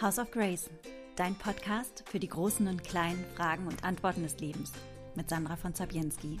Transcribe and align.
House 0.00 0.20
of 0.20 0.30
Grace, 0.30 0.70
dein 1.16 1.34
Podcast 1.34 2.04
für 2.08 2.20
die 2.20 2.28
großen 2.28 2.68
und 2.68 2.84
kleinen 2.84 3.24
Fragen 3.34 3.66
und 3.66 3.82
Antworten 3.82 4.22
des 4.22 4.38
Lebens 4.38 4.72
mit 5.16 5.28
Sandra 5.28 5.56
von 5.56 5.74
Zabienski. 5.74 6.38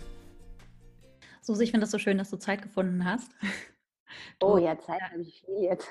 Susi, 1.42 1.64
ich 1.64 1.72
finde 1.72 1.82
das 1.82 1.90
so 1.90 1.98
schön, 1.98 2.18
dass 2.18 2.30
du 2.30 2.36
Zeit 2.36 2.62
gefunden 2.62 3.04
hast. 3.04 3.32
Oh 4.40 4.56
ja, 4.56 4.78
Zeit 4.78 5.02
habe 5.02 5.20
ich 5.20 5.42
viel 5.44 5.64
jetzt. 5.64 5.86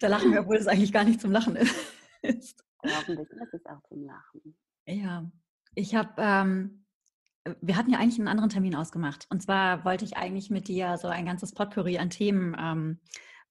da 0.00 0.08
lachen 0.08 0.30
wir, 0.30 0.40
obwohl 0.40 0.56
es 0.56 0.66
eigentlich 0.66 0.92
gar 0.92 1.02
nicht 1.02 1.18
zum 1.18 1.32
Lachen 1.32 1.56
ist. 1.56 2.62
Hoffentlich 2.84 3.30
ist 3.30 3.54
es 3.54 3.64
auch 3.64 3.82
zum 3.88 4.04
Lachen. 4.04 4.54
Ja, 4.86 5.30
ich 5.74 5.94
habe, 5.94 6.12
ähm, 6.18 6.84
wir 7.62 7.78
hatten 7.78 7.90
ja 7.90 7.98
eigentlich 7.98 8.18
einen 8.18 8.28
anderen 8.28 8.50
Termin 8.50 8.74
ausgemacht. 8.74 9.26
Und 9.30 9.42
zwar 9.42 9.86
wollte 9.86 10.04
ich 10.04 10.18
eigentlich 10.18 10.50
mit 10.50 10.68
dir 10.68 10.98
so 10.98 11.08
ein 11.08 11.24
ganzes 11.24 11.54
Potpourri 11.54 11.96
an 11.96 12.10
Themen 12.10 12.54
ähm, 12.60 13.00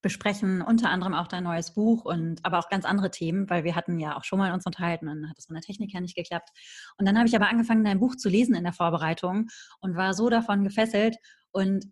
besprechen, 0.01 0.61
unter 0.61 0.89
anderem 0.89 1.13
auch 1.13 1.27
dein 1.27 1.43
neues 1.43 1.73
Buch 1.73 2.05
und 2.05 2.43
aber 2.43 2.59
auch 2.59 2.69
ganz 2.69 2.85
andere 2.85 3.11
Themen, 3.11 3.49
weil 3.49 3.63
wir 3.63 3.75
hatten 3.75 3.99
ja 3.99 4.17
auch 4.17 4.23
schon 4.23 4.39
mal 4.39 4.51
uns 4.51 4.65
unterhalten 4.65 5.07
und 5.07 5.21
dann 5.21 5.29
hat 5.29 5.37
es 5.37 5.45
von 5.45 5.53
der 5.53 5.63
Technik 5.63 5.93
her 5.93 6.01
nicht 6.01 6.15
geklappt. 6.15 6.49
Und 6.97 7.07
dann 7.07 7.17
habe 7.17 7.27
ich 7.27 7.35
aber 7.35 7.49
angefangen, 7.49 7.83
dein 7.83 7.99
Buch 7.99 8.15
zu 8.15 8.29
lesen 8.29 8.55
in 8.55 8.63
der 8.63 8.73
Vorbereitung 8.73 9.47
und 9.79 9.95
war 9.95 10.13
so 10.13 10.29
davon 10.29 10.63
gefesselt 10.63 11.17
und 11.51 11.85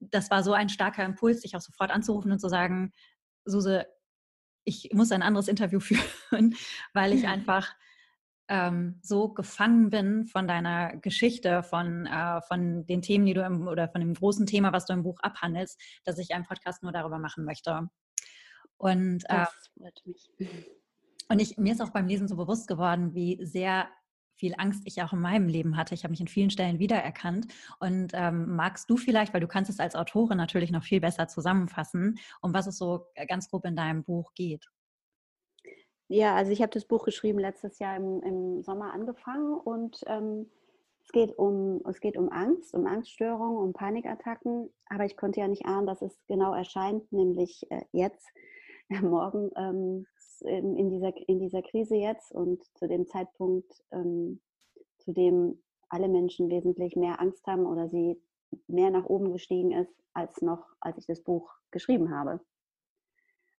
das 0.00 0.30
war 0.30 0.42
so 0.42 0.52
ein 0.52 0.68
starker 0.68 1.04
Impuls, 1.04 1.40
dich 1.40 1.56
auch 1.56 1.60
sofort 1.60 1.90
anzurufen 1.90 2.32
und 2.32 2.38
zu 2.38 2.48
sagen, 2.48 2.92
Suse, 3.44 3.86
ich 4.64 4.90
muss 4.92 5.12
ein 5.12 5.22
anderes 5.22 5.48
Interview 5.48 5.80
führen, 5.80 6.54
weil 6.92 7.12
ich 7.12 7.26
einfach 7.26 7.74
ähm, 8.48 8.98
so 9.02 9.28
gefangen 9.28 9.90
bin 9.90 10.26
von 10.26 10.46
deiner 10.46 10.96
Geschichte, 10.96 11.62
von, 11.62 12.06
äh, 12.06 12.40
von 12.42 12.86
den 12.86 13.02
Themen, 13.02 13.26
die 13.26 13.34
du 13.34 13.42
im, 13.42 13.66
oder 13.66 13.88
von 13.88 14.00
dem 14.00 14.14
großen 14.14 14.46
Thema, 14.46 14.72
was 14.72 14.86
du 14.86 14.92
im 14.92 15.02
Buch 15.02 15.18
abhandelst, 15.20 15.80
dass 16.04 16.18
ich 16.18 16.34
einen 16.34 16.44
Podcast 16.44 16.82
nur 16.82 16.92
darüber 16.92 17.18
machen 17.18 17.44
möchte. 17.44 17.88
Und, 18.76 19.24
äh, 19.28 19.46
und 21.28 21.38
ich, 21.38 21.56
mir 21.56 21.72
ist 21.72 21.80
auch 21.80 21.90
beim 21.90 22.06
Lesen 22.06 22.28
so 22.28 22.36
bewusst 22.36 22.68
geworden, 22.68 23.14
wie 23.14 23.38
sehr 23.44 23.88
viel 24.36 24.54
Angst 24.58 24.82
ich 24.84 25.00
auch 25.02 25.12
in 25.12 25.20
meinem 25.20 25.48
Leben 25.48 25.76
hatte. 25.76 25.94
Ich 25.94 26.04
habe 26.04 26.10
mich 26.10 26.20
in 26.20 26.28
vielen 26.28 26.50
Stellen 26.50 26.78
wiedererkannt. 26.78 27.46
Und 27.78 28.12
ähm, 28.14 28.56
magst 28.56 28.90
du 28.90 28.96
vielleicht, 28.96 29.32
weil 29.32 29.40
du 29.40 29.46
kannst 29.46 29.70
es 29.70 29.80
als 29.80 29.94
Autorin 29.94 30.36
natürlich 30.36 30.70
noch 30.70 30.82
viel 30.82 31.00
besser 31.00 31.28
zusammenfassen, 31.28 32.18
um 32.42 32.52
was 32.52 32.66
es 32.66 32.76
so 32.76 33.06
ganz 33.28 33.48
grob 33.48 33.64
in 33.64 33.76
deinem 33.76 34.02
Buch 34.02 34.34
geht? 34.34 34.66
Ja, 36.08 36.34
also 36.34 36.52
ich 36.52 36.60
habe 36.60 36.72
das 36.72 36.84
Buch 36.84 37.04
geschrieben 37.04 37.38
letztes 37.38 37.78
Jahr 37.78 37.96
im, 37.96 38.22
im 38.22 38.62
Sommer 38.62 38.92
angefangen 38.92 39.54
und 39.54 40.00
ähm, 40.06 40.50
es, 41.02 41.12
geht 41.12 41.38
um, 41.38 41.80
es 41.88 42.00
geht 42.00 42.18
um 42.18 42.30
Angst, 42.30 42.74
um 42.74 42.86
Angststörungen, 42.86 43.56
um 43.56 43.72
Panikattacken, 43.72 44.70
aber 44.90 45.06
ich 45.06 45.16
konnte 45.16 45.40
ja 45.40 45.48
nicht 45.48 45.64
ahnen, 45.64 45.86
dass 45.86 46.02
es 46.02 46.14
genau 46.26 46.52
erscheint, 46.52 47.10
nämlich 47.10 47.66
äh, 47.70 47.82
jetzt, 47.92 48.26
äh, 48.90 49.00
morgen 49.00 49.50
ähm, 49.56 50.06
in, 50.40 50.76
in, 50.76 50.90
dieser, 50.90 51.12
in 51.26 51.38
dieser 51.38 51.62
Krise 51.62 51.96
jetzt 51.96 52.32
und 52.32 52.62
zu 52.76 52.86
dem 52.86 53.06
Zeitpunkt, 53.06 53.72
ähm, 53.90 54.40
zu 54.98 55.12
dem 55.12 55.62
alle 55.88 56.08
Menschen 56.08 56.50
wesentlich 56.50 56.96
mehr 56.96 57.18
Angst 57.20 57.46
haben 57.46 57.64
oder 57.64 57.88
sie 57.88 58.20
mehr 58.66 58.90
nach 58.90 59.06
oben 59.06 59.32
gestiegen 59.32 59.72
ist, 59.72 59.94
als 60.12 60.42
noch, 60.42 60.66
als 60.80 60.98
ich 60.98 61.06
das 61.06 61.22
Buch 61.22 61.50
geschrieben 61.70 62.14
habe 62.14 62.40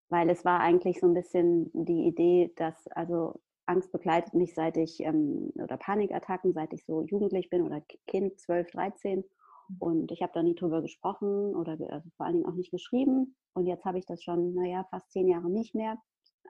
weil 0.10 0.30
es 0.30 0.46
war 0.46 0.60
eigentlich 0.60 1.00
so 1.00 1.08
ein 1.08 1.14
bisschen 1.14 1.72
die 1.74 2.08
Idee, 2.08 2.54
dass 2.56 2.88
also 2.90 3.40
Angst 3.66 3.92
begleitet 3.92 4.34
mich 4.34 4.54
seit 4.54 4.78
ich 4.78 5.00
ähm, 5.02 5.52
oder 5.56 5.78
Panikattacken, 5.78 6.54
seit 6.54 6.74
ich 6.74 6.86
so 6.86 7.04
jugendlich 7.04 7.50
bin 7.50 7.64
oder 7.64 7.82
Kind 8.08 8.40
12, 8.40 8.72
13 8.72 9.20
mhm. 9.20 9.24
und 9.80 10.12
ich 10.12 10.22
habe 10.22 10.34
da 10.34 10.44
nie 10.44 10.56
drüber 10.56 10.82
gesprochen 10.82 11.56
oder 11.56 11.78
also 11.90 12.10
vor 12.18 12.26
allen 12.26 12.36
Dingen 12.36 12.46
auch 12.46 12.56
nicht 12.56 12.72
geschrieben 12.72 13.36
und 13.54 13.66
jetzt 13.66 13.86
habe 13.86 13.98
ich 13.98 14.06
das 14.06 14.22
schon, 14.22 14.54
naja, 14.54 14.86
fast 14.92 15.12
zehn 15.12 15.28
Jahre 15.28 15.50
nicht 15.50 15.74
mehr 15.74 15.98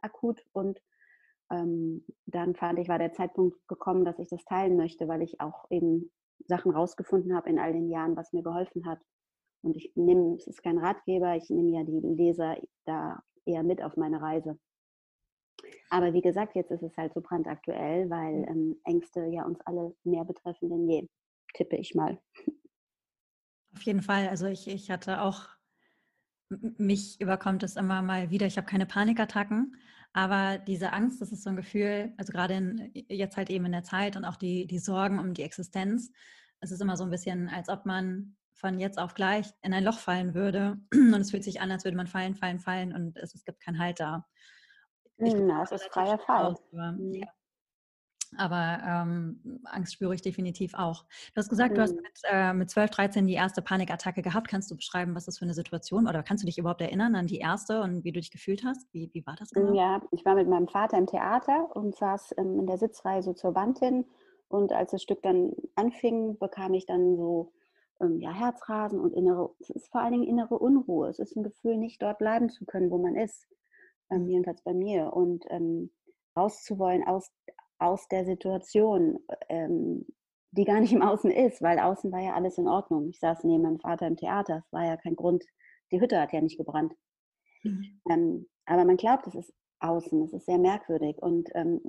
akut 0.02 0.44
und 0.52 0.82
ähm, 1.52 2.04
dann 2.26 2.56
fand 2.56 2.80
ich, 2.80 2.90
war 2.90 3.00
der 3.00 3.14
Zeitpunkt 3.14 3.56
gekommen, 3.68 4.04
dass 4.04 4.20
ich 4.20 4.30
das 4.30 4.44
teilen 4.46 4.76
möchte, 4.78 5.08
weil 5.08 5.22
ich 5.22 5.40
auch 5.40 5.70
eben 5.70 6.12
Sachen 6.48 6.72
rausgefunden 6.72 7.36
habe 7.36 7.50
in 7.50 7.60
all 7.60 7.74
den 7.74 7.90
Jahren, 7.90 8.16
was 8.16 8.34
mir 8.34 8.44
geholfen 8.44 8.86
hat. 8.86 9.00
Und 9.62 9.76
ich 9.76 9.92
nehme, 9.96 10.36
es 10.36 10.48
ist 10.48 10.64
kein 10.64 10.78
Ratgeber, 10.78 11.36
ich 11.36 11.50
nehme 11.50 11.72
ja 11.72 11.84
die 11.84 12.00
Leser 12.00 12.58
da 12.86 13.24
eher 13.46 13.64
mit 13.64 13.82
auf 13.82 13.98
meine 13.98 14.22
Reise. 14.22 14.58
Aber 15.90 16.14
wie 16.14 16.22
gesagt, 16.22 16.56
jetzt 16.56 16.72
ist 16.72 16.84
es 16.84 16.96
halt 16.98 17.14
so 17.14 17.22
brandaktuell, 17.22 18.10
weil 18.10 18.42
mhm. 18.42 18.48
ähm, 18.48 18.82
Ängste 18.84 19.26
ja 19.28 19.46
uns 19.46 19.60
alle 19.62 19.96
mehr 20.04 20.26
betreffen 20.26 20.70
denn 20.70 20.90
je, 20.90 21.08
tippe 21.54 21.78
ich 21.78 21.96
mal. 21.96 22.20
Auf 23.74 23.82
jeden 23.82 24.02
Fall. 24.02 24.30
Also 24.30 24.48
ich, 24.48 24.68
ich 24.68 24.90
hatte 24.90 25.22
auch, 25.22 25.50
mich 26.50 27.20
überkommt 27.20 27.64
es 27.64 27.76
immer 27.76 28.02
mal 28.02 28.30
wieder. 28.30 28.46
Ich 28.46 28.58
habe 28.58 28.68
keine 28.68 28.86
Panikattacken, 28.86 29.76
aber 30.14 30.60
diese 30.60 30.94
Angst, 30.94 31.22
das 31.22 31.32
ist 31.32 31.44
so 31.44 31.50
ein 31.50 31.56
Gefühl, 31.56 32.14
also 32.18 32.32
gerade 32.32 32.54
in, 32.54 32.92
jetzt 32.94 33.36
halt 33.36 33.50
eben 33.50 33.66
in 33.66 33.74
der 33.74 33.84
Zeit 33.84 34.16
und 34.16 34.24
auch 34.24 34.38
die, 34.38 34.66
die 34.66 34.80
Sorgen 34.80 35.20
um 35.20 35.34
die 35.34 35.44
Existenz. 35.44 36.12
Es 36.62 36.72
ist 36.72 36.82
immer 36.82 36.96
so 36.96 37.04
ein 37.04 37.10
bisschen, 37.10 37.50
als 37.50 37.68
ob 37.68 37.86
man 37.86 38.38
von 38.66 38.80
jetzt 38.80 38.98
auf 38.98 39.14
gleich 39.14 39.54
in 39.62 39.74
ein 39.74 39.84
Loch 39.84 40.00
fallen 40.00 40.34
würde. 40.34 40.78
Und 40.92 41.22
es 41.22 41.30
fühlt 41.30 41.44
sich 41.44 41.62
an, 41.62 41.72
als 41.72 41.86
würde 41.86 41.98
man 41.98 42.08
fallen, 42.08 42.34
fallen, 42.34 42.60
fallen 42.60 42.94
und 42.94 43.18
es, 43.18 43.36
es 43.36 43.46
gibt 43.46 43.62
keinen 43.62 43.78
Halt 43.78 44.00
da. 44.00 44.26
Ich 45.18 45.36
Na, 45.36 45.62
es 45.62 45.72
ist 45.72 45.86
freier 45.86 46.18
Fall. 46.18 46.46
Aus, 46.48 46.64
aber, 46.74 46.92
mhm. 46.94 47.14
ja. 47.14 47.28
aber 48.38 48.84
ähm, 48.84 49.62
Angst 49.66 49.94
spüre 49.94 50.16
ich 50.16 50.22
definitiv 50.22 50.74
auch. 50.74 51.06
Du 51.34 51.38
hast 51.38 51.50
gesagt, 51.50 51.72
mhm. 51.72 51.76
du 51.76 51.82
hast 51.84 51.96
mhm. 51.96 52.02
mit, 52.02 52.20
äh, 52.24 52.54
mit 52.54 52.70
12, 52.72 52.90
13 52.90 53.28
die 53.28 53.36
erste 53.36 53.62
Panikattacke 53.62 54.24
gehabt. 54.24 54.48
Kannst 54.48 54.72
du 54.72 54.76
beschreiben, 54.76 55.14
was 55.14 55.26
das 55.26 55.38
für 55.38 55.46
eine 55.46 55.54
Situation 55.54 56.06
war? 56.06 56.10
Oder 56.10 56.24
kannst 56.24 56.44
du 56.44 56.48
dich 56.48 56.58
überhaupt 56.58 56.82
erinnern 56.82 57.16
an 57.16 57.28
die 57.28 57.38
erste 57.38 57.82
und 57.82 58.04
wie 58.04 58.12
du 58.12 58.20
dich 58.20 58.32
gefühlt 58.32 58.66
hast? 58.66 58.92
Wie, 58.94 59.12
wie 59.14 59.26
war 59.28 59.36
das 59.38 59.52
genau? 59.52 59.74
Ja, 59.76 60.02
ich 60.12 60.26
war 60.26 60.34
mit 60.34 60.50
meinem 60.50 60.68
Vater 60.68 60.98
im 60.98 61.06
Theater 61.06 61.76
und 61.76 61.96
saß 61.96 62.34
ähm, 62.40 62.60
in 62.60 62.66
der 62.66 62.80
Sitzreihe 62.80 63.22
so 63.22 63.34
zur 63.34 63.54
Wand 63.54 63.78
hin. 63.78 64.06
Und 64.48 64.74
als 64.74 64.92
das 64.92 65.04
Stück 65.04 65.22
dann 65.22 65.54
anfing, 65.76 66.40
bekam 66.40 66.74
ich 66.74 66.88
dann 66.88 67.16
so 67.16 67.54
ähm, 68.02 68.20
ja, 68.20 68.32
Herzrasen 68.32 69.00
und 69.00 69.14
innere, 69.14 69.54
es 69.60 69.70
ist 69.70 69.92
vor 69.92 70.02
allen 70.02 70.14
Dingen 70.14 70.28
innere 70.28 70.58
Unruhe. 70.58 71.10
Es 71.10 71.20
ist 71.20 71.36
ein 71.36 71.44
Gefühl, 71.44 71.78
nicht 71.78 72.02
dort 72.02 72.18
bleiben 72.18 72.50
zu 72.50 72.66
können, 72.66 72.92
wo 72.92 72.98
man 72.98 73.16
ist. 73.16 73.48
Ähm, 74.12 74.28
jedenfalls 74.28 74.62
bei 74.62 74.74
mir. 74.74 75.14
Und 75.14 75.46
ähm, 75.50 75.92
rauszuwollen 76.38 77.04
aus, 77.06 77.32
aus 77.80 78.08
der 78.08 78.26
Situation, 78.26 79.20
ähm, 79.50 80.06
die 80.52 80.66
gar 80.66 80.80
nicht 80.80 80.94
im 80.94 81.02
Außen 81.02 81.32
ist, 81.32 81.62
weil 81.62 81.80
außen 81.80 82.12
war 82.12 82.22
ja 82.22 82.34
alles 82.34 82.58
in 82.58 82.68
Ordnung. 82.68 83.10
Ich 83.10 83.20
saß 83.20 83.44
neben 83.44 83.64
meinem 83.64 83.80
Vater 83.80 84.08
im 84.08 84.18
Theater, 84.18 84.64
es 84.66 84.72
war 84.72 84.86
ja 84.86 84.98
kein 84.98 85.16
Grund. 85.16 85.44
Die 85.92 86.00
Hütte 86.00 86.20
hat 86.20 86.34
ja 86.34 86.42
nicht 86.42 86.58
gebrannt. 86.58 86.94
Mhm. 87.64 88.02
Ähm, 88.10 88.48
aber 88.66 88.86
man 88.86 88.98
glaubt, 88.98 89.28
es 89.28 89.36
ist 89.36 89.54
außen, 89.80 90.24
es 90.24 90.34
ist 90.34 90.46
sehr 90.46 90.58
merkwürdig. 90.58 91.18
Und 91.22 91.50
ähm, 91.54 91.82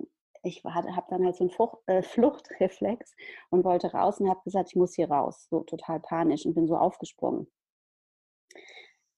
ich 0.46 0.62
habe 0.64 1.06
dann 1.10 1.24
halt 1.24 1.36
so 1.36 1.44
einen 1.44 1.50
Frucht, 1.50 1.78
äh, 1.86 2.02
Fluchtreflex 2.02 3.14
und 3.50 3.64
wollte 3.64 3.92
raus 3.92 4.20
und 4.20 4.28
habe 4.28 4.40
gesagt, 4.44 4.70
ich 4.70 4.76
muss 4.76 4.94
hier 4.94 5.10
raus. 5.10 5.48
So 5.50 5.64
total 5.64 6.00
panisch 6.00 6.46
und 6.46 6.54
bin 6.54 6.68
so 6.68 6.76
aufgesprungen. 6.76 7.48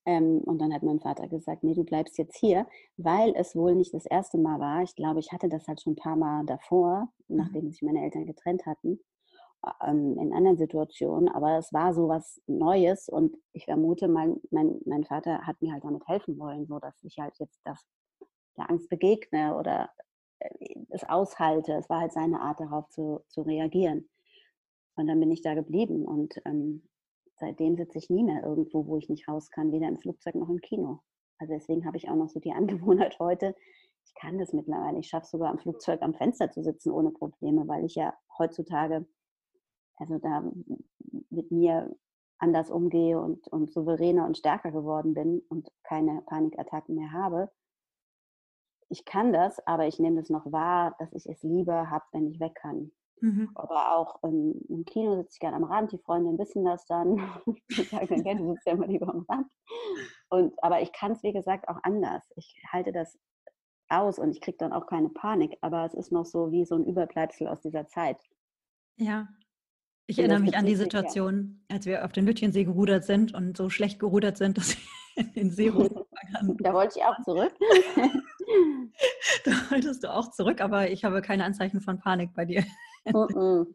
Ähm, 0.07 0.39
und 0.47 0.59
dann 0.59 0.73
hat 0.73 0.83
mein 0.83 1.01
Vater 1.01 1.29
gesagt, 1.29 1.63
nee, 1.63 1.75
du 1.75 1.85
bleibst 1.85 2.17
jetzt 2.17 2.39
hier, 2.39 2.67
weil 2.97 3.35
es 3.37 3.55
wohl 3.55 3.75
nicht 3.75 3.93
das 3.93 4.07
erste 4.07 4.39
Mal 4.39 4.59
war. 4.59 4.83
Ich 4.83 4.95
glaube, 4.97 5.21
ich 5.21 5.33
hatte 5.33 5.51
das 5.51 5.69
halt 5.69 5.83
schon 5.83 5.93
ein 5.93 5.97
paar 5.97 6.17
Mal 6.17 6.47
davor, 6.47 7.13
mhm. 7.29 7.37
nachdem 7.37 7.71
sich 7.71 7.83
meine 7.83 8.03
Eltern 8.03 8.25
getrennt 8.25 8.65
hatten, 8.65 8.99
ähm, 9.87 10.19
in 10.19 10.33
anderen 10.33 10.57
Situationen. 10.57 11.29
Aber 11.29 11.59
es 11.59 11.75
war 11.75 11.93
so 11.93 12.09
was 12.09 12.41
Neues 12.47 13.11
und 13.11 13.37
ich 13.53 13.67
vermute, 13.67 14.09
mein, 14.09 14.41
mein, 14.51 14.81
mein 14.87 15.05
Vater 15.05 15.47
hat 15.47 15.61
mir 15.61 15.73
halt 15.73 15.85
damit 15.85 16.09
helfen 16.09 16.39
wollen, 16.39 16.67
so 16.67 16.79
dass 16.79 16.95
ich 17.03 17.19
halt 17.19 17.39
jetzt 17.39 17.61
das, 17.65 17.85
der 18.57 18.71
Angst 18.71 18.89
begegne 18.89 19.55
oder 19.59 19.91
es 20.91 21.05
aushalte. 21.05 21.75
Es 21.75 21.89
war 21.89 22.01
halt 22.01 22.13
seine 22.13 22.41
Art, 22.41 22.61
darauf 22.61 22.89
zu, 22.89 23.21
zu 23.29 23.43
reagieren. 23.43 24.09
Und 24.97 25.07
dann 25.07 25.21
bin 25.21 25.31
ich 25.31 25.43
da 25.43 25.55
geblieben 25.55 26.05
und 26.05 26.35
ähm, 26.45 26.83
seitdem 27.37 27.77
sitze 27.77 27.99
ich 27.99 28.11
nie 28.11 28.25
mehr 28.25 28.43
irgendwo, 28.43 28.87
wo 28.87 28.97
ich 28.97 29.09
nicht 29.09 29.29
raus 29.29 29.51
kann, 29.51 29.71
weder 29.71 29.87
im 29.87 29.99
Flugzeug 29.99 30.35
noch 30.35 30.49
im 30.49 30.61
Kino. 30.61 31.01
Also 31.39 31.55
deswegen 31.55 31.87
habe 31.87 31.97
ich 31.97 32.09
auch 32.09 32.17
noch 32.17 32.29
so 32.29 32.41
die 32.41 32.53
Angewohnheit 32.55 33.19
heute, 33.21 33.55
ich 34.05 34.15
kann 34.15 34.39
das 34.39 34.53
mittlerweile. 34.53 34.99
Ich 34.99 35.09
schaffe 35.09 35.27
sogar 35.27 35.51
am 35.51 35.59
Flugzeug 35.59 36.03
am 36.03 36.15
Fenster 36.15 36.51
zu 36.51 36.63
sitzen 36.63 36.91
ohne 36.91 37.11
Probleme, 37.11 37.69
weil 37.69 37.85
ich 37.85 37.95
ja 37.95 38.15
heutzutage 38.39 39.07
also 39.97 40.19
da 40.19 40.51
mit 41.31 41.51
mir 41.51 41.95
anders 42.39 42.71
umgehe 42.71 43.21
und, 43.21 43.47
und 43.49 43.73
souveräner 43.73 44.25
und 44.25 44.39
stärker 44.39 44.71
geworden 44.71 45.15
bin 45.15 45.43
und 45.49 45.69
keine 45.83 46.23
Panikattacken 46.23 46.95
mehr 46.95 47.13
habe 47.13 47.51
ich 48.89 49.05
kann 49.05 49.33
das, 49.33 49.59
aber 49.67 49.87
ich 49.87 49.99
nehme 49.99 50.17
das 50.17 50.31
noch 50.31 50.51
wahr, 50.51 50.97
dass 50.99 51.13
ich 51.13 51.27
es 51.27 51.43
lieber 51.43 51.91
habe, 51.91 52.05
wenn 52.13 52.29
ich 52.29 52.41
weg 52.41 52.55
kann. 52.55 52.91
Mhm. 53.21 53.51
Aber 53.55 53.97
auch 53.97 54.21
ähm, 54.23 54.55
im 54.69 54.85
Kino 54.85 55.17
sitze 55.17 55.35
ich 55.35 55.41
gerne 55.41 55.57
am 55.57 55.65
Rand, 55.65 55.93
die 55.93 55.99
Freundinnen 55.99 56.39
wissen 56.39 56.65
das 56.65 56.87
dann. 56.87 57.17
die 57.71 57.83
sagen 57.83 58.25
dann, 58.25 58.39
du 58.39 58.53
sitzt 58.53 58.67
ja 58.67 58.73
immer 58.73 58.87
lieber 58.87 59.09
am 59.09 59.27
Rand. 59.29 59.47
Und, 60.31 60.63
aber 60.63 60.81
ich 60.83 60.93
kann 60.93 61.13
es, 61.13 61.23
wie 61.23 61.33
gesagt, 61.33 61.69
auch 61.69 61.79
anders. 61.83 62.25
Ich 62.37 62.57
halte 62.71 62.93
das 62.93 63.19
aus 63.89 64.19
und 64.19 64.31
ich 64.31 64.41
kriege 64.41 64.59
dann 64.59 64.73
auch 64.73 64.87
keine 64.87 65.09
Panik, 65.09 65.57
aber 65.63 65.85
es 65.85 65.95
ist 65.95 66.13
noch 66.13 66.27
so 66.27 66.53
wie 66.53 66.65
so 66.65 66.77
ein 66.77 66.85
Überbleibsel 66.85 67.49
aus 67.49 67.61
dieser 67.61 67.87
Zeit. 67.87 68.19
Ja, 68.97 69.29
ich 70.07 70.19
erinnere 70.19 70.41
mich 70.41 70.57
an 70.57 70.67
die 70.67 70.75
Situation, 70.75 71.63
als 71.69 71.87
wir 71.87 72.05
auf 72.05 72.13
den 72.13 72.27
Lütchensee 72.27 72.65
gerudert 72.65 73.05
sind 73.05 73.35
und 73.35 73.57
so 73.57 73.69
schlecht 73.69 73.99
gerudert 73.99 74.37
sind, 74.37 74.57
dass 74.59 74.77
wir 74.77 75.25
in 75.25 75.33
den 75.33 75.51
See 75.51 75.71
Da 76.59 76.73
wollte 76.73 76.99
ich 76.99 77.05
auch 77.05 77.17
zurück. 77.25 77.53
da 79.45 79.51
wolltest 79.71 80.05
du 80.05 80.13
auch 80.13 80.31
zurück, 80.31 80.61
aber 80.61 80.91
ich 80.91 81.05
habe 81.05 81.23
keine 81.23 81.45
Anzeichen 81.45 81.81
von 81.81 81.99
Panik 81.99 82.35
bei 82.35 82.45
dir. 82.45 82.65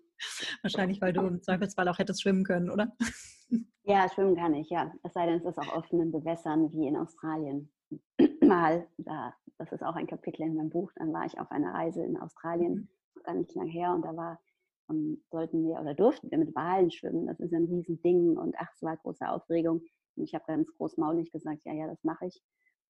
Wahrscheinlich, 0.61 1.01
weil 1.01 1.13
du 1.13 1.21
im 1.21 1.41
Zweifelsfall 1.41 1.87
auch 1.87 1.99
hättest 1.99 2.21
schwimmen 2.21 2.43
können, 2.43 2.69
oder? 2.69 2.95
Ja, 3.85 4.07
schwimmen 4.07 4.37
kann 4.37 4.53
ich, 4.53 4.69
ja. 4.69 4.93
Es 5.03 5.11
sei 5.11 5.25
denn, 5.25 5.39
es 5.39 5.45
ist 5.45 5.57
auf 5.57 5.75
offenen 5.75 6.13
Gewässern 6.13 6.71
wie 6.71 6.87
in 6.87 6.95
Australien. 6.95 7.69
Mal, 8.41 8.87
da, 8.97 9.33
das 9.57 9.73
ist 9.73 9.83
auch 9.83 9.95
ein 9.95 10.07
Kapitel 10.07 10.43
in 10.43 10.55
meinem 10.55 10.69
Buch, 10.69 10.89
dann 10.95 11.11
war 11.11 11.25
ich 11.25 11.37
auf 11.37 11.51
einer 11.51 11.73
Reise 11.73 12.01
in 12.01 12.17
Australien, 12.17 12.89
mhm. 13.15 13.23
gar 13.23 13.33
nicht 13.33 13.53
lang 13.55 13.67
her, 13.67 13.91
und 13.93 14.03
da 14.03 14.15
war, 14.15 14.39
um, 14.87 14.95
ähm, 14.95 15.23
sollten 15.29 15.67
wir 15.67 15.81
oder 15.81 15.93
durften 15.93 16.31
wir 16.31 16.37
mit 16.37 16.55
Walen 16.55 16.91
schwimmen. 16.91 17.27
Das 17.27 17.41
ist 17.41 17.53
ein 17.53 17.65
Riesending 17.65 18.37
und 18.37 18.55
ach, 18.57 18.69
es 18.73 18.81
war 18.81 18.95
große 18.95 19.27
Aufregung. 19.27 19.81
Und 20.15 20.23
ich 20.23 20.33
habe 20.33 20.45
ganz 20.47 20.73
großmaulig 20.77 21.33
gesagt, 21.33 21.65
ja, 21.65 21.73
ja, 21.73 21.87
das 21.87 22.01
mache 22.05 22.27
ich. 22.27 22.41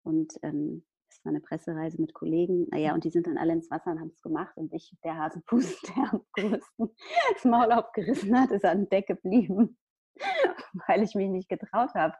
Und 0.03 0.33
ähm, 0.43 0.85
es 1.13 1.25
war 1.25 1.29
eine 1.29 1.41
Pressereise 1.41 2.01
mit 2.01 2.13
Kollegen. 2.13 2.67
Naja, 2.71 2.93
und 2.93 3.03
die 3.03 3.09
sind 3.09 3.27
dann 3.27 3.37
alle 3.37 3.53
ins 3.53 3.69
Wasser 3.69 3.91
und 3.91 3.99
haben 3.99 4.11
es 4.13 4.21
gemacht. 4.21 4.55
Und 4.57 4.73
ich, 4.73 4.95
der 5.03 5.17
Hasenfuß, 5.17 5.81
der 5.95 6.13
am 6.13 6.21
größten 6.33 6.89
das 7.33 7.45
Maul 7.45 7.71
aufgerissen 7.71 8.39
hat, 8.39 8.51
ist 8.51 8.65
an 8.65 8.89
Deck 8.89 9.07
geblieben, 9.07 9.77
weil 10.87 11.03
ich 11.03 11.15
mich 11.15 11.29
nicht 11.29 11.49
getraut 11.49 11.93
habe. 11.93 12.15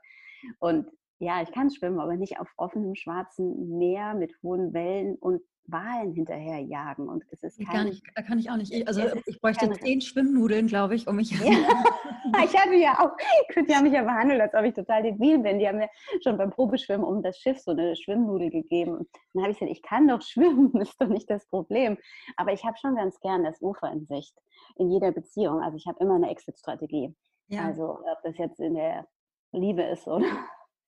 Und 0.59 0.89
ja, 1.19 1.41
ich 1.41 1.51
kann 1.51 1.71
schwimmen, 1.71 1.99
aber 1.99 2.15
nicht 2.15 2.39
auf 2.39 2.51
offenem 2.57 2.95
schwarzen 2.95 3.77
Meer 3.77 4.13
mit 4.13 4.35
hohen 4.43 4.73
Wellen 4.73 5.15
und 5.15 5.41
Walen 5.65 6.13
hinterher 6.13 6.59
jagen. 6.59 7.07
Und 7.07 7.23
es 7.29 7.43
ist 7.43 7.65
kein, 7.65 7.85
nicht, 7.85 8.03
kann 8.15 8.37
ich 8.37 8.49
auch 8.49 8.57
nicht. 8.57 8.87
Also 8.87 9.03
ich 9.25 9.39
bräuchte 9.39 9.71
zehn 9.71 10.01
Schwimmnudeln, 10.01 10.67
glaube 10.67 10.95
ich, 10.95 11.07
um 11.07 11.15
mich. 11.15 11.31
Ja. 11.31 11.83
ich 12.43 12.57
hatte 12.57 12.75
ja 12.75 12.99
auch, 12.99 13.15
die 13.55 13.75
haben 13.75 13.83
mich 13.83 13.93
ja 13.93 14.03
behandelt, 14.03 14.41
als 14.41 14.53
ob 14.53 14.63
ich 14.63 14.73
total 14.73 15.03
debil 15.03 15.39
bin. 15.39 15.59
Die 15.59 15.67
haben 15.67 15.77
mir 15.77 15.89
schon 16.23 16.37
beim 16.37 16.51
Probeschwimmen 16.51 17.05
um 17.05 17.21
das 17.21 17.37
Schiff 17.37 17.59
so 17.59 17.71
eine 17.71 17.95
Schwimmnudel 17.95 18.49
gegeben. 18.49 18.97
Und 18.97 19.09
dann 19.33 19.43
habe 19.43 19.51
ich 19.51 19.59
gesagt, 19.59 19.75
ich 19.77 19.83
kann 19.83 20.07
doch 20.07 20.21
schwimmen, 20.23 20.73
ist 20.81 20.99
doch 21.01 21.07
nicht 21.07 21.29
das 21.29 21.47
Problem. 21.47 21.97
Aber 22.37 22.53
ich 22.53 22.63
habe 22.63 22.77
schon 22.77 22.95
ganz 22.95 23.19
gern 23.19 23.43
das 23.43 23.61
Ufer 23.61 23.91
in 23.91 24.05
Sicht 24.05 24.35
in 24.75 24.89
jeder 24.91 25.11
Beziehung. 25.11 25.61
Also 25.61 25.77
ich 25.77 25.87
habe 25.87 25.99
immer 26.03 26.15
eine 26.15 26.29
Exit-Strategie. 26.29 27.15
Ja. 27.47 27.65
Also 27.65 27.99
ob 27.99 28.21
das 28.23 28.37
jetzt 28.37 28.59
in 28.59 28.75
der 28.75 29.07
Liebe 29.51 29.83
ist 29.83 30.07
oder 30.07 30.25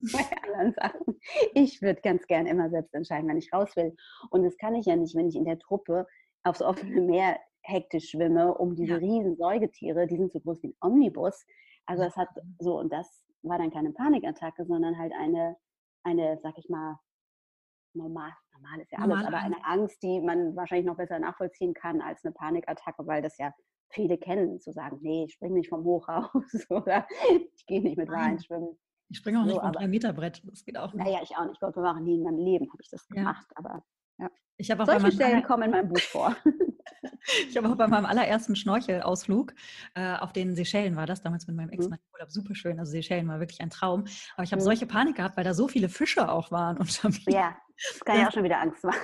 bei 0.00 0.24
anderen 0.42 0.72
Sachen. 0.74 1.20
Ich 1.54 1.82
würde 1.82 2.00
ganz 2.00 2.26
gern 2.26 2.46
immer 2.46 2.70
selbst 2.70 2.94
entscheiden, 2.94 3.28
wenn 3.28 3.38
ich 3.38 3.52
raus 3.52 3.74
will. 3.76 3.94
Und 4.30 4.42
das 4.44 4.56
kann 4.56 4.74
ich 4.74 4.86
ja 4.86 4.96
nicht, 4.96 5.14
wenn 5.14 5.28
ich 5.28 5.36
in 5.36 5.44
der 5.44 5.58
Truppe 5.58 6.06
aufs 6.44 6.62
offene 6.62 7.00
Meer 7.00 7.38
hektisch 7.66 8.10
schwimme, 8.10 8.54
um 8.54 8.74
diese 8.74 8.92
ja. 8.92 8.98
riesen 8.98 9.36
Säugetiere, 9.36 10.06
die 10.06 10.16
sind 10.16 10.32
so 10.32 10.40
groß 10.40 10.62
wie 10.62 10.68
ein 10.68 10.76
Omnibus. 10.80 11.46
Also 11.86 12.02
das 12.02 12.16
hat 12.16 12.28
so, 12.58 12.78
und 12.78 12.92
das 12.92 13.24
war 13.42 13.58
dann 13.58 13.70
keine 13.70 13.92
Panikattacke, 13.92 14.64
sondern 14.64 14.98
halt 14.98 15.12
eine, 15.18 15.56
eine, 16.02 16.38
sag 16.42 16.58
ich 16.58 16.68
mal, 16.68 16.98
normal, 17.94 18.32
normal 18.54 18.80
ist 18.80 18.92
ja 18.92 18.98
alles, 18.98 19.08
normal 19.08 19.26
aber 19.26 19.38
eine 19.38 19.64
Angst, 19.64 20.02
die 20.02 20.20
man 20.20 20.54
wahrscheinlich 20.56 20.86
noch 20.86 20.96
besser 20.96 21.18
nachvollziehen 21.18 21.74
kann 21.74 22.00
als 22.00 22.24
eine 22.24 22.32
Panikattacke, 22.32 23.06
weil 23.06 23.22
das 23.22 23.38
ja 23.38 23.52
viele 23.90 24.18
kennen, 24.18 24.60
zu 24.60 24.72
sagen, 24.72 24.98
nee, 25.00 25.24
ich 25.24 25.34
springe 25.34 25.54
nicht 25.54 25.68
vom 25.68 25.84
Hochhaus 25.84 26.30
oder 26.70 27.06
ich 27.30 27.66
gehe 27.66 27.82
nicht 27.82 27.96
mit 27.96 28.08
Wahlen 28.08 28.40
schwimmen. 28.40 28.78
Ich 29.08 29.18
springe 29.18 29.40
auch 29.40 29.44
nicht 29.44 29.54
so, 29.54 29.60
vom 29.60 29.70
3-Meter-Brett. 29.70 30.42
Das 30.44 30.64
geht 30.64 30.76
auch 30.76 30.92
nicht. 30.92 31.04
Naja, 31.04 31.20
ich 31.22 31.36
auch 31.36 31.46
nicht. 31.46 31.60
Gott 31.60 31.74
bewahre, 31.74 32.00
nie 32.00 32.16
in 32.16 32.24
meinem 32.24 32.38
Leben 32.38 32.68
habe 32.72 32.82
ich 32.82 32.90
das 32.90 33.06
gemacht. 33.06 33.46
Ja. 33.50 33.56
Aber 33.56 33.84
ja. 34.18 34.30
Ich 34.58 34.72
auch 34.72 34.86
Solche 34.86 35.12
Stellen 35.12 35.42
kommen 35.42 35.64
in 35.64 35.70
meinem 35.70 35.88
Buch 35.88 36.00
vor. 36.00 36.34
ich 37.48 37.56
habe 37.56 37.68
auch 37.68 37.76
bei 37.76 37.86
meinem 37.86 38.06
allerersten 38.06 38.56
Schnorchelausflug 38.56 39.54
äh, 39.94 40.16
auf 40.16 40.32
den 40.32 40.54
Seychellen 40.54 40.96
war 40.96 41.06
das, 41.06 41.20
damals 41.20 41.46
mit 41.46 41.56
meinem 41.56 41.70
Ex, 41.70 41.88
mhm. 41.88 41.96
Urlaub, 42.14 42.30
super 42.30 42.54
schön. 42.54 42.78
Also 42.78 42.92
Seychellen 42.92 43.28
war 43.28 43.40
wirklich 43.40 43.60
ein 43.60 43.70
Traum. 43.70 44.06
Aber 44.34 44.44
ich 44.44 44.52
habe 44.52 44.62
mhm. 44.62 44.64
solche 44.64 44.86
Panik 44.86 45.16
gehabt, 45.16 45.36
weil 45.36 45.44
da 45.44 45.52
so 45.52 45.68
viele 45.68 45.88
Fische 45.88 46.30
auch 46.30 46.50
waren. 46.50 46.78
Und 47.04 47.24
ja, 47.28 47.56
das 47.90 48.00
kann 48.00 48.18
ja 48.18 48.28
auch 48.28 48.32
schon 48.32 48.44
wieder 48.44 48.60
Angst 48.60 48.82
machen 48.82 48.98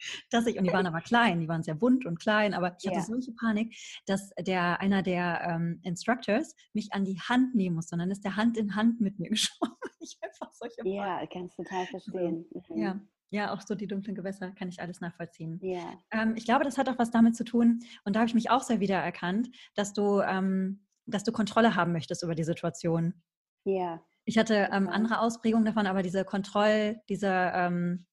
dass 0.30 0.46
ich, 0.46 0.58
und 0.58 0.64
die 0.64 0.72
waren 0.72 0.86
aber 0.86 1.00
klein, 1.00 1.40
die 1.40 1.48
waren 1.48 1.62
sehr 1.62 1.74
bunt 1.74 2.06
und 2.06 2.20
klein, 2.20 2.54
aber 2.54 2.76
ich 2.78 2.86
hatte 2.86 2.98
ja. 2.98 3.02
solche 3.02 3.32
Panik, 3.32 3.76
dass 4.06 4.30
der, 4.38 4.80
einer 4.80 5.02
der 5.02 5.40
ähm, 5.42 5.80
Instructors 5.82 6.54
mich 6.72 6.92
an 6.92 7.04
die 7.04 7.18
Hand 7.20 7.54
nehmen 7.54 7.76
musste 7.76 7.94
und 7.94 8.00
dann 8.00 8.10
ist 8.10 8.24
der 8.24 8.36
Hand 8.36 8.56
in 8.56 8.76
Hand 8.76 9.00
mit 9.00 9.18
mir 9.18 9.28
geschwommen. 9.30 9.76
ich 10.00 10.16
einfach 10.22 10.52
solche 10.54 10.82
Panik. 10.82 10.94
Ja, 10.94 11.26
kannst 11.26 11.56
total 11.56 11.86
verstehen. 11.86 12.46
Mhm. 12.68 12.76
Ja. 12.76 13.00
Ja, 13.30 13.52
auch 13.52 13.60
so 13.60 13.74
die 13.74 13.86
dunklen 13.86 14.16
Gewässer 14.16 14.50
kann 14.52 14.68
ich 14.68 14.80
alles 14.80 15.00
nachvollziehen. 15.00 15.58
Ja. 15.62 15.98
Ähm, 16.10 16.34
ich 16.36 16.44
glaube, 16.44 16.64
das 16.64 16.78
hat 16.78 16.88
auch 16.88 16.98
was 16.98 17.10
damit 17.10 17.36
zu 17.36 17.44
tun, 17.44 17.80
und 18.04 18.16
da 18.16 18.20
habe 18.20 18.28
ich 18.28 18.34
mich 18.34 18.50
auch 18.50 18.62
sehr 18.62 18.80
wiedererkannt, 18.80 19.50
dass 19.74 19.92
du, 19.92 20.20
ähm, 20.20 20.86
dass 21.06 21.24
du 21.24 21.32
Kontrolle 21.32 21.74
haben 21.74 21.92
möchtest 21.92 22.22
über 22.22 22.34
die 22.34 22.44
Situation. 22.44 23.22
Ja. 23.64 24.02
Ich 24.24 24.38
hatte 24.38 24.68
ähm, 24.72 24.88
andere 24.88 25.20
Ausprägungen 25.20 25.64
davon, 25.64 25.86
aber 25.86 26.02
diese 26.02 26.24
Kontroll, 26.24 27.00
diese, 27.08 27.28
ähm, 27.28 28.06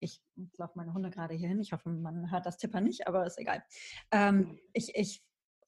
ich 0.00 0.20
laufen 0.58 0.78
meine 0.78 0.92
Hunde 0.92 1.10
gerade 1.10 1.34
hier 1.34 1.48
hin. 1.48 1.60
Ich 1.60 1.72
hoffe, 1.72 1.88
man 1.88 2.30
hört 2.30 2.46
das 2.46 2.58
Tipper 2.58 2.80
nicht, 2.80 3.06
aber 3.06 3.26
ist 3.26 3.38
egal. 3.38 3.62
Ähm, 4.10 4.58
ich, 4.72 4.94
ich 4.94 5.24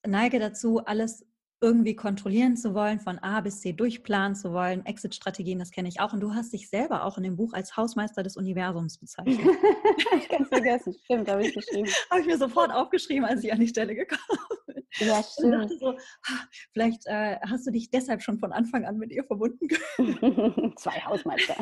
neige 0.07 0.39
dazu, 0.39 0.85
alles 0.85 1.28
irgendwie 1.61 1.97
kontrollieren 1.97 2.57
zu 2.57 2.75
wollen, 2.75 3.01
von 3.01 3.19
A 3.19 3.41
bis 3.41 3.61
C 3.61 3.73
durchplanen 3.73 4.37
zu 4.37 4.53
wollen. 4.53 4.87
Exit-Strategien, 4.87 5.59
das 5.59 5.71
kenne 5.71 5.89
ich 5.89 6.01
auch. 6.01 6.13
Und 6.13 6.21
du 6.21 6.35
hast 6.35 6.53
dich 6.53 6.69
selber 6.69 7.05
auch 7.05 7.19
in 7.19 7.25
dem 7.25 7.37
Buch 7.37 7.53
als 7.53 7.77
Hausmeister 7.77 8.23
des 8.23 8.37
Universums 8.37 8.99
bezeichnet. 8.99 9.39
ich 10.17 10.29
kann 10.29 10.43
es 10.43 10.49
vergessen. 10.49 10.95
Stimmt, 11.05 11.29
habe 11.29 11.47
ich 11.47 11.55
geschrieben. 11.55 11.89
habe 12.11 12.21
ich 12.21 12.27
mir 12.27 12.39
sofort 12.39 12.73
aufgeschrieben, 12.73 13.25
als 13.25 13.43
ich 13.43 13.53
an 13.53 13.61
die 13.61 13.69
Stelle 13.69 13.95
gekommen 13.95 14.39
bin. 14.67 14.85
Ja, 14.99 15.23
stimmt. 15.23 15.55
Und 15.55 15.63
dachte 15.63 15.79
so, 15.79 15.99
vielleicht 16.73 17.07
äh, 17.07 17.37
hast 17.43 17.67
du 17.67 17.73
dich 17.73 17.91
deshalb 17.91 18.23
schon 18.23 18.39
von 18.39 18.53
Anfang 18.53 18.85
an 18.85 18.99
mit 18.99 19.11
ihr 19.11 19.25
verbunden. 19.25 19.69
Zwei 20.77 21.01
Hausmeister. 21.05 21.57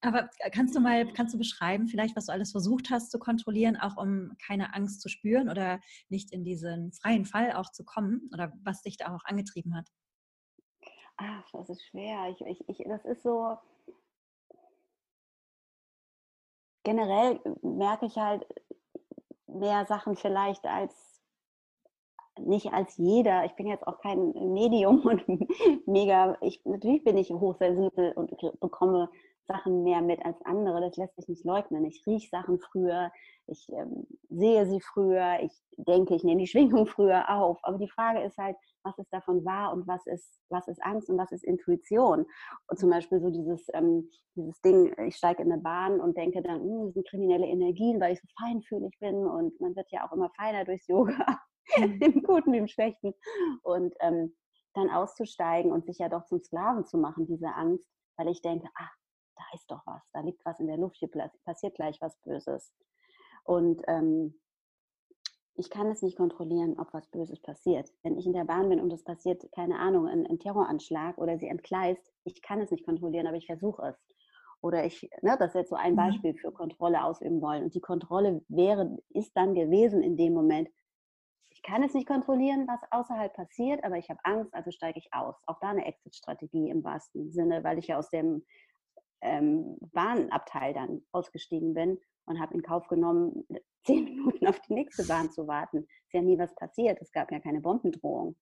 Aber 0.00 0.28
kannst 0.52 0.74
du 0.74 0.80
mal, 0.80 1.12
kannst 1.12 1.34
du 1.34 1.38
beschreiben, 1.38 1.88
vielleicht, 1.88 2.16
was 2.16 2.26
du 2.26 2.32
alles 2.32 2.52
versucht 2.52 2.90
hast 2.90 3.10
zu 3.10 3.18
kontrollieren, 3.18 3.76
auch 3.76 3.96
um 3.96 4.36
keine 4.44 4.74
Angst 4.74 5.00
zu 5.00 5.08
spüren 5.08 5.48
oder 5.48 5.80
nicht 6.08 6.32
in 6.32 6.44
diesen 6.44 6.92
freien 6.92 7.24
Fall 7.24 7.52
auch 7.52 7.70
zu 7.70 7.84
kommen 7.84 8.30
oder 8.32 8.52
was 8.62 8.82
dich 8.82 8.96
da 8.96 9.14
auch 9.14 9.24
angetrieben 9.24 9.76
hat? 9.76 9.88
Ach, 11.16 11.44
das 11.52 11.68
ist 11.68 11.84
schwer. 11.86 12.28
Ich, 12.30 12.40
ich, 12.40 12.68
ich, 12.68 12.84
das 12.86 13.04
ist 13.04 13.22
so. 13.22 13.56
Generell 16.82 17.40
merke 17.62 18.06
ich 18.06 18.16
halt 18.16 18.46
mehr 19.46 19.84
Sachen 19.84 20.16
vielleicht 20.16 20.64
als 20.64 21.10
nicht 22.38 22.72
als 22.72 22.96
jeder. 22.96 23.44
Ich 23.44 23.54
bin 23.54 23.66
jetzt 23.66 23.86
auch 23.86 24.00
kein 24.00 24.32
Medium 24.52 25.00
und 25.04 25.22
mega. 25.86 26.36
Ich, 26.40 26.64
natürlich 26.64 27.04
bin 27.04 27.16
ich 27.16 27.30
hochsensibel 27.30 28.12
und 28.12 28.30
bekomme 28.60 29.10
Sachen 29.50 29.82
mehr 29.82 30.00
mit 30.00 30.24
als 30.24 30.40
andere. 30.44 30.80
Das 30.80 30.96
lässt 30.96 31.16
sich 31.16 31.28
nicht 31.28 31.44
leugnen. 31.44 31.84
Ich 31.84 32.04
rieche 32.06 32.28
Sachen 32.30 32.60
früher, 32.60 33.10
ich 33.46 33.68
ähm, 33.70 34.06
sehe 34.28 34.64
sie 34.66 34.80
früher, 34.80 35.40
ich 35.42 35.52
denke, 35.76 36.14
ich 36.14 36.22
nehme 36.22 36.40
die 36.40 36.46
Schwingung 36.52 36.86
früher 36.86 37.28
auf. 37.28 37.58
Aber 37.62 37.78
die 37.78 37.88
Frage 37.88 38.22
ist 38.22 38.38
halt, 38.38 38.56
was 38.82 38.96
ist 38.98 39.12
davon 39.12 39.44
wahr 39.44 39.72
und 39.72 39.86
was 39.86 40.06
ist, 40.06 40.40
was 40.48 40.68
ist 40.68 40.82
Angst 40.82 41.10
und 41.10 41.18
was 41.18 41.32
ist 41.32 41.44
Intuition? 41.44 42.26
Und 42.68 42.78
zum 42.78 42.90
Beispiel 42.90 43.20
so 43.20 43.30
dieses, 43.30 43.66
ähm, 43.74 44.08
dieses 44.36 44.60
Ding, 44.62 44.94
ich 45.06 45.16
steige 45.16 45.42
in 45.42 45.52
eine 45.52 45.60
Bahn 45.60 46.00
und 46.00 46.16
denke 46.16 46.42
dann, 46.42 46.60
hm, 46.60 46.86
das 46.86 46.94
sind 46.94 47.08
kriminelle 47.08 47.46
Energien, 47.46 48.00
weil 48.00 48.12
ich 48.12 48.20
so 48.20 48.28
feinfühlig 48.40 48.96
bin 49.00 49.26
und 49.26 49.60
man 49.60 49.74
wird 49.74 49.90
ja 49.90 50.06
auch 50.06 50.12
immer 50.12 50.30
feiner 50.36 50.64
durchs 50.64 50.86
Yoga, 50.86 51.40
mhm. 51.76 52.00
im 52.00 52.22
Guten 52.22 52.54
im 52.54 52.68
Schlechten. 52.68 53.12
Und 53.62 53.94
ähm, 54.00 54.34
dann 54.74 54.88
auszusteigen 54.88 55.72
und 55.72 55.84
sich 55.84 55.98
ja 55.98 56.08
doch 56.08 56.24
zum 56.26 56.40
Sklaven 56.40 56.84
zu 56.84 56.96
machen, 56.96 57.26
diese 57.26 57.48
Angst, 57.54 57.88
weil 58.16 58.28
ich 58.28 58.40
denke, 58.40 58.68
ach, 58.76 58.99
da 59.40 59.56
ist 59.56 59.70
doch 59.70 59.80
was, 59.86 60.02
da 60.12 60.20
liegt 60.20 60.44
was 60.44 60.60
in 60.60 60.66
der 60.66 60.76
Luft, 60.76 60.96
hier 60.96 61.10
passiert 61.44 61.74
gleich 61.74 62.00
was 62.00 62.16
Böses. 62.20 62.72
Und 63.44 63.82
ähm, 63.88 64.38
ich 65.54 65.70
kann 65.70 65.90
es 65.90 66.02
nicht 66.02 66.16
kontrollieren, 66.16 66.78
ob 66.78 66.92
was 66.92 67.08
Böses 67.08 67.40
passiert. 67.40 67.90
Wenn 68.02 68.18
ich 68.18 68.26
in 68.26 68.32
der 68.32 68.44
Bahn 68.44 68.68
bin 68.68 68.80
und 68.80 68.92
es 68.92 69.02
passiert, 69.02 69.50
keine 69.52 69.78
Ahnung, 69.78 70.06
ein, 70.06 70.26
ein 70.26 70.38
Terroranschlag 70.38 71.18
oder 71.18 71.38
sie 71.38 71.48
entgleist, 71.48 72.12
ich 72.24 72.40
kann 72.42 72.60
es 72.60 72.70
nicht 72.70 72.84
kontrollieren, 72.84 73.26
aber 73.26 73.36
ich 73.36 73.46
versuche 73.46 73.88
es. 73.88 73.96
Oder 74.62 74.84
ich, 74.84 75.08
ne, 75.22 75.36
das 75.38 75.48
ist 75.48 75.54
jetzt 75.54 75.70
so 75.70 75.76
ein 75.76 75.92
mhm. 75.92 75.96
Beispiel 75.96 76.34
für 76.34 76.52
Kontrolle 76.52 77.02
ausüben 77.02 77.40
wollen. 77.40 77.64
Und 77.64 77.74
die 77.74 77.80
Kontrolle 77.80 78.44
wäre, 78.48 78.98
ist 79.10 79.34
dann 79.34 79.54
gewesen 79.54 80.02
in 80.02 80.16
dem 80.16 80.34
Moment, 80.34 80.68
ich 81.50 81.62
kann 81.62 81.82
es 81.82 81.92
nicht 81.92 82.06
kontrollieren, 82.06 82.66
was 82.66 82.80
außerhalb 82.90 83.34
passiert, 83.34 83.84
aber 83.84 83.98
ich 83.98 84.08
habe 84.08 84.20
Angst, 84.24 84.54
also 84.54 84.70
steige 84.70 84.98
ich 84.98 85.12
aus. 85.12 85.34
Auch 85.46 85.58
da 85.60 85.68
eine 85.68 85.84
Exit-Strategie 85.84 86.70
im 86.70 86.84
wahrsten 86.84 87.32
Sinne, 87.32 87.64
weil 87.64 87.78
ich 87.78 87.88
ja 87.88 87.98
aus 87.98 88.08
dem 88.08 88.44
ähm, 89.22 89.76
Bahnabteil 89.92 90.74
dann 90.74 91.02
ausgestiegen 91.12 91.74
bin 91.74 91.98
und 92.26 92.40
habe 92.40 92.54
in 92.54 92.62
Kauf 92.62 92.86
genommen, 92.88 93.46
zehn 93.84 94.04
Minuten 94.04 94.46
auf 94.46 94.60
die 94.60 94.74
nächste 94.74 95.04
Bahn 95.04 95.30
zu 95.30 95.46
warten. 95.46 95.78
Ist 95.78 96.14
ja 96.14 96.22
nie 96.22 96.38
was 96.38 96.54
passiert. 96.54 96.98
Es 97.00 97.12
gab 97.12 97.32
ja 97.32 97.40
keine 97.40 97.60
Bombendrohung. 97.60 98.36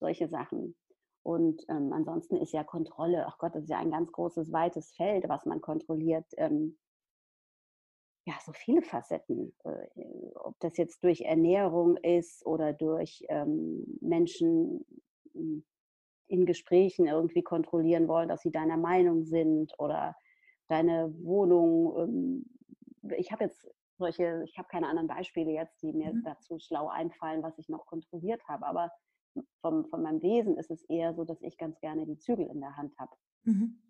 Solche 0.00 0.28
Sachen. 0.28 0.74
Und 1.22 1.62
ähm, 1.68 1.92
ansonsten 1.92 2.36
ist 2.36 2.52
ja 2.52 2.64
Kontrolle, 2.64 3.26
ach 3.26 3.36
Gott, 3.38 3.54
das 3.54 3.64
ist 3.64 3.70
ja 3.70 3.78
ein 3.78 3.90
ganz 3.90 4.10
großes, 4.10 4.52
weites 4.52 4.92
Feld, 4.94 5.28
was 5.28 5.44
man 5.44 5.60
kontrolliert. 5.60 6.24
Ähm, 6.38 6.78
ja, 8.26 8.34
so 8.44 8.52
viele 8.52 8.82
Facetten. 8.82 9.54
Äh, 9.64 10.34
ob 10.36 10.58
das 10.60 10.76
jetzt 10.76 11.04
durch 11.04 11.20
Ernährung 11.22 11.96
ist 11.98 12.44
oder 12.46 12.72
durch 12.72 13.22
ähm, 13.28 13.98
Menschen 14.00 14.84
hm, 15.32 15.64
in 16.30 16.46
Gesprächen 16.46 17.06
irgendwie 17.06 17.42
kontrollieren 17.42 18.06
wollen, 18.08 18.28
dass 18.28 18.42
sie 18.42 18.52
deiner 18.52 18.76
Meinung 18.76 19.24
sind 19.24 19.72
oder 19.78 20.16
deine 20.68 21.12
Wohnung. 21.22 21.96
Ähm, 21.98 22.46
ich 23.16 23.32
habe 23.32 23.44
jetzt 23.44 23.68
solche, 23.98 24.44
ich 24.44 24.56
habe 24.56 24.68
keine 24.68 24.86
anderen 24.86 25.08
Beispiele 25.08 25.50
jetzt, 25.50 25.82
die 25.82 25.92
mir 25.92 26.14
mhm. 26.14 26.22
dazu 26.24 26.58
schlau 26.58 26.88
einfallen, 26.88 27.42
was 27.42 27.58
ich 27.58 27.68
noch 27.68 27.84
kontrolliert 27.84 28.42
habe. 28.48 28.64
Aber 28.66 28.90
vom, 29.60 29.84
von 29.86 30.02
meinem 30.02 30.22
Wesen 30.22 30.56
ist 30.56 30.70
es 30.70 30.84
eher 30.84 31.14
so, 31.14 31.24
dass 31.24 31.42
ich 31.42 31.58
ganz 31.58 31.80
gerne 31.80 32.06
die 32.06 32.18
Zügel 32.18 32.46
in 32.46 32.60
der 32.60 32.76
Hand 32.76 32.96
habe. 32.98 33.14
Mhm. 33.44 33.80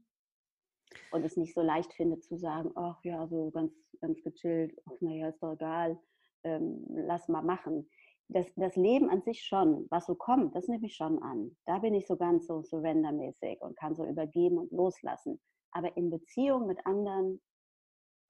Und 1.13 1.25
es 1.25 1.37
nicht 1.37 1.55
so 1.55 1.61
leicht 1.61 1.93
finde 1.93 2.19
zu 2.21 2.37
sagen, 2.37 2.73
ach 2.75 2.99
ja, 3.05 3.27
so 3.29 3.51
ganz, 3.51 3.73
ganz 4.01 4.23
gechillt, 4.23 4.77
ach 4.87 5.01
naja, 5.01 5.29
ist 5.29 5.43
doch 5.43 5.53
egal, 5.53 5.99
ähm, 6.43 6.85
lass 6.89 7.29
mal 7.29 7.43
machen. 7.43 7.89
Das, 8.33 8.47
das 8.55 8.77
Leben 8.77 9.11
an 9.11 9.23
sich 9.23 9.43
schon, 9.43 9.87
was 9.91 10.07
so 10.07 10.15
kommt, 10.15 10.55
das 10.55 10.69
nehme 10.69 10.87
ich 10.87 10.95
schon 10.95 11.21
an. 11.23 11.57
Da 11.67 11.79
bin 11.79 11.95
ich 11.95 12.07
so 12.07 12.17
ganz 12.17 12.47
so 12.47 12.63
surrendermäßig 12.63 13.61
und 13.61 13.77
kann 13.77 13.97
so 13.97 14.05
übergeben 14.05 14.59
und 14.59 14.71
loslassen. 14.71 15.41
Aber 15.73 15.97
in 15.97 16.11
Beziehung 16.11 16.67
mit 16.67 16.85
anderen 16.87 17.41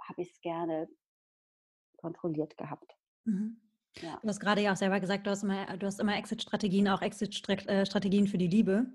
habe 0.01 0.23
ich 0.23 0.33
es 0.33 0.41
gerne 0.41 0.89
kontrolliert 1.99 2.57
gehabt. 2.57 2.97
Mhm. 3.25 3.61
Ja. 3.99 4.19
Du 4.23 4.29
hast 4.29 4.41
gerade 4.41 4.63
ja 4.63 4.73
auch 4.73 4.77
selber 4.77 5.01
gesagt, 5.01 5.27
du 5.27 5.31
hast 5.31 5.43
immer, 5.43 5.77
du 5.77 5.87
hast 5.87 6.01
immer 6.01 6.17
Exit-Strategien, 6.17 6.89
auch 6.89 7.03
Exit-Strategien 7.03 8.27
für 8.27 8.39
die 8.39 8.47
Liebe. 8.47 8.87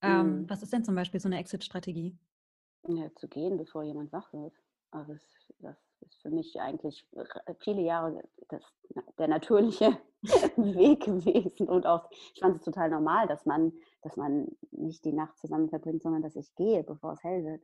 Ähm, 0.00 0.40
mhm. 0.40 0.50
Was 0.50 0.62
ist 0.62 0.72
denn 0.72 0.84
zum 0.84 0.94
Beispiel 0.94 1.20
so 1.20 1.28
eine 1.28 1.38
Exit-Strategie? 1.38 2.18
Ja, 2.88 3.14
zu 3.14 3.28
gehen, 3.28 3.56
bevor 3.56 3.84
jemand 3.84 4.12
wach 4.12 4.32
wird. 4.32 4.54
Also 4.92 5.14
das, 5.14 5.52
das 5.60 5.76
ist 6.00 6.20
für 6.20 6.30
mich 6.30 6.60
eigentlich 6.60 7.06
viele 7.60 7.82
Jahre 7.82 8.22
das, 8.48 8.62
der 9.18 9.28
natürliche 9.28 9.98
Weg 10.22 11.04
gewesen. 11.04 11.66
Und 11.66 11.86
auch, 11.86 12.08
ich 12.34 12.40
fand 12.40 12.56
es 12.56 12.62
total 12.62 12.90
normal, 12.90 13.26
dass 13.26 13.44
man, 13.46 13.72
dass 14.02 14.16
man 14.16 14.46
nicht 14.70 15.04
die 15.04 15.12
Nacht 15.12 15.36
zusammen 15.38 15.68
verbringt, 15.68 16.02
sondern 16.02 16.22
dass 16.22 16.36
ich 16.36 16.54
gehe, 16.54 16.84
bevor 16.84 17.14
es 17.14 17.24
hell 17.24 17.44
wird. 17.44 17.62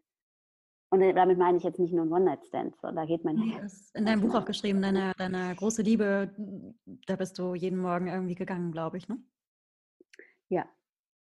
Und 0.91 1.01
damit 1.01 1.37
meine 1.37 1.59
ich 1.59 1.65
jetzt 1.65 1.79
nicht 1.79 1.93
nur 1.93 2.07
ein 2.07 2.13
One-Night-Stand, 2.13 2.77
da 2.81 3.05
geht 3.05 3.23
man 3.23 3.37
ja. 3.37 3.61
in 3.93 4.07
deinem 4.07 4.23
Buch 4.23 4.35
auch 4.35 4.47
geschrieben, 4.47 4.81
deine, 4.81 5.13
deine 5.19 5.55
große 5.55 5.83
Liebe, 5.83 6.35
da 7.07 7.17
bist 7.17 7.39
du 7.39 7.55
jeden 7.55 7.79
Morgen 7.79 8.07
irgendwie 8.07 8.35
gegangen, 8.35 8.73
glaube 8.73 8.97
ich, 8.97 9.07
ne? 9.07 9.19
Ja, 10.49 10.65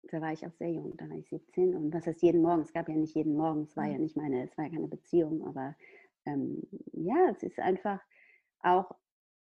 da 0.09 0.21
war 0.21 0.33
ich 0.33 0.45
auch 0.45 0.51
sehr 0.53 0.71
jung, 0.71 0.95
da 0.97 1.09
war 1.09 1.17
ich 1.17 1.27
17. 1.29 1.75
Und 1.75 1.93
was 1.93 2.05
heißt 2.05 2.21
jeden 2.21 2.41
Morgen? 2.41 2.61
Es 2.61 2.73
gab 2.73 2.89
ja 2.89 2.95
nicht 2.95 3.15
jeden 3.15 3.35
Morgen, 3.35 3.63
es 3.63 3.75
war 3.75 3.85
ja 3.85 3.95
mhm. 3.95 4.01
nicht 4.01 4.17
meine, 4.17 4.43
es 4.43 4.57
war 4.57 4.65
ja 4.65 4.71
keine 4.71 4.87
Beziehung, 4.87 5.45
aber 5.47 5.75
ähm, 6.25 6.61
ja, 6.91 7.29
es 7.29 7.43
ist 7.43 7.59
einfach 7.59 8.01
auch, 8.59 8.91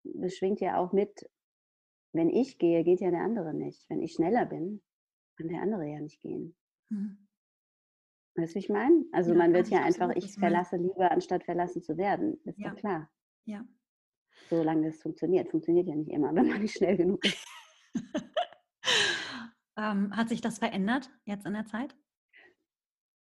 das 0.03 0.35
schwingt 0.35 0.59
ja 0.61 0.77
auch 0.77 0.91
mit, 0.91 1.29
wenn 2.13 2.29
ich 2.29 2.57
gehe, 2.57 2.83
geht 2.83 3.01
ja 3.01 3.11
der 3.11 3.21
andere 3.21 3.53
nicht. 3.53 3.89
Wenn 3.89 4.01
ich 4.01 4.13
schneller 4.13 4.45
bin, 4.45 4.81
kann 5.37 5.47
der 5.47 5.61
andere 5.61 5.85
ja 5.85 5.99
nicht 5.99 6.21
gehen. 6.21 6.55
Mhm. 6.89 7.27
Weißt 8.35 8.51
du, 8.51 8.55
wie 8.55 8.59
ich 8.59 8.69
meine? 8.69 9.05
Also 9.11 9.31
ja, 9.31 9.37
man 9.37 9.53
wird 9.53 9.69
ja 9.69 9.83
einfach, 9.83 10.09
ich 10.15 10.33
verlasse 10.33 10.77
lieber, 10.77 11.11
anstatt 11.11 11.43
verlassen 11.43 11.83
zu 11.83 11.97
werden. 11.97 12.39
Ist 12.45 12.59
ja. 12.59 12.69
doch 12.69 12.75
klar. 12.75 13.11
Ja. 13.45 13.65
Solange 14.49 14.87
das 14.87 15.01
funktioniert. 15.01 15.49
Funktioniert 15.49 15.87
ja 15.87 15.95
nicht 15.95 16.09
immer, 16.09 16.27
wenn 16.35 16.47
man 16.47 16.61
nicht 16.61 16.75
schnell 16.75 16.97
genug 16.97 17.23
ist. 17.25 17.47
ähm, 19.77 20.15
hat 20.15 20.29
sich 20.29 20.41
das 20.41 20.59
verändert 20.59 21.09
jetzt 21.25 21.45
in 21.45 21.53
der 21.53 21.65
Zeit? 21.65 21.95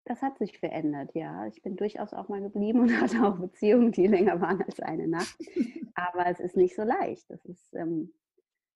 Das 0.04 0.20
hat 0.20 0.38
sich 0.38 0.58
verändert, 0.58 1.14
ja. 1.14 1.46
Ich 1.46 1.62
bin 1.62 1.76
durchaus 1.76 2.12
auch 2.12 2.28
mal 2.28 2.40
geblieben 2.40 2.80
und 2.80 2.88
hatte 3.00 3.24
auch 3.24 3.38
Beziehungen, 3.38 3.92
die 3.92 4.06
länger 4.06 4.40
waren 4.40 4.62
als 4.62 4.80
eine 4.80 5.08
Nacht. 5.08 5.36
Aber 5.94 6.26
es 6.26 6.40
ist 6.40 6.56
nicht 6.56 6.74
so 6.74 6.82
leicht. 6.82 7.30
Das 7.30 7.44
ist 7.44 7.72
ähm, 7.74 8.12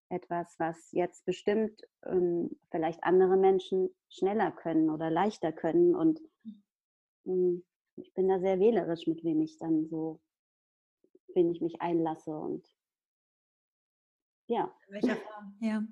etwas, 0.08 0.54
was 0.58 0.92
jetzt 0.92 1.24
bestimmt 1.24 1.82
ähm, 2.04 2.50
vielleicht 2.70 3.02
andere 3.02 3.36
Menschen 3.36 3.90
schneller 4.08 4.52
können 4.52 4.90
oder 4.90 5.10
leichter 5.10 5.52
können. 5.52 5.94
Und 5.94 6.20
ähm, 7.26 7.64
ich 7.96 8.14
bin 8.14 8.28
da 8.28 8.38
sehr 8.38 8.60
wählerisch, 8.60 9.06
mit 9.06 9.24
wem 9.24 9.40
ich 9.40 9.58
dann 9.58 9.86
so, 9.86 10.20
wen 11.34 11.50
ich 11.50 11.60
mich 11.60 11.80
einlasse. 11.80 12.30
Und 12.30 12.64
ja. 14.46 14.72
In 14.86 14.94
welcher 14.94 15.16
Form? 15.16 15.56
Ja. 15.60 15.82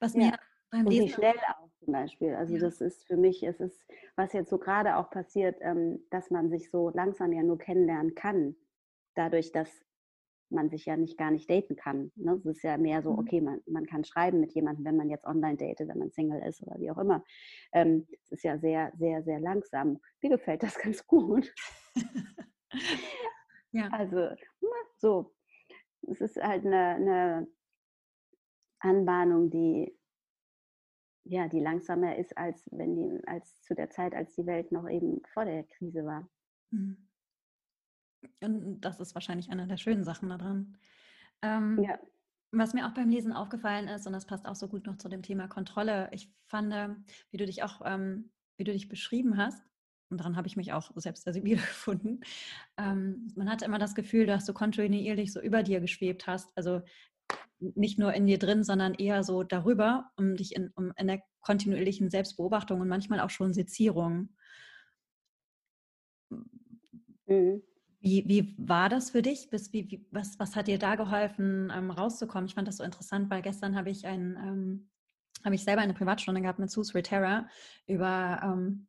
Was 0.00 0.14
mir 0.14 0.32
beim 0.70 0.86
und 0.86 0.92
Lesen 0.92 1.06
wie 1.06 1.12
schnell 1.12 1.36
auch 1.48 1.68
zum 1.78 1.92
Beispiel. 1.92 2.34
Also 2.34 2.54
ja. 2.54 2.60
das 2.60 2.80
ist 2.80 3.06
für 3.06 3.16
mich, 3.16 3.42
es 3.42 3.60
ist, 3.60 3.80
was 4.16 4.32
jetzt 4.32 4.50
so 4.50 4.58
gerade 4.58 4.96
auch 4.96 5.10
passiert, 5.10 5.58
ähm, 5.60 6.04
dass 6.10 6.30
man 6.30 6.50
sich 6.50 6.70
so 6.70 6.90
langsam 6.90 7.32
ja 7.32 7.42
nur 7.42 7.58
kennenlernen 7.58 8.14
kann. 8.14 8.56
Dadurch, 9.14 9.52
dass 9.52 9.68
man 10.50 10.68
sich 10.68 10.86
ja 10.86 10.96
nicht 10.96 11.16
gar 11.16 11.30
nicht 11.30 11.48
daten 11.48 11.76
kann. 11.76 12.12
Ne? 12.16 12.32
Es 12.32 12.44
ist 12.44 12.62
ja 12.62 12.76
mehr 12.76 13.02
so, 13.02 13.12
mhm. 13.12 13.18
okay, 13.20 13.40
man, 13.40 13.60
man 13.66 13.86
kann 13.86 14.04
schreiben 14.04 14.40
mit 14.40 14.52
jemandem, 14.52 14.84
wenn 14.84 14.96
man 14.96 15.08
jetzt 15.08 15.24
online 15.24 15.56
datet, 15.56 15.88
wenn 15.88 15.98
man 15.98 16.10
Single 16.10 16.42
ist 16.42 16.62
oder 16.62 16.78
wie 16.78 16.90
auch 16.90 16.98
immer. 16.98 17.24
Ähm, 17.72 18.06
es 18.22 18.32
ist 18.32 18.44
ja 18.44 18.58
sehr, 18.58 18.92
sehr, 18.98 19.22
sehr 19.22 19.40
langsam. 19.40 19.98
Mir 20.20 20.30
gefällt 20.30 20.62
das 20.62 20.78
ganz 20.78 21.06
gut. 21.06 21.52
ja. 23.72 23.88
Also, 23.92 24.30
so, 24.96 25.32
es 26.08 26.20
ist 26.20 26.36
halt 26.42 26.66
eine, 26.66 26.94
eine 26.96 27.48
Anbahnung, 28.80 29.50
die 29.50 29.96
ja, 31.24 31.48
die 31.48 31.60
langsamer 31.60 32.16
ist 32.16 32.36
als 32.36 32.68
wenn 32.72 32.94
die, 32.94 33.26
als 33.26 33.62
zu 33.62 33.74
der 33.74 33.90
Zeit, 33.90 34.14
als 34.14 34.34
die 34.34 34.46
Welt 34.46 34.72
noch 34.72 34.88
eben 34.88 35.22
vor 35.32 35.44
der 35.44 35.64
Krise 35.64 36.04
war. 36.04 36.28
Mhm. 36.70 37.08
Und 38.42 38.80
das 38.80 39.00
ist 39.00 39.14
wahrscheinlich 39.14 39.50
eine 39.50 39.66
der 39.66 39.76
schönen 39.76 40.04
Sachen 40.04 40.28
daran. 40.28 40.76
Ähm, 41.42 41.82
ja. 41.82 41.98
Was 42.52 42.74
mir 42.74 42.86
auch 42.86 42.94
beim 42.94 43.08
Lesen 43.08 43.32
aufgefallen 43.32 43.88
ist, 43.88 44.06
und 44.06 44.12
das 44.12 44.26
passt 44.26 44.46
auch 44.46 44.56
so 44.56 44.68
gut 44.68 44.86
noch 44.86 44.96
zu 44.96 45.08
dem 45.08 45.22
Thema 45.22 45.46
Kontrolle, 45.46 46.08
ich 46.12 46.34
fand, 46.46 46.74
wie 47.30 47.36
du 47.36 47.46
dich 47.46 47.62
auch, 47.62 47.80
ähm, 47.84 48.32
wie 48.56 48.64
du 48.64 48.72
dich 48.72 48.88
beschrieben 48.88 49.36
hast, 49.36 49.62
und 50.10 50.18
daran 50.18 50.36
habe 50.36 50.48
ich 50.48 50.56
mich 50.56 50.72
auch 50.72 50.90
selbst 50.96 51.24
sehr 51.24 51.34
wiedergefunden. 51.34 52.20
Ähm, 52.78 53.28
man 53.36 53.50
hatte 53.50 53.66
immer 53.66 53.78
das 53.78 53.94
Gefühl, 53.94 54.24
dass 54.24 54.46
du 54.46 54.54
kontinuierlich 54.54 55.34
so 55.34 55.40
über 55.40 55.62
dir 55.62 55.80
geschwebt 55.80 56.26
hast. 56.26 56.50
Also 56.56 56.80
nicht 57.60 57.98
nur 57.98 58.14
in 58.14 58.26
dir 58.26 58.38
drin, 58.38 58.64
sondern 58.64 58.94
eher 58.94 59.22
so 59.22 59.42
darüber, 59.42 60.10
um 60.16 60.36
dich 60.36 60.56
in, 60.56 60.70
um 60.74 60.92
in 60.96 61.06
der 61.06 61.22
kontinuierlichen 61.40 62.10
Selbstbeobachtung 62.10 62.80
und 62.80 62.88
manchmal 62.88 63.20
auch 63.20 63.30
schon 63.30 63.52
Sezierung. 63.52 64.30
Mhm. 67.26 67.62
Wie, 68.02 68.26
wie 68.26 68.54
war 68.56 68.88
das 68.88 69.10
für 69.10 69.20
dich? 69.20 69.50
Bis, 69.50 69.72
wie, 69.74 69.90
wie, 69.90 70.06
was, 70.10 70.38
was 70.38 70.56
hat 70.56 70.68
dir 70.68 70.78
da 70.78 70.96
geholfen, 70.96 71.70
ähm, 71.74 71.90
rauszukommen? 71.90 72.46
Ich 72.46 72.54
fand 72.54 72.66
das 72.66 72.78
so 72.78 72.84
interessant, 72.84 73.30
weil 73.30 73.42
gestern 73.42 73.76
habe 73.76 73.90
ich 73.90 74.06
ein, 74.06 74.38
ähm, 74.42 74.90
habe 75.44 75.54
ich 75.54 75.64
selber 75.64 75.82
eine 75.82 75.94
Privatstunde 75.94 76.40
gehabt 76.40 76.58
mit 76.58 76.70
Susan 76.70 77.02
Terra 77.02 77.46
über, 77.86 78.40
ähm, 78.42 78.88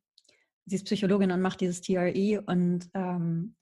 sie 0.66 0.78
ist 0.78 0.86
Psychologin 0.86 1.32
und 1.32 1.42
macht 1.42 1.60
dieses 1.60 1.82
TRE 1.82 2.42
und 2.46 2.90
ähm, 2.94 3.56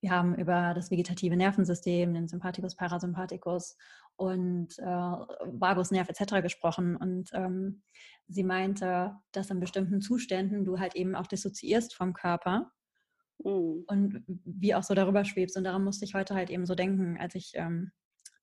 wir 0.00 0.10
haben 0.10 0.34
über 0.34 0.72
das 0.74 0.90
vegetative 0.90 1.36
Nervensystem, 1.36 2.14
den 2.14 2.28
Sympathikus, 2.28 2.74
Parasympathikus 2.76 3.76
und 4.16 4.78
äh, 4.78 4.84
Vagusnerv 4.84 6.08
etc. 6.08 6.42
gesprochen. 6.42 6.96
Und 6.96 7.30
ähm, 7.32 7.82
sie 8.28 8.44
meinte, 8.44 9.14
dass 9.32 9.50
in 9.50 9.60
bestimmten 9.60 10.00
Zuständen 10.00 10.64
du 10.64 10.78
halt 10.78 10.94
eben 10.96 11.14
auch 11.14 11.26
dissoziierst 11.26 11.94
vom 11.94 12.14
Körper 12.14 12.70
Mhm. 13.44 13.84
Und 13.86 14.24
wie 14.26 14.74
auch 14.74 14.82
so 14.82 14.94
darüber 14.94 15.24
schwebst. 15.24 15.56
Und 15.56 15.64
daran 15.64 15.84
musste 15.84 16.04
ich 16.04 16.14
heute 16.14 16.34
halt 16.34 16.50
eben 16.50 16.66
so 16.66 16.74
denken, 16.74 17.18
als 17.18 17.34
ich 17.34 17.52
ähm, 17.54 17.92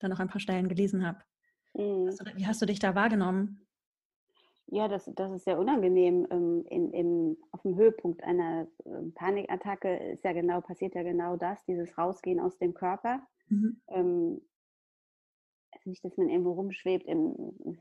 dann 0.00 0.10
noch 0.10 0.20
ein 0.20 0.28
paar 0.28 0.40
Stellen 0.40 0.68
gelesen 0.68 1.06
habe. 1.06 1.20
Mhm. 1.74 2.10
Wie 2.34 2.46
hast 2.46 2.60
du 2.62 2.66
dich 2.66 2.78
da 2.78 2.94
wahrgenommen? 2.94 3.66
Ja, 4.70 4.86
das, 4.86 5.10
das 5.14 5.32
ist 5.32 5.44
sehr 5.44 5.58
unangenehm. 5.58 6.26
Ähm, 6.30 6.64
in, 6.68 6.92
in, 6.92 7.36
auf 7.52 7.62
dem 7.62 7.76
Höhepunkt 7.76 8.22
einer 8.22 8.68
ähm, 8.84 9.14
Panikattacke 9.14 9.96
ist 10.12 10.24
ja 10.24 10.32
genau, 10.32 10.60
passiert 10.60 10.94
ja 10.94 11.02
genau 11.02 11.36
das, 11.36 11.64
dieses 11.64 11.96
Rausgehen 11.96 12.38
aus 12.38 12.58
dem 12.58 12.74
Körper. 12.74 13.26
Mhm. 13.48 13.80
Ähm, 13.88 14.42
also 15.72 15.90
nicht, 15.90 16.04
dass 16.04 16.16
man 16.18 16.28
irgendwo 16.28 16.52
rumschwebt 16.52 17.06
im, 17.06 17.78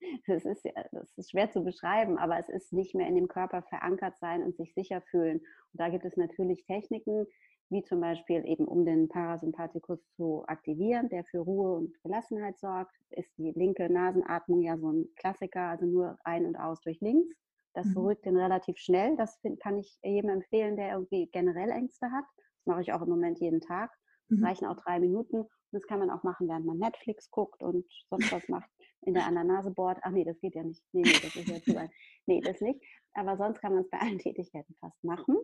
das 0.28 0.44
ist, 0.44 0.64
das 0.92 1.18
ist 1.18 1.30
schwer 1.30 1.50
zu 1.50 1.64
beschreiben, 1.64 2.18
aber 2.18 2.38
es 2.38 2.48
ist 2.48 2.72
nicht 2.72 2.94
mehr 2.94 3.08
in 3.08 3.16
dem 3.16 3.28
Körper 3.28 3.62
verankert 3.62 4.16
sein 4.18 4.44
und 4.44 4.56
sich 4.56 4.74
sicher 4.74 5.00
fühlen. 5.00 5.38
Und 5.38 5.80
da 5.80 5.88
gibt 5.88 6.04
es 6.04 6.16
natürlich 6.16 6.64
Techniken, 6.66 7.26
wie 7.70 7.82
zum 7.82 8.00
Beispiel 8.00 8.44
eben 8.46 8.64
um 8.64 8.84
den 8.84 9.08
Parasympathikus 9.08 10.00
zu 10.16 10.44
aktivieren, 10.46 11.08
der 11.08 11.24
für 11.24 11.40
Ruhe 11.40 11.76
und 11.76 12.02
Gelassenheit 12.02 12.58
sorgt, 12.58 12.94
ist 13.10 13.30
die 13.36 13.52
linke 13.52 13.92
Nasenatmung 13.92 14.62
ja 14.62 14.78
so 14.78 14.90
ein 14.90 15.08
Klassiker, 15.16 15.68
also 15.68 15.86
nur 15.86 16.16
ein 16.24 16.46
und 16.46 16.56
aus 16.56 16.80
durch 16.80 17.00
links. 17.00 17.36
Das 17.74 17.86
mhm. 17.86 17.94
beruhigt 17.94 18.24
den 18.24 18.36
relativ 18.36 18.78
schnell. 18.78 19.16
Das 19.16 19.38
kann 19.60 19.78
ich 19.78 19.98
jedem 20.02 20.30
empfehlen, 20.30 20.76
der 20.76 20.92
irgendwie 20.92 21.28
generell 21.30 21.70
Ängste 21.70 22.10
hat. 22.10 22.24
Das 22.36 22.66
mache 22.66 22.82
ich 22.82 22.92
auch 22.92 23.02
im 23.02 23.10
Moment 23.10 23.38
jeden 23.40 23.60
Tag. 23.60 23.90
Mhm. 24.28 24.44
reichen 24.44 24.66
auch 24.66 24.76
drei 24.76 24.98
Minuten. 25.00 25.44
Das 25.72 25.86
kann 25.86 25.98
man 25.98 26.10
auch 26.10 26.22
machen, 26.22 26.48
während 26.48 26.64
man 26.64 26.78
Netflix 26.78 27.30
guckt 27.30 27.62
und 27.62 27.84
sonst 28.08 28.32
was 28.32 28.48
macht 28.48 28.70
in 29.02 29.14
der 29.14 29.26
anderen 29.26 29.48
Nase 29.48 29.70
bohrt. 29.70 29.98
Ach 30.02 30.10
nee, 30.10 30.24
das 30.24 30.40
geht 30.40 30.54
ja 30.54 30.62
nicht. 30.62 30.82
Nee, 30.92 31.02
nee, 31.02 31.12
das 31.22 31.36
ist 31.36 31.48
ja 31.48 31.62
zu 31.62 31.74
weit. 31.74 31.90
Nee, 32.26 32.40
das 32.40 32.60
nicht. 32.60 32.80
Aber 33.14 33.36
sonst 33.36 33.60
kann 33.60 33.72
man 33.72 33.82
es 33.82 33.90
bei 33.90 33.98
allen 34.00 34.18
Tätigkeiten 34.18 34.74
fast 34.80 35.02
machen. 35.02 35.36